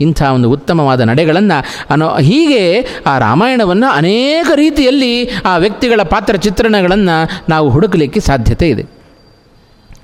ಇಂಥ 0.00 0.22
ಒಂದು 0.22 0.50
ಉತ್ತಮವಾದ 0.50 1.00
ನಡೆಗಳನ್ನು 1.00 1.86
ಅನೋ, 1.90 2.08
ಹೀಗೆ 2.08 2.86
ಆ 3.06 3.18
ರಾಮಾಯಣವನ್ನು 3.18 3.92
ಅನೇಕ 3.92 4.50
ರೀತಿಯಲ್ಲಿ 4.54 5.30
ಆ 5.44 5.56
ವ್ಯಕ್ತಿಗಳ 5.56 6.02
ಪಾತ್ರ 6.02 6.36
ಚಿತ್ರಣಗಳನ್ನು 6.36 7.16
ನಾವು 7.48 7.68
ಹುಡುಕಲಿಕ್ಕೆ 7.68 8.20
ಸಾಧ್ಯತೆ 8.20 8.68
ಇದೆ. 8.68 8.98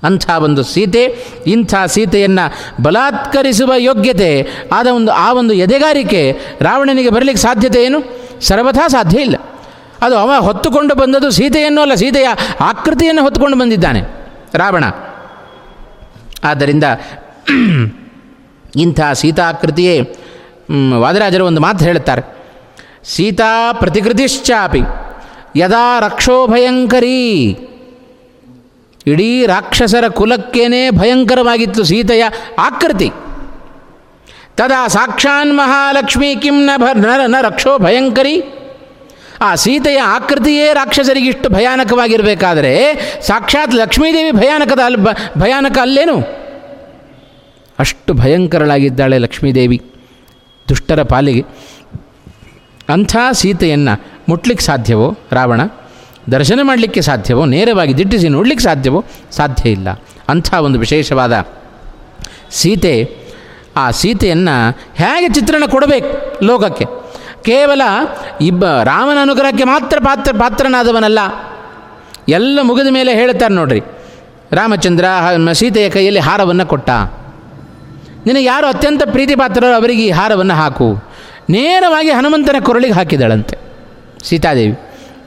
ಅಂಥ 0.02 0.30
ಒಂದು 0.30 0.62
ಸೀತೆ, 0.62 1.16
ಇಂಥ 1.46 1.74
ಸೀತೆಯನ್ನು 1.86 2.82
ಬಲಾತ್ಕರಿಸುವ 2.82 3.72
ಯೋಗ್ಯತೆ, 3.76 4.46
ಆದ 4.72 4.86
ಒಂದು, 4.86 5.12
ಆ 5.12 5.32
ಒಂದು 5.32 5.54
ಎದೆಗಾರಿಕೆ 5.54 6.36
ರಾವಣನಿಗೆ 6.60 7.10
ಬರಲಿಕ್ಕೆ 7.10 7.42
ಸಾಧ್ಯತೆ 7.42 7.84
ಏನು? 7.84 8.00
ಸರ್ವಥಾ 8.40 8.88
ಸಾಧ್ಯ 8.88 9.20
ಇಲ್ಲ. 9.20 9.36
ಅದು 10.04 10.16
ಅವ 10.18 10.32
ಹೊತ್ತುಕೊಂಡು 10.40 10.94
ಬಂದದ್ದು 10.94 11.30
ಸೀತೆಯನ್ನು 11.30 11.80
ಅಲ್ಲ, 11.80 11.94
ಸೀತೆಯ 11.94 12.28
ಆಕೃತಿಯನ್ನು 12.60 13.22
ಹೊತ್ತುಕೊಂಡು 13.22 13.58
ಬಂದಿದ್ದಾನೆ 13.58 14.00
ರಾವಣ. 14.54 14.84
ಆದ್ದರಿಂದ 16.44 16.84
ಇಂಥ 18.76 19.00
ಸೀತಾಕೃತಿಯೇ 19.12 19.94
ವಾದರಾಜರು 20.98 21.46
ಒಂದು 21.46 21.60
ಮಾತು 21.60 21.84
ಹೇಳುತ್ತಾರೆ. 21.84 22.22
ಸೀತಾ 23.04 23.72
ಪ್ರತಿಕೃತಿಶ್ಚಾಪಿ, 23.72 24.82
ಯದಾ 25.56 26.00
ರಕ್ಷೋ 26.00 26.46
ಭಯಂಕರೀ. 26.46 27.20
ಇಡೀ 29.06 29.46
ರಾಕ್ಷಸರ 29.46 30.08
ಕುಲಕ್ಕೇನೆ 30.08 30.90
ಭಯಂಕರವಾಗಿತ್ತು 30.90 31.84
ಸೀತೆಯ 31.84 32.24
ಆಕೃತಿ. 32.58 33.08
ತದಾ 34.56 34.86
ಸಾಕ್ಷಾನ್ 34.88 35.56
ಮಹಾಲಕ್ಷ್ಮಿ 35.56 36.36
ಕಿಂ 36.36 36.56
ನ 36.64 36.70
ನ 37.26 37.36
ರಕ್ಷೋ 37.40 37.78
ಭಯಂಕರಿ. 37.78 38.34
ಆ 39.40 39.54
ಸೀತೆಯ 39.54 40.00
ಆಕೃತಿಯೇ 40.00 40.70
ರಾಕ್ಷಸರಿಗೆ 40.72 41.28
ಇಷ್ಟು 41.28 41.48
ಭಯಾನಕವಾಗಿರಬೇಕಾದರೆ 41.48 42.94
ಸಾಕ್ಷಾತ್ 43.26 43.74
ಲಕ್ಷ್ಮೀದೇವಿ 43.74 44.30
ಭಯಾನಕದ 44.30 44.80
ಅಲ್ 44.84 44.96
ಭಯಾನಕ 45.38 45.78
ಅಲ್ಲೇನು? 45.82 46.44
ಅಷ್ಟು 47.78 48.14
ಭಯಂಕರಳಾಗಿದ್ದಾಳೆ 48.14 49.18
ಲಕ್ಷ್ಮೀದೇವಿ 49.18 49.82
ದುಷ್ಟರ 50.68 51.02
ಪಾಲಿಗೆ. 51.02 51.44
ಅಂಥ 52.88 53.16
ಸೀತೆಯನ್ನು 53.32 54.04
ಮುಟ್ಲಿಕ್ಕೆ 54.28 54.66
ಸಾಧ್ಯವೋ 54.66 55.18
ರಾವಣ? 55.32 55.60
ದರ್ಶನ 56.32 56.60
ಮಾಡಲಿಕ್ಕೆ 56.62 57.00
ಸಾಧ್ಯವೋ? 57.00 57.44
ನೇರವಾಗಿ 57.44 57.96
ದಿಟ್ಟಿಸಿ 57.96 58.28
ನೋಡಲಿಕ್ಕೆ 58.28 58.64
ಸಾಧ್ಯವೋ? 58.64 59.04
ಸಾಧ್ಯ 59.30 59.70
ಇಲ್ಲ. 59.70 59.88
ಅಂಥ 60.28 60.54
ಒಂದು 60.54 60.78
ವಿಶೇಷವಾದ 60.78 61.46
ಸೀತೆ 62.50 63.16
ಆ 63.76 63.90
ಸೀತೆಯನ್ನು 63.90 64.70
ಹೇಗೆ 64.94 65.28
ಚಿತ್ರಣ 65.28 65.62
ಕೊಡಬೇಕು 65.70 66.38
ಲೋಕಕ್ಕೆ? 66.44 67.03
ಕೇವಲ 67.44 67.82
ಇಬ್ಬ 68.40 68.64
ರಾಮನ 68.90 69.18
ಅನುಗ್ರಹಕ್ಕೆ 69.22 69.64
ಮಾತ್ರ 69.64 69.96
ಪಾತ್ರ 70.04 70.32
ಪಾತ್ರನಾದವನಲ್ಲ. 70.40 71.20
ಎಲ್ಲ 72.28 72.58
ಮುಗಿದ 72.62 72.90
ಮೇಲೆ 72.90 73.12
ಹೇಳ್ತಾರೆ 73.14 73.54
ನೋಡ್ರಿ. 73.54 73.82
ರಾಮಚಂದ್ರ 74.52 75.04
ಸೀತೆಯ 75.60 75.88
ಕೈಯಲ್ಲಿ 75.88 76.22
ಹಾರವನ್ನು 76.28 76.66
ಕೊಟ್ಟ. 76.66 76.90
ನಿನಗೆ 78.26 78.44
ಯಾರು 78.44 78.66
ಅತ್ಯಂತ 78.66 79.02
ಪ್ರೀತಿ 79.06 79.34
ಪಾತ್ರರು 79.34 79.74
ಅವರಿಗೆ 79.74 80.02
ಈ 80.06 80.10
ಹಾರವನ್ನು 80.10 80.54
ಹಾಕು. 80.54 80.88
ನೇರವಾಗಿ 81.50 82.10
ಹನುಮಂತನ 82.10 82.60
ಕೊರಳಿಗೆ 82.64 82.94
ಹಾಕಿದಳಂತೆ. 82.94 83.56
ಸೀತಾದೇವಿ, 84.24 84.76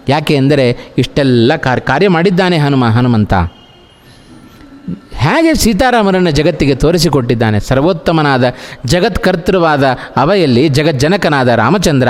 ಯಾಕೆ 0.10 0.34
ಅಂದರೆ 0.38 0.66
ಇಷ್ಟೆಲ್ಲ 0.98 1.56
ಕಾರ್ಯ 1.90 2.08
ಮಾಡಿದ್ದಾನೆ 2.08 2.58
ಹನುಮ 2.58 2.86
ಹನುಮಂತ. 2.98 3.34
ಹೇಗೆ 5.16 5.54
ಸೀತಾರಾಮರನ್ನು 5.54 6.32
ಜಗತ್ತಿಗೆ 6.32 6.76
ತೋರಿಸಿಕೊಟ್ಟಿದ್ದಾನೆ. 6.76 7.60
ಸರ್ವೋತ್ತಮನಾದ 7.60 8.54
ಜಗತ್ಕರ್ತೃವಾದ 8.86 9.84
ಅವೆಯಲ್ಲಿ 10.18 10.70
ಜಗಜ್ಜನಕನಾದ 10.70 11.48
ರಾಮಚಂದ್ರ, 11.48 12.08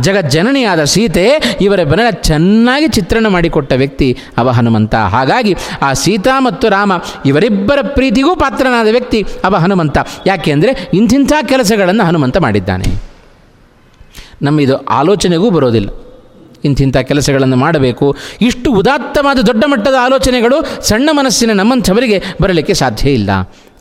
ಜಗಜ್ಜನನಿಯಾದ 0.00 0.84
ಸೀತೆ, 0.84 1.56
ಇವರ 1.60 1.82
ಬೆನ್ನ 1.82 2.10
ಚೆನ್ನಾಗಿ 2.10 2.88
ಚಿತ್ರಣ 2.88 3.26
ಮಾಡಿಕೊಟ್ಟ 3.28 3.72
ವ್ಯಕ್ತಿ 3.72 4.18
ಅವ 4.38 4.50
ಹನುಮಂತ. 4.50 4.94
ಹಾಗಾಗಿ 4.94 5.54
ಆ 5.82 5.92
ಸೀತಾ 5.92 6.40
ಮತ್ತು 6.40 6.68
ರಾಮ 6.68 6.92
ಇವರಿಬ್ಬರ 7.26 7.78
ಪ್ರೀತಿಗೂ 7.82 8.36
ಪಾತ್ರನಾದ 8.36 8.88
ವ್ಯಕ್ತಿ 8.90 9.24
ಅವ 9.44 9.56
ಹನುಮಂತ. 9.56 9.98
ಯಾಕೆ 10.26 10.52
ಅಂದರೆ 10.52 10.90
ಇಂಥಿಂಥ 10.94 11.32
ಕೆಲಸಗಳನ್ನು 11.42 12.04
ಹನುಮಂತ 12.04 12.36
ಮಾಡಿದ್ದಾನೆ. 12.36 12.84
ನಮ್ಮ 14.42 14.60
ಇದು 14.60 14.76
ಆಲೋಚನೆಗೂ 14.76 15.50
ಬರೋದಿಲ್ಲ. 15.50 15.88
ಇಂಥಿಂಥ 16.64 16.96
ಕೆಲಸಗಳನ್ನು 16.96 17.56
ಮಾಡಬೇಕು. 17.56 18.16
ಇಷ್ಟು 18.40 18.72
ಉದಾತ್ತವಾದ 18.72 19.38
ದೊಡ್ಡ 19.38 19.64
ಮಟ್ಟದ 19.66 19.94
ಆಲೋಚನೆಗಳು 20.00 20.56
ಸಣ್ಣ 20.80 21.08
ಮನಸ್ಸಿನ 21.12 21.52
ನಮ್ಮಂಥವರಿಗೆ 21.52 22.22
ಬರಲಿಕ್ಕೆ 22.42 22.74
ಸಾಧ್ಯ 22.74 23.10
ಇಲ್ಲ. 23.10 23.30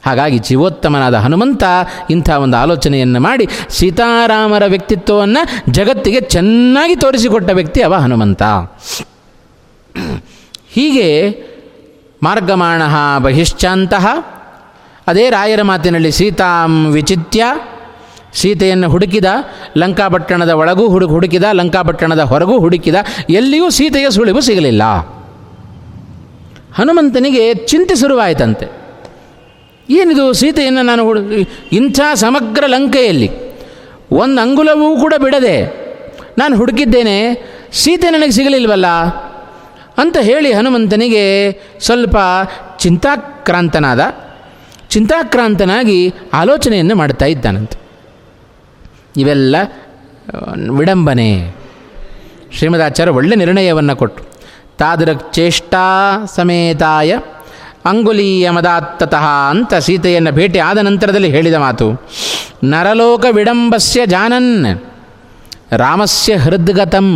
ಹಾಗಾಗಿ 0.05 0.38
ಜೀವೋತ್ತಮನಾದ 0.39 1.13
ಹನುಮಂತ 1.13 1.63
ಇಂಥ 2.09 2.30
ಒಂದು 2.30 2.57
ಆಲೋಚನೆಯನ್ನು 2.57 3.19
ಮಾಡಿ 3.19 3.47
ಸೀತಾರಾಮರ 3.69 4.63
ವ್ಯಕ್ತಿತ್ವವನ್ನು 4.67 5.71
ಜಗತ್ತಿಗೆ 5.71 6.21
ಚೆನ್ನಾಗಿ 6.21 6.95
ತೋರಿಸಿಕೊಟ್ಟ 6.95 7.49
ವ್ಯಕ್ತಿ 7.49 7.82
ಅವ 7.82 7.95
ಹನುಮಂತ. 7.95 8.43
ಹೀಗೆ 10.69 11.09
ಮಾರ್ಗಮಾಣ 12.23 12.82
ಬಹಿಶ್ಚಾಂತಹ 13.19 14.07
ಅದೇ 15.07 15.30
ರಾಯರ 15.30 15.61
ಮಾತಿನಲ್ಲಿ 15.61 16.11
ಸೀತಾಂ 16.11 16.86
ವಿಚಿತ್ಯ 16.91 17.45
ಸೀತೆಯನ್ನು 18.34 18.89
ಹುಡುಕಿದ 18.89 19.25
ಲಂಕಾಪಟ್ಟಣದ 19.78 20.49
ಒಳಗೂ 20.49 20.88
ಹುಡು, 20.88 21.07
ಹುಡುಕಿದ 21.07 21.43
ಲಂಕಾಪಟ್ಟಣದ 21.43 22.19
ಹೊರಗೂ 22.19 22.59
ಹುಡುಕಿದ, 22.59 22.95
ಎಲ್ಲಿಯೂ 23.30 23.69
ಸೀತೆಯ 23.69 24.09
ಸುಳಿವು 24.09 24.41
ಸಿಗಲಿಲ್ಲ. 24.41 24.84
ಹನುಮಂತನಿಗೆ 26.73 27.53
ಚಿಂತೆ 27.53 27.95
ಶುರುವಾಯಿತಂತೆ. 27.95 28.88
ಏನಿದು 29.89 30.34
ಸೀತೆಯನ್ನು 30.34 30.82
ನಾನು 30.82 31.05
ಹುಡು, 31.05 31.21
ಇಂಥ 31.71 31.99
ಸಮಗ್ರ 32.13 32.63
ಲಂಕೆಯಲ್ಲಿ 32.67 33.30
ಒಂದು 34.11 34.41
ಅಂಗುಲವೂ 34.41 34.99
ಕೂಡ 34.99 35.13
ಬಿಡದೆ 35.17 35.88
ನಾನು 36.38 36.57
ಹುಡುಕಿದ್ದೇನೆ, 36.57 37.17
ಸೀತೆ 37.73 38.09
ನನಗೆ 38.09 38.32
ಸಿಗಲಿಲ್ವಲ್ಲ 38.32 38.86
ಅಂತ 39.97 40.17
ಹೇಳಿ 40.17 40.53
ಹನುಮಂತನಿಗೆ 40.53 41.51
ಸ್ವಲ್ಪ 41.80 42.17
ಚಿಂತಾಕ್ರಾಂತನಾದ, 42.80 44.01
ಚಿಂತಾಕ್ರಾಂತನಾಗಿ 44.89 46.13
ಆಲೋಚನೆಯನ್ನು 46.34 46.95
ಮಾಡ್ತಾ 46.95 47.25
ಇದ್ದಾನಂತೆ. 47.25 47.86
ಇವೆಲ್ಲ 49.18 49.55
ವಿಡಂಬನೆ. 50.78 51.32
ಶ್ರೀಮದಾಚಾರ್ಯ 52.57 53.11
ಒಳ್ಳೆ 53.11 53.36
ನಿರ್ಣಯವನ್ನು 53.36 53.95
ಕೊಟ್ಟು 53.95 54.24
ತಾದೃಕ್ಚೇಷ್ಟಾ 54.78 55.86
ಸಮೇತಾಯ 56.36 57.18
ಅಂಗುಲೀಯ 57.86 58.49
ಮದಾತ್ತತಃ 58.49 59.26
ಅಂತ 59.49 59.74
ಸೀತೆಯನ್ನು 59.74 60.32
ಭೇಟಿ 60.32 60.59
ಆದ 60.59 60.78
ನಂತರದಲ್ಲಿ 60.78 61.30
ಹೇಳಿದ 61.30 61.53
ಮಾತು, 61.53 61.88
ನರಲೋಕ 62.63 63.26
ವಿಡಂಬಸ್ಯ 63.32 64.05
ಜಾನನ್, 64.05 64.55
ರಾಮಸ್ಯ 65.72 66.36
ಹೃದ್ಗತಂ, 66.36 67.07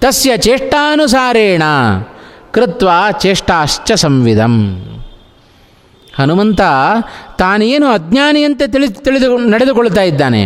ತಸ್ಯ 0.00 0.36
ಚೇಷ್ಟಾನುಸಾರೇಣ, 0.36 1.62
ಕೃತ್ವ 2.52 2.88
ಚೇಷ್ಟಾಶ್ಚ 3.20 3.92
ಸಂವಿಧಂ. 3.92 4.54
ಹನುಮಂತ 6.14 6.60
ತಾನೇನು 7.38 7.86
ಅಜ್ಞಾನಿಯಂತೆ 7.86 8.66
ತಿಳಿ 8.66 8.88
ತಿಳಿದು 8.88 9.36
ನಡೆದುಕೊಳ್ತಾ 9.38 10.02
ಇದ್ದಾನೆ. 10.02 10.42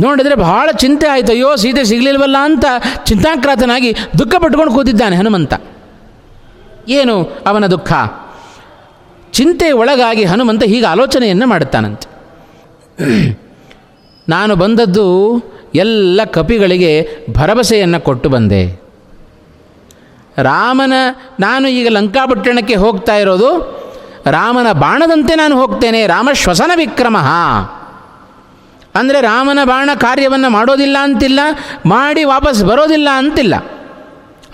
ನೋಡಿದರೆ 0.00 0.34
ಬಹಳ 0.34 0.70
ಚಿಂತೆ 0.76 1.06
ಆಯಿತು. 1.06 1.32
ಅಯ್ಯೋ, 1.32 1.56
ಸೀತೆ 1.56 1.84
ಸಿಗಲಿಲ್ವಲ್ಲ 1.84 2.36
ಅಂತ 2.40 2.64
ಚಿಂತಾಕ್ರಾತನಾಗಿ 3.04 3.94
ದುಃಖ 4.18 4.34
ಪಟ್ಕೊಂಡು 4.38 4.72
ಕೂತಿದ್ದಾನೆ 4.72 5.16
ಹನುಮಂತ. 5.16 5.54
ಏನು 6.88 7.24
ಅವನ 7.46 7.66
ದುಃಖ? 7.66 7.92
ಚಿಂತೆ 9.32 9.72
ಒಳಗಾಗಿ 9.72 10.24
ಹನುಮಂತ 10.24 10.62
ಹೀಗೆ 10.62 10.86
ಆಲೋಚನೆಯನ್ನು 10.86 11.46
ಮಾಡುತ್ತಾನಂತೆ. 11.46 12.08
ನಾನು 14.28 14.56
ಬಂದದ್ದು 14.56 15.06
ಎಲ್ಲ 15.74 16.20
ಕಪಿಗಳಿಗೆ 16.24 17.08
ಭರವಸೆಯನ್ನು 17.32 18.00
ಕೊಟ್ಟು 18.00 18.28
ಬಂದೆ. 18.28 18.82
ರಾಮನ, 20.42 20.92
ನಾನು 21.40 21.68
ಈಗ 21.68 21.86
ಲಂಕಾಪಟ್ಟಣಕ್ಕೆ 21.90 22.74
ಹೋಗ್ತಾ 22.74 23.16
ಇರೋದು. 23.16 23.78
ರಾಮನ 24.26 24.72
ಬಾಣದಂತೆ 24.72 25.34
ನಾನು 25.34 25.60
ಹೋಗ್ತೇನೆ. 25.60 26.06
ರಾಮ 26.06 26.28
ಶ್ವಸನ 26.32 26.70
ವಿಕ್ರಮ. 26.76 27.16
ಅಂದರೆ 29.00 29.18
ರಾಮನ 29.30 29.60
ಬಾಣ 29.70 29.90
ಕಾರ್ಯವನ್ನು 30.06 30.48
ಮಾಡೋದಿಲ್ಲ 30.58 30.96
ಅಂತಿಲ್ಲ, 31.08 31.40
ಮಾಡಿ 31.94 32.24
ವಾಪಸ್ 32.34 32.60
ಬರೋದಿಲ್ಲ 32.70 33.08
ಅಂತಿಲ್ಲ. 33.22 33.54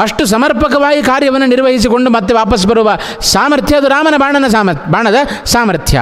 ಅಷ್ಟು 0.04 0.22
ಸಮರ್ಪಕವಾಗಿ 0.26 1.02
ಕಾರ್ಯವನ್ನು 1.08 1.48
ನಿರ್ವಹಿಸಿಕೊಂಡು 1.52 2.08
ಮತ್ತೆ 2.10 2.32
ವಾಪಸ್ 2.34 2.64
ಬರುವ 2.66 2.90
ಸಾಮರ್ಥ್ಯ 3.32 3.80
ಅದು 3.80 3.88
ರಾಮನ 3.88 4.16
ಬಾಣನ 4.22 4.48
ಸಾಮರ್ಥ್ಯ 4.54 4.90
ಬಾಣದ 4.92 5.18
ಸಾಮರ್ಥ್ಯ. 5.54 5.98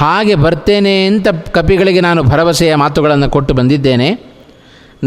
ಹಾಗೆ 0.00 0.34
ಬರ್ತೇನೆ 0.44 0.94
ಅಂತ 1.10 1.28
ಕಪಿಗಳಿಗೆ 1.56 2.00
ನಾನು 2.08 2.20
ಭರವಸೆಯ 2.32 2.72
ಮಾತುಗಳನ್ನು 2.82 3.28
ಕೊಟ್ಟು 3.36 3.54
ಬಂದಿದ್ದೇನೆ. 3.60 4.08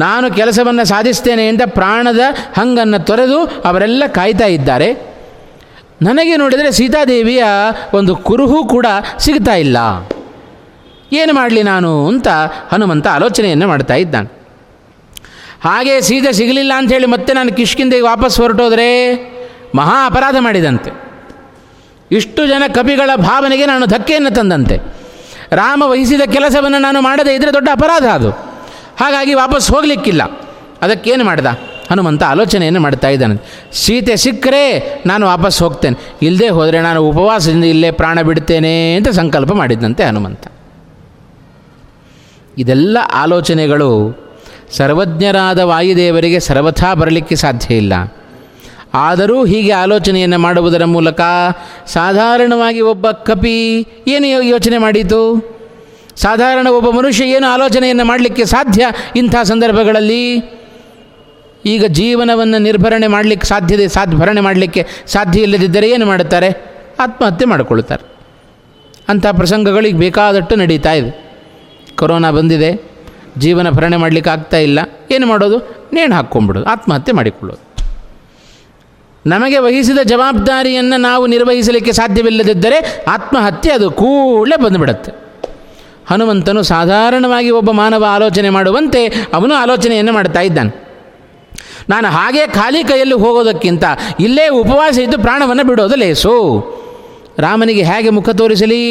ನಾನು 0.04 0.26
ಕೆಲಸವನ್ನು 0.38 0.84
ಸಾಧಿಸ್ತೇನೆ 0.92 1.44
ಅಂತ 1.52 1.64
ಪ್ರಾಣದ 1.80 2.24
ಹಂಗನ್ನು 2.58 3.00
ತೊರೆದು 3.10 3.40
ಅವರೆಲ್ಲ 3.70 4.04
ಕಾಯ್ತಾ 4.18 4.48
ಇದ್ದಾರೆ. 4.58 4.90
ನನಗೆ 6.08 6.36
ನೋಡಿದರೆ 6.42 6.70
ಸೀತಾದೇವಿಯ 6.72 7.44
ಒಂದು 7.98 8.14
ಕುರುಹು 8.28 8.60
ಕೂಡ 8.74 8.88
ಸಿಗ್ತಾ 9.26 9.56
ಇಲ್ಲ. 9.66 9.78
ಏನು 11.16 11.34
ಮಾಡಲಿ 11.34 11.64
ನಾನು 11.64 12.08
ಅಂತ 12.08 12.28
ಹನುಮಂತ 12.72 13.08
ಆಲೋಚನೆಯನ್ನು 13.08 13.68
ಮಾಡ್ತಾ 13.68 13.94
ಇದ್ದಾನೆ. 13.94 14.44
ಹಾಗೆ 15.64 16.02
ಸೀತೆ 16.02 16.34
ಸಿಗಲಿಲ್ಲ 16.34 16.74
ಅಂಥೇಳಿ 16.76 17.06
ಮತ್ತೆ 17.06 17.34
ನಾನು 17.34 17.54
ಕಿಷ್ಕಿಂದೆಗೆ 17.54 18.02
ವಾಪಸ್ 18.02 18.40
ಹೊರಟೋದ್ರೆ 18.40 19.16
ಮಹಾ 19.76 20.06
ಅಪರಾಧ 20.06 20.36
ಮಾಡಿದಂತೆ. 20.40 20.92
ಇಷ್ಟು 22.12 22.48
ಜನ 22.48 22.64
ಕವಿಗಳ 22.68 23.10
ಭಾವನೆಗೆ 23.16 23.66
ನಾನು 23.66 23.86
ಧಕ್ಕೆಯನ್ನು 23.86 24.36
ತಂದಂತೆ. 24.36 24.80
ರಾಮ 25.52 25.84
ವಹಿಸಿದ 25.86 26.22
ಕೆಲಸವನ್ನು 26.22 26.78
ನಾನು 26.78 27.02
ಮಾಡದೇ 27.02 27.36
ಇದ್ದರೆ 27.36 27.54
ದೊಡ್ಡ 27.54 27.70
ಅಪರಾಧ 27.72 28.06
ಅದು. 28.06 28.32
ಹಾಗಾಗಿ 29.00 29.34
ವಾಪಸ್ 29.34 29.72
ಹೋಗಲಿಕ್ಕಿಲ್ಲ. 29.72 30.24
ಅದಕ್ಕೇನು 30.82 31.24
ಮಾಡ್ದ? 31.24 31.46
ಹನುಮಂತ 31.92 32.24
ಆಲೋಚನೆಯನ್ನು 32.24 32.80
ಮಾಡ್ತಾ 32.80 33.08
ಇದ್ದಾನೆ. 33.08 33.66
ಸೀತೆ 33.74 34.16
ಸಿಕ್ಕರೆ 34.16 34.94
ನಾನು 35.06 35.26
ವಾಪಸ್ 35.26 35.64
ಹೋಗ್ತೇನೆ. 35.64 36.16
ಇಲ್ಲದೆ 36.22 36.50
ಹೋದರೆ 36.50 36.82
ನಾನು 36.82 37.02
ಉಪವಾಸದಿಂದ 37.02 37.64
ಇಲ್ಲೇ 37.64 37.92
ಪ್ರಾಣ 37.92 38.22
ಬಿಡ್ತೇನೆ 38.22 38.96
ಅಂತ 38.96 39.10
ಸಂಕಲ್ಪ 39.10 39.52
ಮಾಡಿದ್ದಂತೆ 39.52 40.04
ಹನುಮಂತ. 40.04 40.53
ಇದೆಲ್ಲ 42.58 42.98
ಆಲೋಚನೆಗಳು 43.14 44.24
ಸರ್ವಜ್ಞರಾದ 44.72 45.60
ವಾಯುದೇವರಿಗೆ 45.60 46.40
ಸರ್ವಥಾ 46.40 46.94
ಬರಲಿಕ್ಕೆ 46.94 47.36
ಸಾಧ್ಯ 47.36 47.76
ಇಲ್ಲ. 47.76 47.94
ಆದರೂ 48.94 49.46
ಹೀಗೆ 49.46 49.72
ಆಲೋಚನೆಯನ್ನು 49.72 50.40
ಮಾಡುವುದರ 50.40 50.86
ಮೂಲಕ 50.86 51.22
ಸಾಧಾರಣವಾಗಿ 51.86 52.82
ಒಬ್ಬ 52.82 53.12
ಕಪಿ 53.12 53.88
ಏನು 54.08 54.44
ಯೋಚನೆ 54.44 54.78
ಮಾಡಿತು? 54.78 55.54
ಸಾಧಾರಣ 56.16 56.68
ಒಬ್ಬ 56.68 56.90
ಮನುಷ್ಯ 56.90 57.26
ಏನು 57.26 57.48
ಆಲೋಚನೆಯನ್ನು 57.48 58.06
ಮಾಡಲಿಕ್ಕೆ 58.06 58.46
ಸಾಧ್ಯ 58.46 58.88
ಇಂಥ 59.16 59.36
ಸಂದರ್ಭಗಳಲ್ಲಿ? 59.44 60.38
ಈಗ 61.66 61.86
ಜೀವನವನ್ನು 61.86 62.58
ನಿರ್ಭರಣೆ 62.58 63.08
ಮಾಡಲಿಕ್ಕೆ 63.08 63.48
ಸಾಧ್ಯತೆ 63.48 63.88
ಸಾಧ್ಯ 63.88 64.18
ಭರಣೆ 64.18 64.42
ಮಾಡಲಿಕ್ಕೆ 64.42 64.88
ಸಾಧ್ಯ 65.08 65.42
ಇಲ್ಲದಿದ್ದರೆ 65.42 65.90
ಏನು 65.90 66.06
ಮಾಡುತ್ತಾರೆ? 66.06 66.50
ಆತ್ಮಹತ್ಯೆ 67.00 67.46
ಮಾಡಿಕೊಳ್ಳುತ್ತಾರೆ. 67.46 68.14
ಅಂಥ 69.10 69.26
ಪ್ರಸಂಗಗಳಿಗೆ 69.28 69.98
ಬೇಕಾದಷ್ಟು 69.98 70.56
ನಡೀತಾ 70.56 70.92
ಇದೆ 70.92 71.23
ಕೊರೋನಾ 71.98 72.32
ಬಂದಿದೆ, 72.32 72.72
ಜೀವನ 73.38 73.70
ಭರಣೆ 73.70 73.98
ಮಾಡಲಿಕ್ಕೆ 73.98 74.32
ಆಗ್ತಾ 74.32 74.58
ಇಲ್ಲ, 74.58 74.80
ಏನು 75.12 75.28
ಮಾಡೋದು? 75.28 75.58
ನೇಣು 75.94 76.16
ಹಾಕ್ಕೊಂಬಿಡೋದು 76.16 76.66
ಆತ್ಮಹತ್ಯೆ 76.66 77.14
ಮಾಡಿಕೊಳ್ಳೋದು. 77.14 77.64
ನಮಗೆ 79.26 79.58
ವಹಿಸಿದ 79.58 79.98
ಜವಾಬ್ದಾರಿಯನ್ನು 80.04 80.98
ನಾವು 81.02 81.28
ನಿರ್ವಹಿಸಲಿಕ್ಕೆ 81.28 81.92
ಸಾಧ್ಯವಿಲ್ಲದಿದ್ದರೆ 81.92 83.04
ಆತ್ಮಹತ್ಯೆ 83.08 83.74
ಅದು 83.74 83.92
ಕೂಡಲೇ 83.92 84.64
ಬಂದುಬಿಡುತ್ತೆ. 84.64 85.12
ಹನುಮಂತನು 86.10 86.64
ಸಾಧಾರಣವಾಗಿ 86.64 87.50
ಒಬ್ಬ 87.50 87.72
ಮಾನವ 87.72 88.06
ಆಲೋಚನೆ 88.10 88.50
ಮಾಡುವಂತೆ 88.50 89.08
ಅವನು 89.08 89.54
ಆಲೋಚನೆಯನ್ನು 89.54 90.14
ಮಾಡ್ತಾ 90.14 90.42
ಇದ್ದಾನೆ. 90.42 90.72
ನಾನು 91.90 92.08
ಹಾಗೆ 92.08 92.48
ಖಾಲಿ 92.48 92.84
ಕೈಯಲ್ಲಿ 92.84 93.16
ಹೋಗೋದಕ್ಕಿಂತ 93.16 93.84
ಇಲ್ಲೇ 94.20 94.50
ಉಪವಾಸ 94.50 94.98
ಇದ್ದು 94.98 95.18
ಪ್ರಾಣವನ್ನು 95.18 95.64
ಬಿಡೋದು 95.64 95.96
ಲೇಸು. 95.96 96.34
ರಾಮನಿಗೆ 97.40 97.84
ಹೇಗೆ 97.84 98.10
ಮುಖ 98.10 98.30
ತೋರಿಸಲಿ? 98.30 98.84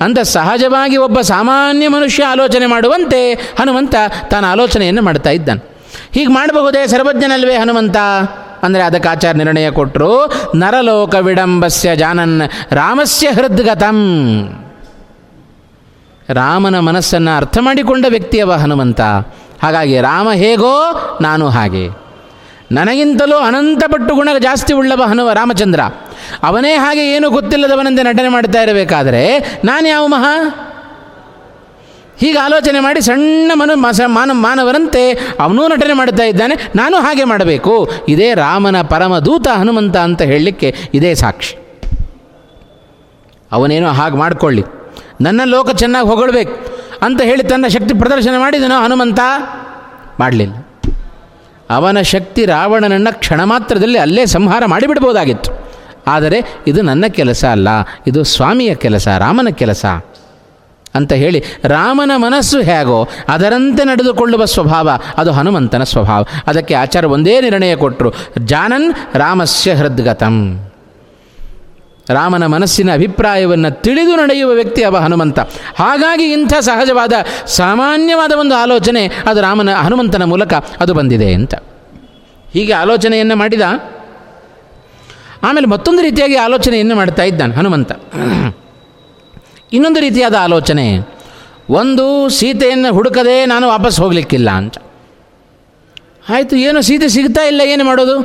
ಅಂತ 0.00 0.18
ಸಹಜವಾಗಿ 0.18 0.96
ಒಬ್ಬ 0.96 1.20
ಸಾಮಾನ್ಯ 1.20 1.88
ಮನುಷ್ಯ 1.88 2.24
ಆಲೋಚನೆ 2.24 2.66
ಮಾಡುವಂತೆ 2.66 3.34
ಹನುಮಂತ 3.34 3.94
ತಾನು 4.30 4.46
ಆಲೋಚನೆಯನ್ನು 4.46 5.02
ಮಾಡ್ತಾ 5.02 5.30
ಇದ್ದಾನೆ. 5.30 5.76
ಹೀಗೆ 6.12 6.32
ಮಾಡಬಹುದೇ 6.32 6.86
ಸರ್ವಜ್ಞನಲ್ವೇ 6.86 7.56
ಹನುಮಂತ? 7.56 7.96
ಅಂದರೆ 8.62 8.82
ಅದಕ್ಕೆ 8.82 9.08
ಆಚಾರ 9.08 9.34
ನಿರ್ಣಯ 9.34 9.70
ಕೊಟ್ಟರು 9.70 10.32
ನರಲೋಕ 10.56 11.14
ವಿಡಂಬಸ್ಯ 11.14 11.96
ಜಾನನ್ 11.96 12.42
ರಾಮಸ್ಯ 12.72 13.30
ಹೃದ್ಗತಂ. 13.30 13.98
ರಾಮನ 16.28 16.78
ಮನಸ್ಸನ್ನು 16.78 17.36
ಅರ್ಥ 17.36 17.58
ಮಾಡಿಕೊಂಡ 17.60 18.06
ವ್ಯಕ್ತಿಯವ 18.08 18.52
ಹನುಮಂತ. 18.52 19.00
ಹಾಗಾಗಿ 19.62 20.00
ರಾಮ 20.00 20.32
ಹೇಗೋ 20.32 20.94
ನಾನು 21.20 21.48
ಹಾಗೆ. 21.48 22.03
ನನಗಿಂತಲೂ 22.72 23.36
ಅನಂತಪಟ್ಟು 23.36 24.14
ಗುಣ 24.14 24.28
ಜಾಸ್ತಿ 24.38 24.72
ಉಳ್ಳವ 24.72 25.02
ಹನುಮ 25.02 25.32
ರಾಮಚಂದ್ರ. 25.32 25.80
ಅವನೇ 26.42 26.74
ಹಾಗೆ 26.74 27.10
ಏನು 27.10 27.30
ಗೊತ್ತಿಲ್ಲದವನಂತೆ 27.30 28.02
ನಟನೆ 28.02 28.28
ಮಾಡ್ತಾ 28.28 28.62
ಇರಬೇಕಾದರೆ 28.62 29.38
ನಾನು 29.64 29.88
ಯಾವ 29.88 30.06
ಮಹಾ? 30.06 30.60
ಹೀಗೆ 32.16 32.38
ಆಲೋಚನೆ 32.38 32.80
ಮಾಡಿ 32.80 33.00
ಸಣ್ಣ 33.00 33.50
ಮನು 33.54 33.76
ಮಾನ 34.06 34.30
ಮಾನವರಂತೆ 34.32 35.12
ಅವನೂ 35.40 35.68
ನಟನೆ 35.68 35.92
ಮಾಡ್ತಾ 35.92 36.22
ಇದ್ದಾನೆ, 36.22 36.68
ನಾನು 36.76 36.96
ಹಾಗೆ 36.96 37.24
ಮಾಡಬೇಕು. 37.24 37.90
ಇದೇ 38.08 38.34
ರಾಮನ 38.34 38.82
ಪರಮ 38.82 39.18
ದೂತ 39.18 39.48
ಹನುಮಂತ 39.48 39.96
ಅಂತ 39.96 40.22
ಹೇಳಲಿಕ್ಕೆ 40.22 40.74
ಇದೇ 40.94 41.14
ಸಾಕ್ಷಿ. 41.14 41.56
ಅವನೇನೋ 43.52 43.88
ಹಾಗೆ 43.88 44.16
ಮಾಡಿಕೊಳ್ಳಿ. 44.16 44.64
ನನ್ನ 45.20 45.40
ಲೋಕ 45.44 45.70
ಚೆನ್ನಾಗಿ 45.70 46.08
ಹೊಗಳ್ಬೇಕು 46.08 46.78
ಅಂತ 47.02 47.20
ಹೇಳಿ 47.20 47.42
ತನ್ನ 47.42 47.66
ಶಕ್ತಿ 47.66 47.94
ಪ್ರದರ್ಶನ 47.94 48.34
ಮಾಡಿದನೋ 48.38 48.82
ಹನುಮಂತ? 48.84 49.20
ಮಾಡಲಿಲ್ಲ. 50.20 50.63
ಅವನ 51.70 52.00
ಶಕ್ತಿ 52.00 52.46
ರಾವಣನನ್ನು 52.46 53.18
ಕ್ಷಣ 53.18 53.44
ಮಾತ್ರದಲ್ಲಿ 53.44 53.98
ಅಲ್ಲೇ 53.98 54.26
ಸಂಹಾರ 54.26 54.62
ಮಾಡಿಬಿಡ್ಬೋದಾಗಿತ್ತು. 54.66 55.64
ಆದರೆ 56.06 56.42
ಇದು 56.66 56.82
ನನ್ನ 56.82 57.04
ಕೆಲಸ 57.08 57.44
ಅಲ್ಲ, 57.44 57.68
ಇದು 58.06 58.24
ಸ್ವಾಮಿಯ 58.24 58.74
ಕೆಲಸ, 58.74 59.08
ರಾಮನ 59.08 59.48
ಕೆಲಸ 59.48 59.84
ಅಂತ 60.94 61.12
ಹೇಳಿ 61.12 61.44
ರಾಮನ 61.64 62.10
ಮನಸ್ಸು 62.16 62.60
ಹೇಗೋ 62.60 63.08
ಅದರಂತೆ 63.28 63.84
ನಡೆದುಕೊಳ್ಳುವ 63.84 64.44
ಸ್ವಭಾವ, 64.44 64.90
ಅದು 65.16 65.32
ಹನುಮಂತನ 65.32 65.82
ಸ್ವಭಾವ. 65.82 66.24
ಅದಕ್ಕೆ 66.46 66.74
ಆಚಾರ 66.74 67.04
ಒಂದೇ 67.04 67.40
ನಿರ್ಣಯ 67.40 67.76
ಕೊಟ್ಟರು 67.76 68.12
ಜಾನನ್ 68.38 68.94
ರಾಮಸ್ಯ 69.14 69.74
ಹೃದ್ಗತಂ. 69.74 70.68
ರಾಮನ 72.08 72.44
ಮನಸ್ಸಿನ 72.46 72.90
ಅಭಿಪ್ರಾಯವನ್ನು 72.94 73.70
ತಿಳಿದು 73.82 74.14
ನಡೆಯುವ 74.16 74.52
ವ್ಯಕ್ತಿ 74.52 74.82
ಅವ 74.84 74.96
ಹನುಮಂತ. 74.96 75.38
ಹಾಗಾಗಿ 75.78 76.26
ಇಂಥ 76.32 76.54
ಸಹಜವಾದ, 76.60 77.12
ಸಾಮಾನ್ಯವಾದ 77.46 78.32
ಒಂದು 78.32 78.54
ಆಲೋಚನೆ 78.54 79.02
ಅದು 79.26 79.40
ರಾಮನ 79.40 79.74
ಹನುಮಂತನ 79.74 80.24
ಮೂಲಕ 80.24 80.54
ಅದು 80.54 80.94
ಬಂದಿದೆ 80.94 81.28
ಅಂತ. 81.34 81.54
ಹೀಗೆ 82.52 82.72
ಆಲೋಚನೆಯನ್ನು 82.72 83.36
ಮಾಡಿದ? 83.36 83.64
ಆಮೇಲೆ 85.42 85.66
ಮತ್ತೊಂದು 85.66 86.02
ರೀತಿಯಾಗಿ 86.02 86.36
ಆಲೋಚನೆಯನ್ನು 86.36 86.94
ಮಾಡ್ತಾ 86.96 87.22
ಇದ್ದಾನೆ 87.22 87.54
ಹನುಮಂತ. 87.54 87.92
ಇನ್ನೊಂದು 89.72 90.00
ರೀತಿಯಾದ 90.00 90.34
ಆಲೋಚನೆ, 90.34 90.86
ಒಂದು 91.70 92.28
ಸೀತೆಯನ್ನು 92.28 92.90
ಹುಡುಕದೆ 92.92 93.36
ನಾನು 93.46 93.68
ವಾಪಸ್ 93.68 94.00
ಹೋಗಲಿಕ್ಕಿಲ್ಲ 94.00 94.50
ಅಂತ. 94.50 94.76
ಆಯಿತು, 96.34 96.56
ಏನು 96.56 96.80
ಸೀತೆ 96.82 97.08
ಸಿಗ್ತಾ 97.08 97.42
ಇಲ್ಲ, 97.42 97.60
ಏನು 97.60 97.84
ಮಾಡೋದು? 97.84 98.16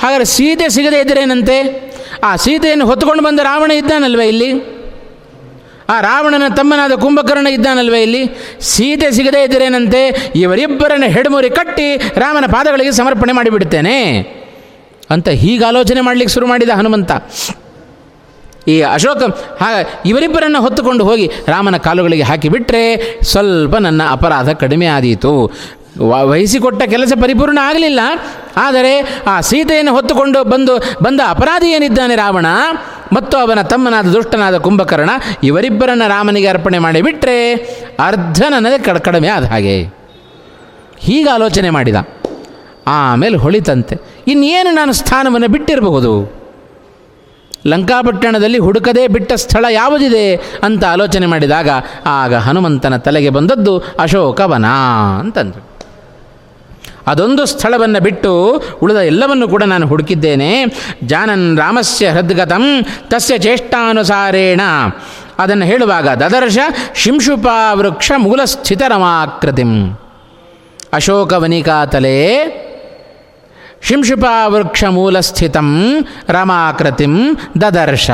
ಹಾಗಾದರೆ 0.00 0.24
ಸೀತೆ 0.24 0.68
ಸಿಗದೇ 0.68 1.00
ಇದ್ದರೇನಂತೆ 1.00 1.56
ಆ 2.24 2.36
ಸೀತೆಯನ್ನು 2.36 2.86
ಹೊತ್ತುಕೊಂಡು 2.86 3.22
ಬಂದ 3.22 3.40
ರಾವಣ 3.40 3.70
ಇದ್ದಾನಲ್ವ 3.70 4.20
ಇಲ್ಲಿ? 4.20 4.50
ಆ 5.88 6.00
ರಾವಣನ 6.00 6.42
ತಮ್ಮನಾದ 6.54 6.92
ಕುಂಭಕರ್ಣ 6.92 7.46
ಇದ್ದಾನಲ್ವೇ 7.46 8.02
ಇಲ್ಲಿ? 8.02 8.22
ಸೀತೆ 8.60 9.10
ಸಿಗದೇ 9.10 9.44
ಇದ್ದರೇನಂತೆ 9.44 10.32
ಇವರಿಬ್ಬರನ್ನ 10.36 11.04
ಹೆಡ್ಮುರಿ 11.04 11.50
ಕಟ್ಟಿ 11.50 11.96
ರಾಮನ 11.96 12.46
ಪಾದಗಳಿಗೆ 12.52 12.92
ಸಮರ್ಪಣೆ 12.92 13.32
ಮಾಡಿಬಿಡ್ತೇನೆ. 13.32 13.98
ಅಂತ 15.10 15.28
ಹೀಗೆ 15.28 15.64
ಆಲೋಚನೆ 15.64 16.00
ಮಾಡಲಿಕ್ಕೆ 16.00 16.34
ಶುರು 16.34 16.46
ಮಾಡಿದ 16.46 16.68
ಹನುಮಂತ. 16.68 17.12
ಈ 18.68 18.80
ಅಶೋಕ 18.80 19.22
ಇವರಿಬ್ಬರನ್ನು 20.06 20.60
ಹೊತ್ತುಕೊಂಡು 20.60 21.04
ಹೋಗಿ 21.04 21.26
ರಾಮನ 21.48 21.76
ಕಾಲುಗಳಿಗೆ 21.76 22.22
ಹಾಕಿಬಿಟ್ರೆ 22.22 22.84
ಸ್ವಲ್ಪ 23.22 23.76
ನನ್ನ 23.76 24.02
ಅಪರಾಧ 24.10 24.50
ಕಡಿಮೆ 24.50 24.86
ಆದೀತು. 24.86 25.32
ವಹಿಸಿಕೊಟ್ಟ 26.02 26.82
ಕೆಲಸ 26.82 27.12
ಪರಿಪೂರ್ಣ 27.22 27.58
ಆಗಲಿಲ್ಲ. 27.62 28.00
ಆದರೆ 28.56 29.22
ಆ 29.26 29.40
ಸೀತೆಯನ್ನು 29.40 29.92
ಹೊತ್ತುಕೊಂಡು 29.92 30.44
ಬಂದು, 30.44 30.94
ಬಂದ 31.02 31.20
ಅಪರಾಧಿ 31.28 31.70
ಏನಿದ್ದಾನೆ 31.70 32.16
ರಾವಣ? 32.16 32.46
ಮತ್ತು 33.12 33.38
ಅವನ 33.38 33.62
ತಮ್ಮನಾದ 33.62 34.06
ದುಷ್ಟನಾದ 34.06 34.56
ಕುಂಭಕರ್ಣ 34.56 35.10
ಇವರಿಬ್ಬರನ್ನು 35.42 36.08
ರಾಮನಿಗೆ 36.08 36.46
ಅರ್ಪಣೆ 36.46 36.78
ಮಾಡಿಬಿಟ್ರೆ 36.78 37.54
ಅರ್ಧ 38.06 38.42
ನನಗೆ 38.48 38.82
ಕಡ, 38.84 38.96
ಕಡಿಮೆ 38.96 39.28
ಆದ 39.28 39.44
ಹಾಗೆ. 39.44 39.82
ಹೀಗೆ 40.98 41.30
ಆಲೋಚನೆ 41.30 41.70
ಮಾಡಿದ. 41.70 41.96
ಆಮೇಲೆ 42.86 43.36
ಹೊಳಿತಂತೆ. 43.36 43.96
ಇನ್ನೇನು 44.26 44.74
ನಾನು 44.74 44.92
ಸ್ಥಾನವನ್ನು 44.92 45.48
ಬಿಟ್ಟಿರಬಹುದು? 45.48 46.36
ಲಂಕಾಪಟ್ಟಣದಲ್ಲಿ 47.66 48.58
ಹುಡುಕದೇ 48.58 49.08
ಬಿಟ್ಟ 49.08 49.32
ಸ್ಥಳ 49.32 49.64
ಯಾವುದಿದೆ 49.70 50.36
ಅಂತ 50.62 50.84
ಆಲೋಚನೆ 50.84 51.26
ಮಾಡಿದಾಗ 51.26 51.68
ಆಗ 52.06 52.34
ಹನುಮಂತನ 52.34 52.96
ತಲೆಗೆ 52.96 53.30
ಬಂದದ್ದು 53.30 53.78
ಅಶೋಕವನ 53.98 54.66
ಅಂತಂದರು. 55.20 55.65
ಅದೊಂದು 57.06 57.46
ಸ್ಥಳವನ್ನು 57.46 58.00
ಬಿಟ್ಟು 58.00 58.62
ಉಳಿದ 58.82 58.96
ಎಲ್ಲವನ್ನು 58.96 59.48
ಕೂಡ 59.48 59.62
ನಾನು 59.62 59.86
ಹುಡುಕಿದ್ದೇನೆ. 59.86 60.64
ಜಾನನ್ 61.04 61.58
ರಾಮಸ್ಯ 61.58 62.08
ಹೃದ್ಗತಂ 62.08 62.82
ತಸ್ಯ 63.06 63.38
ಚೇಷ್ಟಾನುಸಾರೇಣ. 63.38 64.60
ಅದನ್ನು 65.38 65.64
ಹೇಳುವಾಗ 65.64 66.08
ದದರ್ಶ 66.08 66.58
ಶಿಂಶುಪ 66.94 67.46
ವೃಕ್ಷ 67.72 68.12
ಮೂಲಸ್ಥಿತರಮಾಕೃತಿಂ. 68.16 69.98
ಅಶೋಕವನಿಕಾತಲೆ 70.92 72.36
ಶಿಂಶುಪ 73.82 74.24
ವೃಕ್ಷ 74.46 74.84
ಮೂಲಸ್ಥಿತಂ 74.84 75.96
ರಮಾಕೃತಿಂ 76.28 77.34
ದದರ್ಶ. 77.60 78.10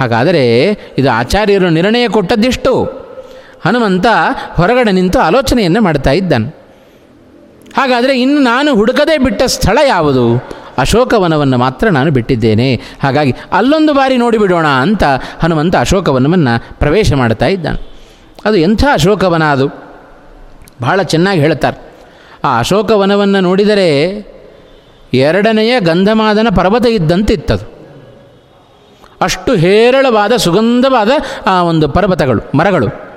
ಹಾಗಾದರೆ 0.00 0.68
ಇದು 0.98 1.10
ಆಚಾರ್ಯರು 1.10 1.70
ನಿರ್ಣಯ 1.70 2.08
ಕೊಟ್ಟದ್ದಿಷ್ಟು. 2.08 2.84
ಹನುಮಂತ 3.66 4.06
ಹೊರಗಡೆ 4.56 4.92
ನಿಂತು 4.92 5.20
ಆಲೋಚನೆಯನ್ನು 5.20 5.82
ಮಾಡ್ತಾ 5.82 6.10
ಇದ್ದಾನೆ. 6.10 6.61
ಹಾಗಾದರೆ 7.76 8.20
ಇನ್ನು 8.20 8.40
ನಾನು 8.40 8.74
ಹುಡುಕದೇ 8.74 9.18
ಬಿಟ್ಟ 9.18 9.42
ಸ್ಥಳ 9.42 9.78
ಯಾವುದು? 9.86 10.48
ಅಶೋಕವನವನ್ನು 10.78 11.58
ಮಾತ್ರ 11.58 11.88
ನಾನು 11.88 12.10
ಬಿಟ್ಟಿದ್ದೇನೆ. 12.10 12.74
ಹಾಗಾಗಿ 12.74 13.34
ಅಲ್ಲೊಂದು 13.52 13.94
ಬಾರಿ 13.94 14.16
ನೋಡಿಬಿಡೋಣ 14.16 14.66
ಅಂತ 14.66 15.02
ಹನುಮಂತ 15.42 15.76
ಅಶೋಕವನವನ್ನು 15.76 16.78
ಪ್ರವೇಶ 16.78 17.12
ಮಾಡ್ತಾ 17.12 17.46
ಇದ್ದಾನೆ. 17.46 17.92
ಅದು 18.44 18.56
ಎಂಥ 18.56 18.84
ಅಶೋಕವನ 18.92 19.44
ಅದು? 19.44 19.68
ಬಹಳ 20.82 21.02
ಚೆನ್ನಾಗಿ 21.02 21.40
ಹೇಳ್ತಾರೆ. 21.40 21.92
ಆ 22.44 22.58
ಅಶೋಕವನವನ್ನು 22.58 23.40
ನೋಡಿದರೆ 23.40 24.08
ಎರಡನೆಯ 25.14 25.80
ಗಂಧಮಾದನ 25.80 26.46
ಪರ್ವತ 26.56 26.86
ಇದ್ದಂತಿತ್ತದು. 26.86 27.72
ಅಷ್ಟು 29.20 29.54
ಹೇರಳವಾದ, 29.54 30.36
ಸುಗಂಧವಾದ 30.36 31.10
ಆ 31.46 31.62
ಒಂದು 31.62 31.88
ಪರ್ವತಗಳು, 31.88 32.58
ಮರಗಳು. 32.58 33.11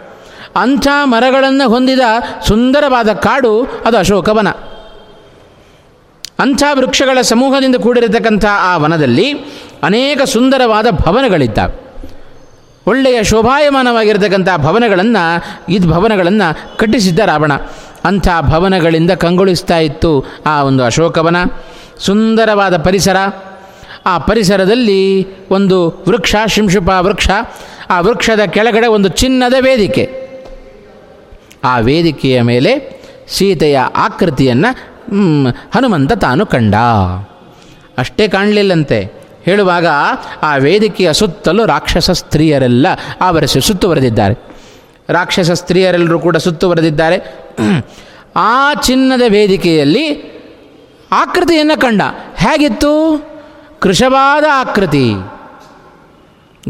ಅಂಥ 0.56 0.88
ಮರಗಳನ್ನು 1.04 1.70
ಹೊಂದಿದ 1.70 2.00
ಸುಂದರವಾದ 2.48 3.14
ಕಾಡು, 3.14 3.82
ಅದು 3.86 3.98
ಅಶೋಕವನ 3.98 4.48
ಅಂಥ 6.40 6.64
ವೃಕ್ಷಗಳ 6.74 7.22
ಸಮೂಹದಿಂದ 7.22 7.76
ಕೂಡಿರತಕ್ಕಂಥ 7.76 8.46
ಆ 8.46 8.78
ವನದಲ್ಲಿ 8.78 9.34
ಅನೇಕ 9.84 10.22
ಸುಂದರವಾದ 10.22 10.88
ಭವನಗಳಿದ್ದಾವೆ 10.92 11.86
ಒಳ್ಳೆಯ 12.88 13.24
ಶೋಭಾಯಮಾನವಾಗಿರತಕ್ಕಂಥ 13.24 14.50
ಭವನಗಳನ್ನು, 14.58 15.44
ಇದು 15.70 15.90
ಭವನಗಳನ್ನು 15.90 16.78
ಕಟ್ಟಿಸಿದ್ದ 16.78 17.20
ರಾವಣ. 17.20 17.52
ಅಂಥ 18.06 18.28
ಭವನಗಳಿಂದ 18.42 19.12
ಕಂಗೊಳಿಸ್ತಾ 19.12 19.78
ಇತ್ತು 19.78 20.26
ಆ 20.46 20.64
ಒಂದು 20.64 20.84
ಅಶೋಕವನ 20.84 21.36
ಸುಂದರವಾದ 22.00 22.78
ಪರಿಸರ. 22.78 23.16
ಆ 24.06 24.18
ಪರಿಸರದಲ್ಲಿ 24.18 25.28
ಒಂದು 25.50 26.04
ವೃಕ್ಷ 26.08 26.36
ಶಿಂಶುಪ 26.48 26.90
ವೃಕ್ಷ. 27.00 27.30
ಆ 27.90 28.00
ವೃಕ್ಷದ 28.00 28.40
ಕೆಳಗಡೆ 28.40 28.88
ಒಂದು 28.88 29.10
ಚಿನ್ನದ 29.10 29.54
ವೇದಿಕೆ. 29.60 30.25
ಆ 31.66 31.80
ವೇದಿಕೆಯ 31.80 32.42
ಮೇಲೆ 32.42 33.02
ಸೀತೆಯ 33.28 33.80
ಆಕೃತಿಯನ್ನು 33.80 34.70
ಹನುಮಂತ 35.74 36.14
ತಾನು 36.14 36.46
ಕಂಡ. 36.46 36.76
ಅಷ್ಟೇ 37.98 38.28
ಕಾಣಲಿಲ್ಲಂತೆ. 38.28 39.00
ಹೇಳುವಾಗ 39.46 39.88
ಆ 40.44 40.56
ವೇದಿಕೆಯ 40.56 41.14
ಸುತ್ತಲೂ 41.14 41.66
ರಾಕ್ಷಸ 41.66 42.12
ಸ್ತ್ರೀಯರೆಲ್ಲ 42.12 42.88
ಆವರಿಸಿ 43.22 43.62
ಸುತ್ತುವರೆದಿದ್ದಾರೆ 43.62 44.36
ರಾಕ್ಷಸ 45.10 45.52
ಸ್ತ್ರೀಯರೆಲ್ಲರೂ 45.52 46.20
ಕೂಡ 46.20 46.38
ಸುತ್ತುವರೆದಿದ್ದಾರೆ 46.38 47.18
ಆ 48.36 48.74
ಚಿನ್ನದ 48.74 49.22
ವೇದಿಕೆಯಲ್ಲಿ 49.30 50.36
ಆಕೃತಿಯನ್ನು 51.12 51.80
ಕಂಡ. 51.82 52.02
ಹೇಗಿತ್ತು? 52.36 52.94
ಕೃಶವಾದ 53.80 54.44
ಆಕೃತಿ. 54.54 55.14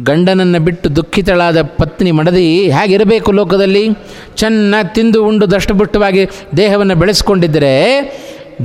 ಗಂಡನನ್ನು 0.04 0.60
ಬಿಟ್ಟು 0.60 0.96
ದುಃಖಿತಳಾದ 0.96 1.62
ಪತ್ನಿ 1.62 2.12
ಮಡದಿ 2.12 2.72
ಹೇಗಿರಬೇಕು 2.72 3.32
ಲೋಕದಲ್ಲಿ? 3.32 3.84
ಚೆನ್ನಾಗಿ 4.38 4.96
ತಿಂದು 4.96 5.20
ಉಂಡು 5.26 5.52
ದಷ್ಟಪುಷ್ಟವಾಗಿ 5.52 6.24
ದೇಹವನ್ನು 6.58 6.96
ಬೆಳೆಸ್ಕೊಂಡಿದ್ದರೆ 6.96 7.74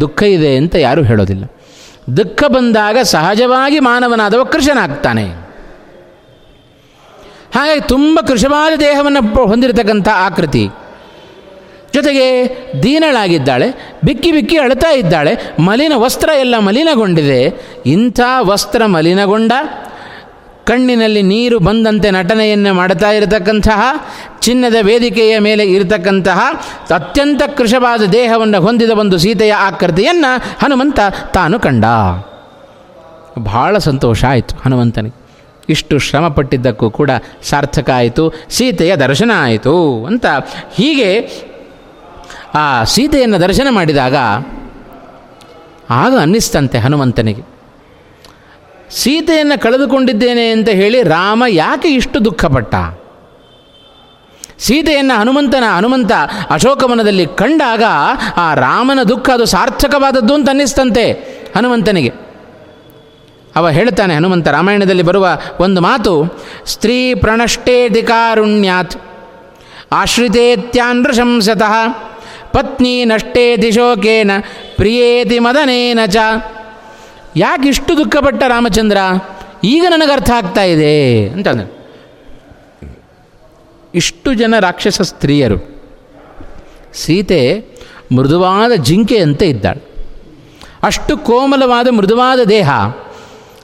ದುಃಖ 0.00 0.22
ಇದೆ 0.22 0.56
ಅಂತ 0.56 0.74
ಯಾರೂ 0.76 1.02
ಹೇಳೋದಿಲ್ಲ. 1.02 1.44
ದುಃಖ 2.16 2.44
ಬಂದಾಗ 2.48 2.96
ಸಹಜವಾಗಿ 3.02 3.78
ಮಾನವನಾದವ 3.78 4.44
ಕೃಷನಾಗ್ತಾನೆ 4.44 5.26
ಹಾಗಾಗಿ 7.54 7.88
ತುಂಬ 7.88 8.18
ಕೃಶವಾದ 8.28 8.72
ದೇಹವನ್ನು 8.80 9.22
ಹೊಂದಿರತಕ್ಕಂಥ 9.46 10.08
ಆಕೃತಿ 10.12 10.64
ಜೊತೆಗೆ 11.94 12.26
ದೀನಳಾಗಿದ್ದಾಳೆ, 12.82 13.98
ಬಿಕ್ಕಿ 14.04 14.32
ಬಿಕ್ಕಿ 14.32 14.56
ಅಳ್ತಾ 14.56 14.90
ಇದ್ದಾಳೆ, 14.90 15.32
ಮಲಿನ 15.58 15.92
ವಸ್ತ್ರ 15.96 16.30
ಎಲ್ಲ 16.38 16.58
ಮಲಿನಗೊಂಡಿದೆ. 16.58 17.40
ಇಂಥ 17.86 18.20
ವಸ್ತ್ರ 18.40 18.86
ಮಲಿನಗೊಂಡ 18.86 19.52
ಕಣ್ಣಿನಲ್ಲಿ 20.66 21.22
ನೀರು 21.22 21.58
ಬಂದಂತೆ 21.58 22.10
ನಟನೆಯನ್ನು 22.10 22.74
ಮಾಡ್ತಾ 22.74 23.10
ಇರತಕ್ಕಂತಹ, 23.10 23.80
ಚಿನ್ನದ 24.40 24.74
ವೇದಿಕೆಯ 24.82 25.38
ಮೇಲೆ 25.38 25.64
ಇರತಕ್ಕಂತಹ, 25.64 26.40
ಅತ್ಯಂತ 26.94 27.42
ಕೃಶವಾದ 27.56 28.02
ದೇಹವನ್ನು 28.02 28.60
ಹೊಂದಿದ 28.60 28.90
ಒಂದು 28.90 29.18
ಸೀತೆಯ 29.18 29.52
ಆಕೃತಿಯನ್ನು 29.52 30.56
ಹನುಮಂತ 30.62 31.00
ತಾನು 31.34 31.60
ಕಂಡ. 31.60 31.84
ಬಹಳ 33.38 33.78
ಸಂತೋಷ 33.78 34.24
ಆಯಿತು 34.24 34.56
ಹನುಮಂತನಿಗೆ. 34.64 35.20
ಇಷ್ಟು 35.68 35.98
ಶ್ರಮಪಟ್ಟಿದ್ದಕ್ಕೂ 35.98 36.90
ಕೂಡ 36.90 37.10
ಸಾರ್ಥಕ 37.42 37.90
ಆಯಿತು, 37.90 38.32
ಸೀತೆಯ 38.50 38.96
ದರ್ಶನ 38.96 39.30
ಆಯಿತು 39.36 40.04
ಅಂತ. 40.04 40.26
ಹೀಗೆ 40.74 41.30
ಆ 42.54 42.84
ಸೀತೆಯನ್ನು 42.84 43.40
ದರ್ಶನ 43.40 43.66
ಮಾಡಿದಾಗ 43.70 44.16
ಆಗ 45.90 46.12
ಅನ್ನಿಸ್ತಂತೆ 46.20 46.78
ಹನುಮಂತನಿಗೆ. 46.78 47.59
ಸೀತೆಯನ್ನು 48.90 49.60
ಕಳೆದುಕೊಂಡಿದ್ದೇನೆ 49.60 50.50
ಅಂತ 50.50 50.68
ಹೇಳಿ 50.68 51.02
ರಾಮ 51.02 51.44
ಯಾಕೆ 51.48 51.88
ಇಷ್ಟು 51.88 52.24
ದುಃಖಪಟ್ಟ? 52.24 52.74
ಸೀತೆಯನ್ನು 54.58 55.20
ಹನುಮಂತನ 55.20 55.64
ಹನುಮಂತ 55.76 56.12
ಅಶೋಕವನದಲ್ಲಿ 56.50 57.26
ಕಂಡಾಗ 57.26 57.82
ಆ 58.36 58.54
ರಾಮನ 58.54 59.02
ದುಃಖ 59.02 59.30
ಅದು 59.30 59.44
ಸಾರ್ಥಕವಾದದ್ದು 59.44 60.34
ಅಂತ 60.34 60.48
ಅನ್ನಿಸ್ತಂತೆ 60.48 61.12
ಹನುಮಂತನಿಗೆ. 61.56 62.30
ಅವ 63.56 63.68
ಹೇಳ್ತಾನೆ, 63.68 64.14
ಹನುಮಂತ 64.14 64.48
ರಾಮಾಯಣದಲ್ಲಿ 64.48 65.02
ಬರುವ 65.02 65.28
ಒಂದು 65.60 65.80
ಮಾತು, 65.80 66.38
ಸ್ತ್ರೀ 66.66 67.14
ಪ್ರಣಷ್ಟೇ 67.14 67.88
ದಿಕಾರುಣ್ಯಾತ್ 67.88 68.96
ಆಶ್ರಿತೇತ್ಯಾನೃಶಂಸತಃ 69.92 71.74
ಪತ್ನಿ 72.52 73.04
ನಷ್ಟೇತಿ 73.04 73.72
ಶೋಕೇನ 73.72 74.30
ಪ್ರಿಯೇತಿ 74.76 75.38
ಮದನೇನ 75.38 75.98
ಚ 76.06 76.16
ಯಾಕೆ 77.36 77.68
ಇಷ್ಟು 77.68 77.96
ದುಃಖಪಟ್ಟ 77.96 78.42
ರಾಮಚಂದ್ರ? 78.42 78.96
ಈಗ 79.64 79.86
ನನಗೆ 79.90 80.12
ಅರ್ಥ 80.12 80.30
ಆಗ್ತಾ 80.30 80.62
ಇದೆ 80.62 81.28
ಅಂತಂದ. 81.28 81.60
ಇಷ್ಟು 83.94 84.34
ಜನ 84.34 84.54
ರಾಕ್ಷಸ 84.60 85.00
ಸ್ತ್ರೀಯರು. 85.00 85.82
ಸೀತೆ 86.94 87.64
ಮೃದುವಾದ 88.16 88.72
ಜಿಂಕೆಯಂತೆ 88.72 89.46
ಇದ್ದಾಳೆ. 89.46 89.90
ಅಷ್ಟು 90.82 91.18
ಕೋಮಲವಾದ 91.18 91.88
ಮೃದುವಾದ 91.88 92.40
ದೇಹ, 92.40 92.70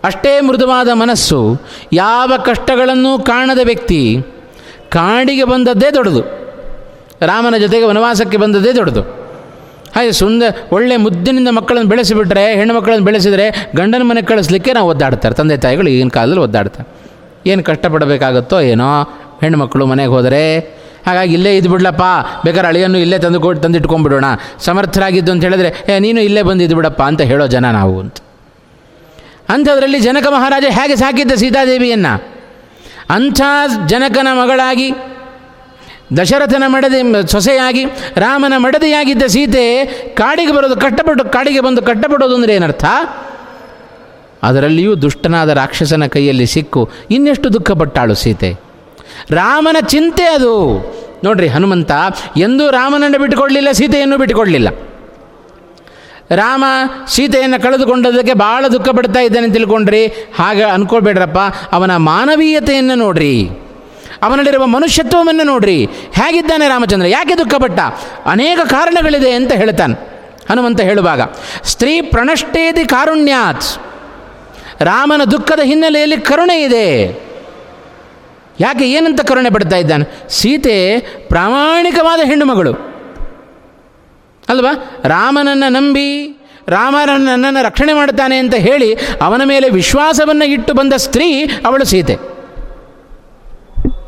ಅಷ್ಟೇ 0.04 0.40
ಮೃದುವಾದ 0.40 0.88
ಮನಸ್ಸು, 0.88 1.60
ಯಾವ 1.92 2.32
ಕಷ್ಟಗಳನ್ನೂ 2.44 3.18
ಕಾಣದ 3.18 3.58
ವ್ಯಕ್ತಿ, 3.64 4.18
ಕಾಡಿಗೆ 4.88 5.44
ಬಂದದ್ದೇ 5.44 5.90
ದೊಡ್ಡದು. 5.90 6.22
ರಾಮನ 7.20 7.56
ಜೊತೆಗೆ 7.56 7.84
ವನವಾಸಕ್ಕೆ 7.84 8.36
ಬಂದದ್ದೇ 8.36 8.72
ದೊಡ್ಡದು. 8.72 9.15
ಹಾಗೆ 9.96 10.12
ಸುಂದರ 10.12 10.46
ಒಳ್ಳೆ 10.72 10.96
ಮುದ್ದಿನಿಂದ 10.96 11.48
ಮಕ್ಕಳನ್ನು 11.48 11.88
ಬೆಳೆಸಿಬಿಟ್ರೆ, 11.88 12.54
ಹೆಣ್ಣು 12.54 12.74
ಮಕ್ಕಳನ್ನು 12.74 13.04
ಬೆಳೆಸಿದರೆ 13.04 13.70
ಗಂಡನ 13.76 14.02
ಮನೆಗೆ 14.02 14.26
ಕಳಿಸ್ಲಿಕ್ಕೆ 14.26 14.72
ನಾವು 14.72 14.90
ಒದ್ದಾಡ್ತಾರೆ. 14.90 15.34
ತಂದೆ 15.34 15.56
ತಾಯಿಗಳು 15.56 15.88
ಈಗಿನ 15.88 16.08
ಕಾಲದಲ್ಲಿ 16.08 16.40
ಒದ್ದಾಡ್ತಾರೆ. 16.40 17.06
ಏನು 17.50 17.62
ಕಷ್ಟಪಡಬೇಕಾಗುತ್ತೋ 17.62 18.60
ಏನೋ, 18.60 19.02
ಹೆಣ್ಣು 19.40 19.58
ಮಕ್ಕಳು 19.58 19.86
ಮನೆಗೆ 19.86 20.08
ಹೋದರೆ, 20.08 20.60
ಹಾಗಾಗಿ 21.06 21.34
ಇಲ್ಲೇ 21.34 21.56
ಇದು 21.56 21.70
ಬಿಡ್ಲಪ್ಪ, 21.70 22.02
ಬೇಕಾದ್ರೆ 22.44 22.68
ಅಳಿಯನ್ನು 22.68 22.98
ಇಲ್ಲೇ 22.98 23.18
ತಂದು 23.18 23.40
ಕೊಟ್ಟು 23.40 23.62
ತಂದಿಟ್ಕೊಂಡ್ಬಿಡೋಣ, 23.62 24.24
ಸಮರ್ಥರಾಗಿದ್ದು 24.58 25.32
ಅಂತ 25.32 25.44
ಹೇಳಿದ್ರೆ, 25.44 25.72
ಏ, 25.88 25.98
ನೀನು 25.98 26.20
ಇಲ್ಲೇ 26.20 26.42
ಬಂದಿದ್ದು 26.42 26.76
ಬಿಡಪ್ಪ 26.76 27.02
ಅಂತ 27.02 27.20
ಹೇಳೋ 27.20 27.46
ಜನ 27.46 27.70
ನಾವು 27.70 28.00
ಅಂತ. 28.00 28.16
ಅಂಥದ್ರಲ್ಲಿ 29.48 29.98
ಜನಕ 29.98 30.26
ಮಹಾರಾಜ 30.26 30.64
ಹೇಗೆ 30.68 30.96
ಸಾಕಿದ್ದ 30.96 31.32
ಸೀತಾದೇವಿಯನ್ನು? 31.32 32.36
ಅಂಥ 33.10 33.40
ಜನಕನ 33.86 34.28
ಮಗಳಾಗಿ 34.32 34.92
ದಶರಥನ 36.14 36.62
ಮಡದಿ 36.66 37.30
ಸೊಸೆಯಾಗಿ, 37.30 37.84
ರಾಮನ 38.16 38.52
ಮಡದಿಯಾಗಿದ್ದ 38.56 39.22
ಸೀತೆ 39.26 39.84
ಕಾಡಿಗೆ 40.14 40.52
ಬರೋದು 40.52 40.76
ಕಟ್ಟಪಟ್ಟು 40.76 41.24
ಕಾಡಿಗೆ 41.24 41.60
ಬಂದು 41.60 41.82
ಕಟ್ಟಪಡೋದು 41.82 42.34
ಅಂದರೆ 42.34 42.54
ಏನರ್ಥ? 42.54 42.84
ಅದರಲ್ಲಿಯೂ 44.42 44.94
ದುಷ್ಟನಾದ 44.94 45.48
ರಾಕ್ಷಸನ 45.48 46.06
ಕೈಯಲ್ಲಿ 46.06 46.46
ಸಿಕ್ಕು, 46.46 46.90
ಇನ್ನೆಷ್ಟು 47.10 47.52
ದುಃಖಪಟ್ಟಾಳು 47.52 48.14
ಸೀತೆ. 48.14 48.50
ರಾಮನ 49.30 49.76
ಚಿಂತೆ 49.80 50.24
ಅದು. 50.24 50.54
ನೋಡ್ರಿ, 51.24 51.48
ಹನುಮಂತ, 51.48 51.92
ಎಂದೂ 52.36 52.70
ರಾಮನನ್ನು 52.70 53.18
ಬಿಟ್ಟುಕೊಡಲಿಲ್ಲ, 53.18 53.72
ಸೀತೆಯನ್ನು 53.72 54.18
ಬಿಟ್ಟುಕೊಡಲಿಲ್ಲ. 54.18 54.68
ರಾಮ 56.30 56.64
ಸೀತೆಯನ್ನು 57.08 57.62
ಕಳೆದುಕೊಂಡದಕ್ಕೆ 57.62 58.34
ಭಾಳ 58.34 58.66
ದುಃಖ 58.66 58.88
ಪಡ್ತಾ 58.88 59.20
ಇದ್ದಾನೆ 59.20 59.48
ತಿಳ್ಕೊಂಡ್ರಿ. 59.48 60.06
ಹಾಗೆ 60.38 60.62
ಅನ್ಕೊಳ್ಬೇಡ್ರಪ್ಪ 60.62 61.38
ಅವನ 61.72 61.96
ಮಾನವೀಯತೆಯನ್ನು 61.96 62.94
ನೋಡ್ರಿ. 62.94 63.50
ಅವನಲ್ಲಿರುವ 64.22 64.66
ಮನುಷ್ಯತ್ವವನ್ನು 64.66 65.42
ನೋಡ್ರಿ. 65.42 65.84
ಹೇಗಿದ್ದಾನೆ 66.12 66.68
ರಾಮಚಂದ್ರ? 66.68 67.06
ಯಾಕೆ 67.06 67.38
ದುಃಖಪಟ್ಟ? 67.38 67.80
ಅನೇಕ 68.24 68.58
ಕಾರಣಗಳಿದೆ 68.58 69.30
ಅಂತ 69.30 69.52
ಹೇಳ್ತಾನೆ. 69.52 70.16
ಹನುಮಂತ 70.50 70.80
ಹೇಳುವಾಗ, 70.80 71.20
ಸ್ತ್ರೀ 71.64 72.00
ಪ್ರಣಷ್ಟೇದಿ 72.00 72.84
ಕಾರುಣ್ಯಾತ್. 72.84 73.82
ರಾಮನ 74.82 75.24
ದುಃಖದ 75.24 75.60
ಹಿನ್ನೆಲೆಯಲ್ಲಿ 75.62 76.16
ಕರುಣೆ 76.16 76.62
ಇದೆ. 76.62 76.90
ಯಾಕೆ 78.60 78.90
ಏನಂತ 78.90 79.20
ಕರುಣೆ 79.20 79.50
ಪಡ್ತಾ 79.50 79.76
ಇದ್ದಾನೆ? 79.76 80.28
ಸೀತೆ 80.28 80.98
ಪ್ರಾಮಾಣಿಕವಾದ 81.28 82.20
ಹೆಣ್ಣುಮಗಳು 82.24 82.72
ಅಲ್ವಾ? 84.48 85.00
ರಾಮನನ್ನು 85.04 85.72
ನಂಬಿ, 85.72 86.38
ರಾಮನನ್ನು 86.68 87.26
ನನ್ನನ್ನು 87.26 87.64
ರಕ್ಷಣೆ 87.64 87.92
ಮಾಡ್ತಾನೆ 87.92 88.36
ಅಂತ 88.36 88.54
ಹೇಳಿ 88.54 88.94
ಅವನ 89.22 89.42
ಮೇಲೆ 89.44 89.68
ವಿಶ್ವಾಸವನ್ನು 89.68 90.44
ಇಟ್ಟು 90.44 90.74
ಬಂದ 90.74 90.92
ಸ್ತ್ರೀ 90.92 91.44
ಅವಳು 91.66 91.84
ಸೀತೆ. 91.84 92.35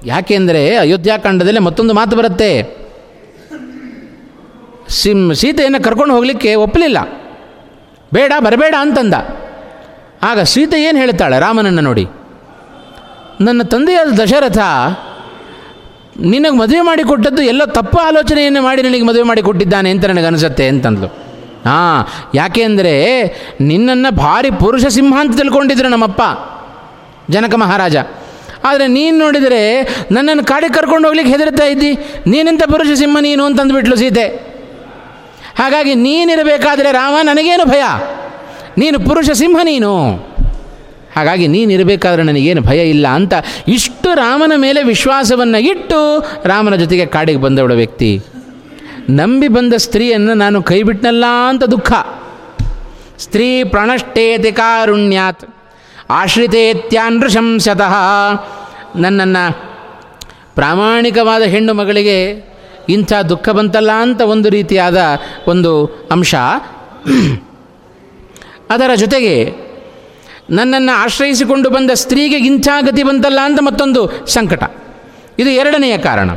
ಯಾಕೆಂದರೆ 0.06 0.76
ಅಯೋಧ್ಯಾಕಾಂಡದಲ್ಲಿ 0.76 1.60
ಮತ್ತೊಂದು 1.60 1.94
ಮಾತು 1.94 2.16
ಬರುತ್ತೆ. 2.16 2.50
ಸಿಂ, 4.88 5.34
ಸೀತೆಯನ್ನು 5.34 5.84
ಕರ್ಕೊಂಡು 5.84 6.14
ಹೋಗಲಿಕ್ಕೆ 6.14 6.54
ಒಪ್ಪಲಿಲ್ಲ. 6.54 6.98
ಬೇಡ, 8.14 8.32
ಬರಬೇಡ 8.38 8.74
ಅಂತಂದ. 8.78 9.14
ಆಗ 10.22 10.40
ಸೀತೆ 10.40 10.82
ಏನು 10.82 10.98
ಹೇಳ್ತಾಳೆ? 10.98 11.38
ರಾಮನನ್ನು 11.38 11.82
ನೋಡಿ. 11.82 12.04
ನನ್ನ 13.40 13.62
ತಂದೆಯಾದ 13.62 14.10
ದಶರಥ, 14.20 14.58
ನಿನಗೆ 16.20 16.56
ಮದುವೆ 16.56 16.80
ಮಾಡಿ 16.80 17.02
ಕೊಟ್ಟದ್ದು 17.02 17.42
ಎಲ್ಲೋ 17.42 17.66
ತಪ್ಪು 17.66 17.98
ಆಲೋಚನೆಯನ್ನು 17.98 18.62
ಮಾಡಿ 18.62 18.82
ನಿನಗೆ 18.82 19.02
ಮದುವೆ 19.02 19.22
ಮಾಡಿ 19.22 19.42
ಕೊಟ್ಟಿದ್ದಾನೆ 19.42 19.90
ಅಂತ 19.90 20.04
ನನಗನಿಸುತ್ತೆ 20.04 20.68
ಅಂತಂದ್ಲು. 20.68 21.06
ಹಾಂ 21.64 22.08
ಯಾಕೆ 22.34 22.62
ಅಂದರೆ 22.62 22.94
ನಿನ್ನನ್ನು 23.60 24.10
ಭಾರಿ 24.16 24.50
ಪುರುಷ 24.50 24.86
ಸಿಂಹ 24.86 25.20
ಅಂತ 25.20 25.36
ತಿಳ್ಕೊಂಡಿದ್ರು 25.36 25.88
ನಮ್ಮಪ್ಪ, 25.88 26.22
ಜನಕ 27.30 27.54
ಮಹಾರಾಜ. 27.54 27.96
ಆದರೆ 28.64 28.86
ನೀನು 28.86 29.18
ನೋಡಿದರೆ 29.18 29.82
ನನ್ನನ್ನು 30.10 30.44
ಕಾಡಿಗೆ 30.44 30.74
ಕರ್ಕೊಂಡು 30.74 31.08
ಹೋಗ್ಲಿಕ್ಕೆ 31.08 31.34
ಹೆದರ್ತಾ 31.34 31.64
ಇದ್ದಿ. 31.64 31.94
ನೀನಿಂತ 32.26 32.62
ಪುರುಷ 32.64 32.98
ಸಿಂಹ 32.98 33.16
ನೀನು 33.20 33.44
ಅಂತಂದುಬಿಟ್ಲು 33.44 33.96
ಸೀತೆ. 33.96 34.48
ಹಾಗಾಗಿ 35.58 35.94
ನೀನಿರಬೇಕಾದರೆ 35.94 36.92
ರಾಮ 36.92 37.14
ನನಗೇನು 37.22 37.64
ಭಯ? 37.64 37.82
ನೀನು 38.78 39.00
ಪುರುಷ 39.00 39.30
ಸಿಂಹ 39.30 39.60
ನೀನು. 39.64 40.14
ಹಾಗಾಗಿ 41.16 41.46
ನೀನಿರಬೇಕಾದ್ರೆ 41.46 42.22
ನನಗೇನು 42.22 42.60
ಭಯ 42.60 42.90
ಇಲ್ಲ 42.90 43.08
ಅಂತ 43.08 43.34
ಇಷ್ಟು 43.68 44.14
ರಾಮನ 44.14 44.52
ಮೇಲೆ 44.56 44.82
ವಿಶ್ವಾಸವನ್ನು 44.82 45.58
ಇಟ್ಟು 45.58 46.26
ರಾಮನ 46.44 46.74
ಜೊತೆಗೆ 46.74 47.06
ಕಾಡಿಗೆ 47.06 47.38
ಬಂದವಳ 47.38 47.72
ವ್ಯಕ್ತಿ. 47.72 48.20
ನಂಬಿ 49.10 49.48
ಬಂದ 49.48 49.74
ಸ್ತ್ರೀಯನ್ನು 49.74 50.34
ನಾನು 50.34 50.62
ಕೈಬಿಟ್ನಲ್ಲ 50.62 51.24
ಅಂತ 51.48 51.64
ದುಃಖ. 51.64 51.92
ಸ್ತ್ರೀ 53.18 53.64
ಪ್ರಣಷ್ಟೇತಿ 53.64 54.52
ಕಾರುಣ್ಯಾತ್. 54.52 55.57
ಆಶ್ರಿತೇತ್ಯಾನೃಶಂಸತಃ 56.10 57.94
ನನ್ನನ್ನು 58.96 59.52
ಪ್ರಾಮಾಣಿಕವಾದ 60.54 61.42
ಹೆಣ್ಣು 61.42 61.74
ಮಗಳಿಗೆ 61.74 62.48
ಇಂಥ 62.88 63.12
ದುಃಖ 63.12 63.48
ಬಂತಲ್ಲ 63.48 63.90
ಅಂತ 63.92 64.20
ಒಂದು 64.20 64.48
ರೀತಿಯಾದ 64.48 64.98
ಒಂದು 65.46 65.86
ಅಂಶ. 66.10 66.34
ಅದರ 68.70 68.90
ಜೊತೆಗೆ 68.94 69.52
ನನ್ನನ್ನು 70.50 70.96
ಆಶ್ರಯಿಸಿಕೊಂಡು 70.96 71.70
ಬಂದ 71.70 71.90
ಸ್ತ್ರೀಗೆ 71.90 72.36
ಇಂಥ 72.36 72.68
ಗತಿ 72.80 73.02
ಬಂತಲ್ಲ 73.02 73.38
ಅಂತ 73.42 73.58
ಮತ್ತೊಂದು 73.62 74.26
ಸಂಕಟ. 74.26 74.62
ಇದು 75.38 75.50
ಎರಡನೆಯ 75.50 75.98
ಕಾರಣ. 75.98 76.30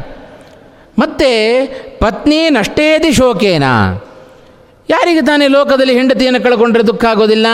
ಮತ್ತು 0.99 1.67
ಪತ್ನಿ 1.99 2.49
ನಷ್ಟೇದಿ 2.49 3.13
ಶೋಕೇನ. 3.13 3.63
ಯಾರಿಗೆ 4.89 5.21
ತಾನೇ 5.21 5.47
ಲೋಕದಲ್ಲಿ 5.47 5.93
ಹೆಂಡತಿಯನ್ನು 5.93 6.43
ಕಳ್ಕೊಂಡ್ರೆ 6.43 6.87
ದುಃಖ 6.87 7.05
ಆಗೋದಿಲ್ಲ? 7.05 7.47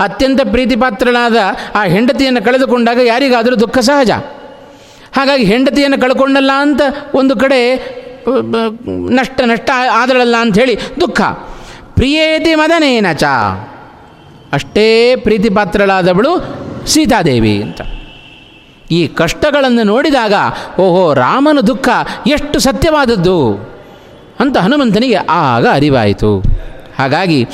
ಅತ್ಯಂತ 0.00 0.40
ಪ್ರೀತಿಪಾತ್ರಳಾದ 0.50 1.36
ಆ 1.74 1.84
ಹೆಂಡತಿಯನ್ನು 1.84 2.44
ಕಳೆದುಕೊಂಡಾಗ 2.44 2.98
ಯಾರಿಗಾದರೂ 3.04 3.60
ದುಃಖ 3.60 3.78
ಸಹಜ? 3.78 4.10
ಹಾಗಾಗಿ 5.16 5.44
ಹೆಂಡತಿಯನ್ನು 5.44 6.00
ಕಳ್ಕೊಂಡಲ್ಲ 6.00 6.50
ಅಂತ 6.58 6.80
ಒಂದು 7.14 7.36
ಕಡೆ 7.36 7.60
ನಷ್ಟ 9.10 9.40
ನಷ್ಟ 9.44 9.70
ಆದಳಲ್ಲ 9.92 10.36
ಅಂಥೇಳಿ 10.40 10.78
ದುಃಖ. 11.00 11.20
ಪ್ರಿಯೇತಿ 11.94 12.54
ಮದನೇನ 12.54 13.12
ಚ. 13.12 13.24
ಅಷ್ಟೇ 14.52 15.16
ಪ್ರೀತಿಪಾತ್ರಳಾದವಳು 15.16 16.32
ಸೀತಾದೇವಿ 16.86 17.62
ಅಂತ. 17.62 17.80
ಈ 18.90 19.06
ಕಷ್ಟಗಳನ್ನು 19.06 19.82
ನೋಡಿದಾಗ, 19.82 20.34
ಓಹೋ, 20.80 21.14
ರಾಮನ 21.14 21.60
ದುಃಖ 21.60 21.88
ಎಷ್ಟು 22.26 22.58
ಸತ್ಯವಾದದ್ದು 22.58 23.70
ಅಂತ 24.40 24.56
ಹನುಮಂತನಿಗೆ 24.56 25.14
ಆಗ 25.14 25.66
ಅರಿವಾಯಿತು. 25.72 26.42
ಹಾಗಾಗಿ 26.98 27.48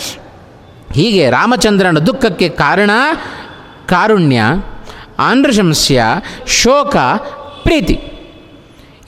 ಹೀಗೆ 0.93 1.31
ರಾಮಚಂದ್ರನ 1.31 1.99
ದುಃಖಕ್ಕೆ 1.99 2.49
ಕಾರಣ 2.49 2.91
ಕಾರುಣ್ಯ, 3.89 4.43
ಆಂಧ್ರಶಂಸ್ಯ, 5.19 6.05
ಶೋಕ, 6.47 6.97
ಪ್ರೀತಿ. 7.63 8.01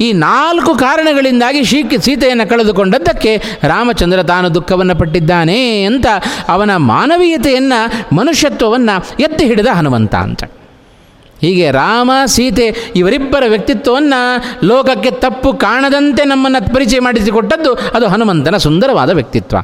ಈ 0.01 0.12
ನಾಲ್ಕು 0.12 0.74
ಕಾರಣಗಳಿಂದಾಗಿ 0.74 1.64
ಶೀಕೆ 1.64 1.99
ಸೀತೆಯನ್ನು 1.99 2.49
ಕಳೆದುಕೊಂಡದ್ದಕ್ಕೆ 2.49 3.43
ರಾಮಚಂದ್ರ 3.62 4.22
ತಾನು 4.22 4.55
ದುಃಖವನ್ನು 4.55 4.97
ಪಟ್ಟಿದ್ದಾನೆ 4.97 5.83
ಅಂತ 5.83 6.07
ಅವನ 6.49 6.76
ಮಾನವೀಯತೆಯನ್ನು, 6.76 8.16
ಮನುಷ್ಯತ್ವವನ್ನು 8.16 9.16
ಎತ್ತಿ 9.20 9.47
ಹಿಡಿದ 9.47 9.66
ಹನುಮಂತ 9.66 10.14
ಅಂತ. 10.14 10.45
ಹೀಗೆ 11.41 11.70
ರಾಮ, 11.70 12.11
ಸೀತೆ 12.26 12.93
ಇವರಿಬ್ಬರ 12.97 13.43
ವ್ಯಕ್ತಿತ್ವವನ್ನು 13.49 14.45
ಲೋಕಕ್ಕೆ 14.66 15.11
ತಪ್ಪು 15.11 15.53
ಕಾಣದಂತೆ 15.53 16.24
ನಮ್ಮನ್ನು 16.24 16.74
ಪರಿಚಯ 16.74 17.01
ಮಾಡಿಸಿಕೊಟ್ಟದ್ದು 17.01 17.74
ಅದು 17.74 18.09
ಹನುಮಂತನ 18.09 18.57
ಸುಂದರವಾದ 18.57 19.11
ವ್ಯಕ್ತಿತ್ವ. 19.11 19.57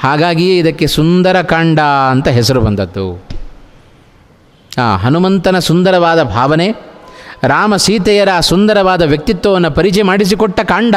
ಹಾಗಾಗಿಯೇ 0.00 0.58
ಇದಕ್ಕೆ 0.58 0.86
ಸುಂದರ 0.86 1.42
ಕಾಂಡ 1.42 1.80
ಅಂತ 2.10 2.28
ಹೆಸರು 2.28 2.60
ಬಂದದ್ದು. 2.60 3.24
ಆ, 4.78 4.96
ಹನುಮಂತನ 4.96 5.58
ಸುಂದರವಾದ 5.58 6.22
ಭಾವನೆ, 6.22 6.74
ರಾಮ 7.42 7.76
ಸೀತೆಯರ 7.76 8.28
ಸುಂದರವಾದ 8.40 9.02
ವ್ಯಕ್ತಿತ್ವವನ್ನು 9.02 9.70
ಪರಿಚಯ 9.70 10.02
ಮಾಡಿಸಿಕೊಟ್ಟ 10.02 10.60
ಕಾಂಡ, 10.60 10.94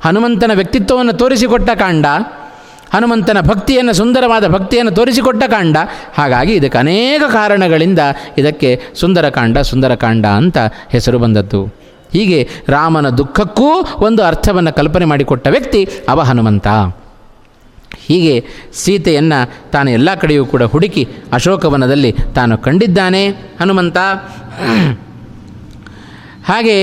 ಹನುಮಂತನ 0.00 0.50
ವ್ಯಕ್ತಿತ್ವವನ್ನು 0.54 1.12
ತೋರಿಸಿಕೊಟ್ಟ 1.12 1.70
ಕಾಂಡ, 1.70 2.06
ಹನುಮಂತನ 2.94 3.40
ಭಕ್ತಿಯನ್ನು, 3.40 3.92
ಸುಂದರವಾದ 3.92 4.48
ಭಕ್ತಿಯನ್ನು 4.48 4.92
ತೋರಿಸಿಕೊಟ್ಟ 4.92 5.44
ಕಾಂಡ, 5.44 5.76
ಹಾಗಾಗಿ 6.14 6.54
ಇದಕ್ಕೆ 6.54 6.78
ಅನೇಕ 6.78 7.22
ಕಾರಣಗಳಿಂದ 7.32 7.98
ಇದಕ್ಕೆ 8.38 8.82
ಸುಂದರಕಾಂಡ 8.94 9.58
ಸುಂದರಕಾಂಡ 9.58 10.26
ಅಂತ 10.26 10.58
ಹೆಸರು 10.88 11.18
ಬಂದದ್ದು. 11.18 11.64
ಹೀಗೆ 12.12 12.48
ರಾಮನ 12.68 13.08
ದುಃಖಕ್ಕೂ 13.08 13.70
ಒಂದು 13.96 14.24
ಅರ್ಥವನ್ನು 14.24 14.72
ಕಲ್ಪನೆ 14.72 15.04
ಮಾಡಿಕೊಟ್ಟ 15.04 15.46
ವ್ಯಕ್ತಿ 15.46 15.88
ಅವ 16.08 16.20
ಹನುಮಂತ. 16.20 16.66
ಹೀಗೆ 18.06 18.34
ಸೀತೆಯನ್ನು 18.74 19.38
ತಾನು 19.70 19.90
ಎಲ್ಲ 19.90 20.10
ಕಡೆಯೂ 20.14 20.46
ಕೂಡ 20.46 20.62
ಹುಡುಕಿ 20.62 21.04
ಅಶೋಕವನದಲ್ಲಿ 21.32 22.10
ತಾನು 22.34 22.58
ಕಂಡಿದ್ದಾನೆ. 22.58 23.22
ಹನುಮಂತ, 23.60 23.98
ಹಾಗೆ 26.48 26.78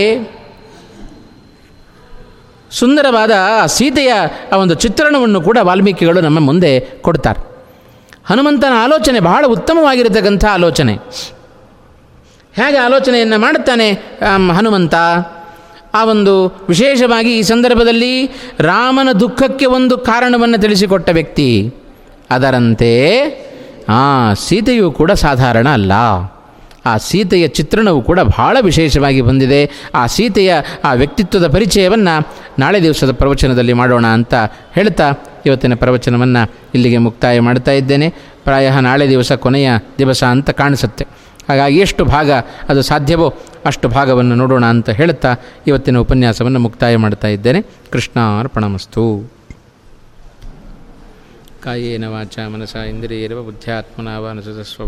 ಸುಂದರವಾದ 2.71 3.33
ಸೀತೆಯ 3.65 4.13
ಆ 4.51 4.57
ಒಂದು 4.57 4.75
ಚಿತ್ರಣವನ್ನು 4.83 5.39
ಕೂಡ 5.41 5.57
ವಾಲ್ಮೀಕಿಗಳು 5.61 6.21
ನಮ್ಮ 6.21 6.39
ಮುಂದೆ 6.39 6.71
ಕೊಡ್ತಾರೆ. 6.79 7.41
ಹನುಮಂತನ 8.29 8.73
ಆಲೋಚನೆ 8.83 9.19
ಬಹಳ 9.19 9.43
ಉತ್ತಮವಾಗಿರತಕ್ಕಂಥ 9.47 10.45
ಆಲೋಚನೆ. 10.45 10.93
ಹೇಗೆ 12.55 12.77
ಆಲೋಚನೆಯನ್ನು 12.77 13.37
ಮಾಡುತ್ತಾನೆ 13.39 13.87
ಹನುಮಂತ? 14.57 14.95
ಆ 15.93 16.05
ಒಂದು 16.05 16.47
ವಿಶೇಷವಾಗಿ 16.69 17.37
ಈ 17.37 17.41
ಸಂದರ್ಭದಲ್ಲಿ 17.41 18.25
ರಾಮನ 18.59 19.11
ದುಃಖಕ್ಕೆ 19.11 19.65
ಒಂದು 19.65 19.97
ಕಾರಣವನ್ನು 19.97 20.61
ತಿಳಿಸಿಕೊಟ್ಟ 20.61 21.09
ವ್ಯಕ್ತಿ. 21.09 21.73
ಅದರಂತೆ 22.29 23.11
ಆ 23.89 24.33
ಸೀತೆಯೂ 24.33 24.91
ಕೂಡ 24.91 25.11
ಸಾಧಾರಣ 25.11 25.69
ಅಲ್ಲ. 25.69 25.91
ಆ 26.85 26.97
ಸೀತೆಯ 26.97 27.47
ಚಿತ್ರಣವು 27.47 28.01
ಕೂಡ 28.01 28.19
ಬಹಳ 28.19 28.57
ವಿಶೇಷವಾಗಿ 28.61 29.21
ಬಂದಿದೆ. 29.21 29.71
ಆ 29.95 30.07
ಸೀತೆಯ 30.07 30.53
ಆ 30.83 30.93
ವ್ಯಕ್ತಿತ್ವದ 30.93 31.53
ಪರಿಚಯವನ್ನು 31.53 32.27
ನಾಳೆ 32.59 32.83
ದಿವಸದ 32.83 33.11
ಪ್ರವಚನದಲ್ಲಿ 33.11 33.73
ಮಾಡೋಣ 33.73 34.07
ಅಂತ 34.07 34.33
ಹೇಳ್ತಾ 34.75 35.13
ಇವತ್ತಿನ 35.45 35.75
ಪ್ರವಚನವನ್ನು 35.75 36.51
ಇಲ್ಲಿಗೆ 36.75 36.97
ಮುಕ್ತಾಯ 36.97 37.39
ಮಾಡ್ತಾ 37.39 37.71
ಇದ್ದೇನೆ. 37.71 38.09
ಪ್ರಾಯ 38.43 38.71
ನಾಳೆ 38.79 39.09
ದಿವಸ 39.09 39.31
ಕೊನೆಯ 39.31 39.69
ದಿವಸ 39.97 40.23
ಅಂತ 40.23 40.49
ಕಾಣಿಸುತ್ತೆ. 40.49 41.07
ಹಾಗಾಗಿ 41.49 41.77
ಎಷ್ಟು 41.77 42.05
ಭಾಗ 42.05 42.31
ಅದು 42.69 42.81
ಸಾಧ್ಯವೋ 42.81 43.33
ಅಷ್ಟು 43.65 43.87
ಭಾಗವನ್ನು 43.89 44.35
ನೋಡೋಣ 44.35 44.65
ಅಂತ 44.65 44.89
ಹೇಳುತ್ತಾ 44.89 45.35
ಇವತ್ತಿನ 45.67 45.97
ಉಪನ್ಯಾಸವನ್ನು 45.97 46.59
ಮುಕ್ತಾಯ 46.59 46.95
ಮಾಡ್ತಾ 46.95 47.27
ಇದ್ದೇನೆ. 47.27 47.61
ಕೃಷ್ಣ 47.91 48.19
ಅರ್ಪಣಮಸ್ತು 48.39 49.31
ಕಾಯೇನ 51.63 52.05
ವಾಚ 52.07 52.39
ಮನಸ 52.39 52.75
ಇಂದ್ರಿಯೇರವ 52.75 53.41
ಬುದ್ಧ್ಯಾತ್ಮನಾವ 53.41 54.31
ನಸುತಸ್ವ 54.31 54.83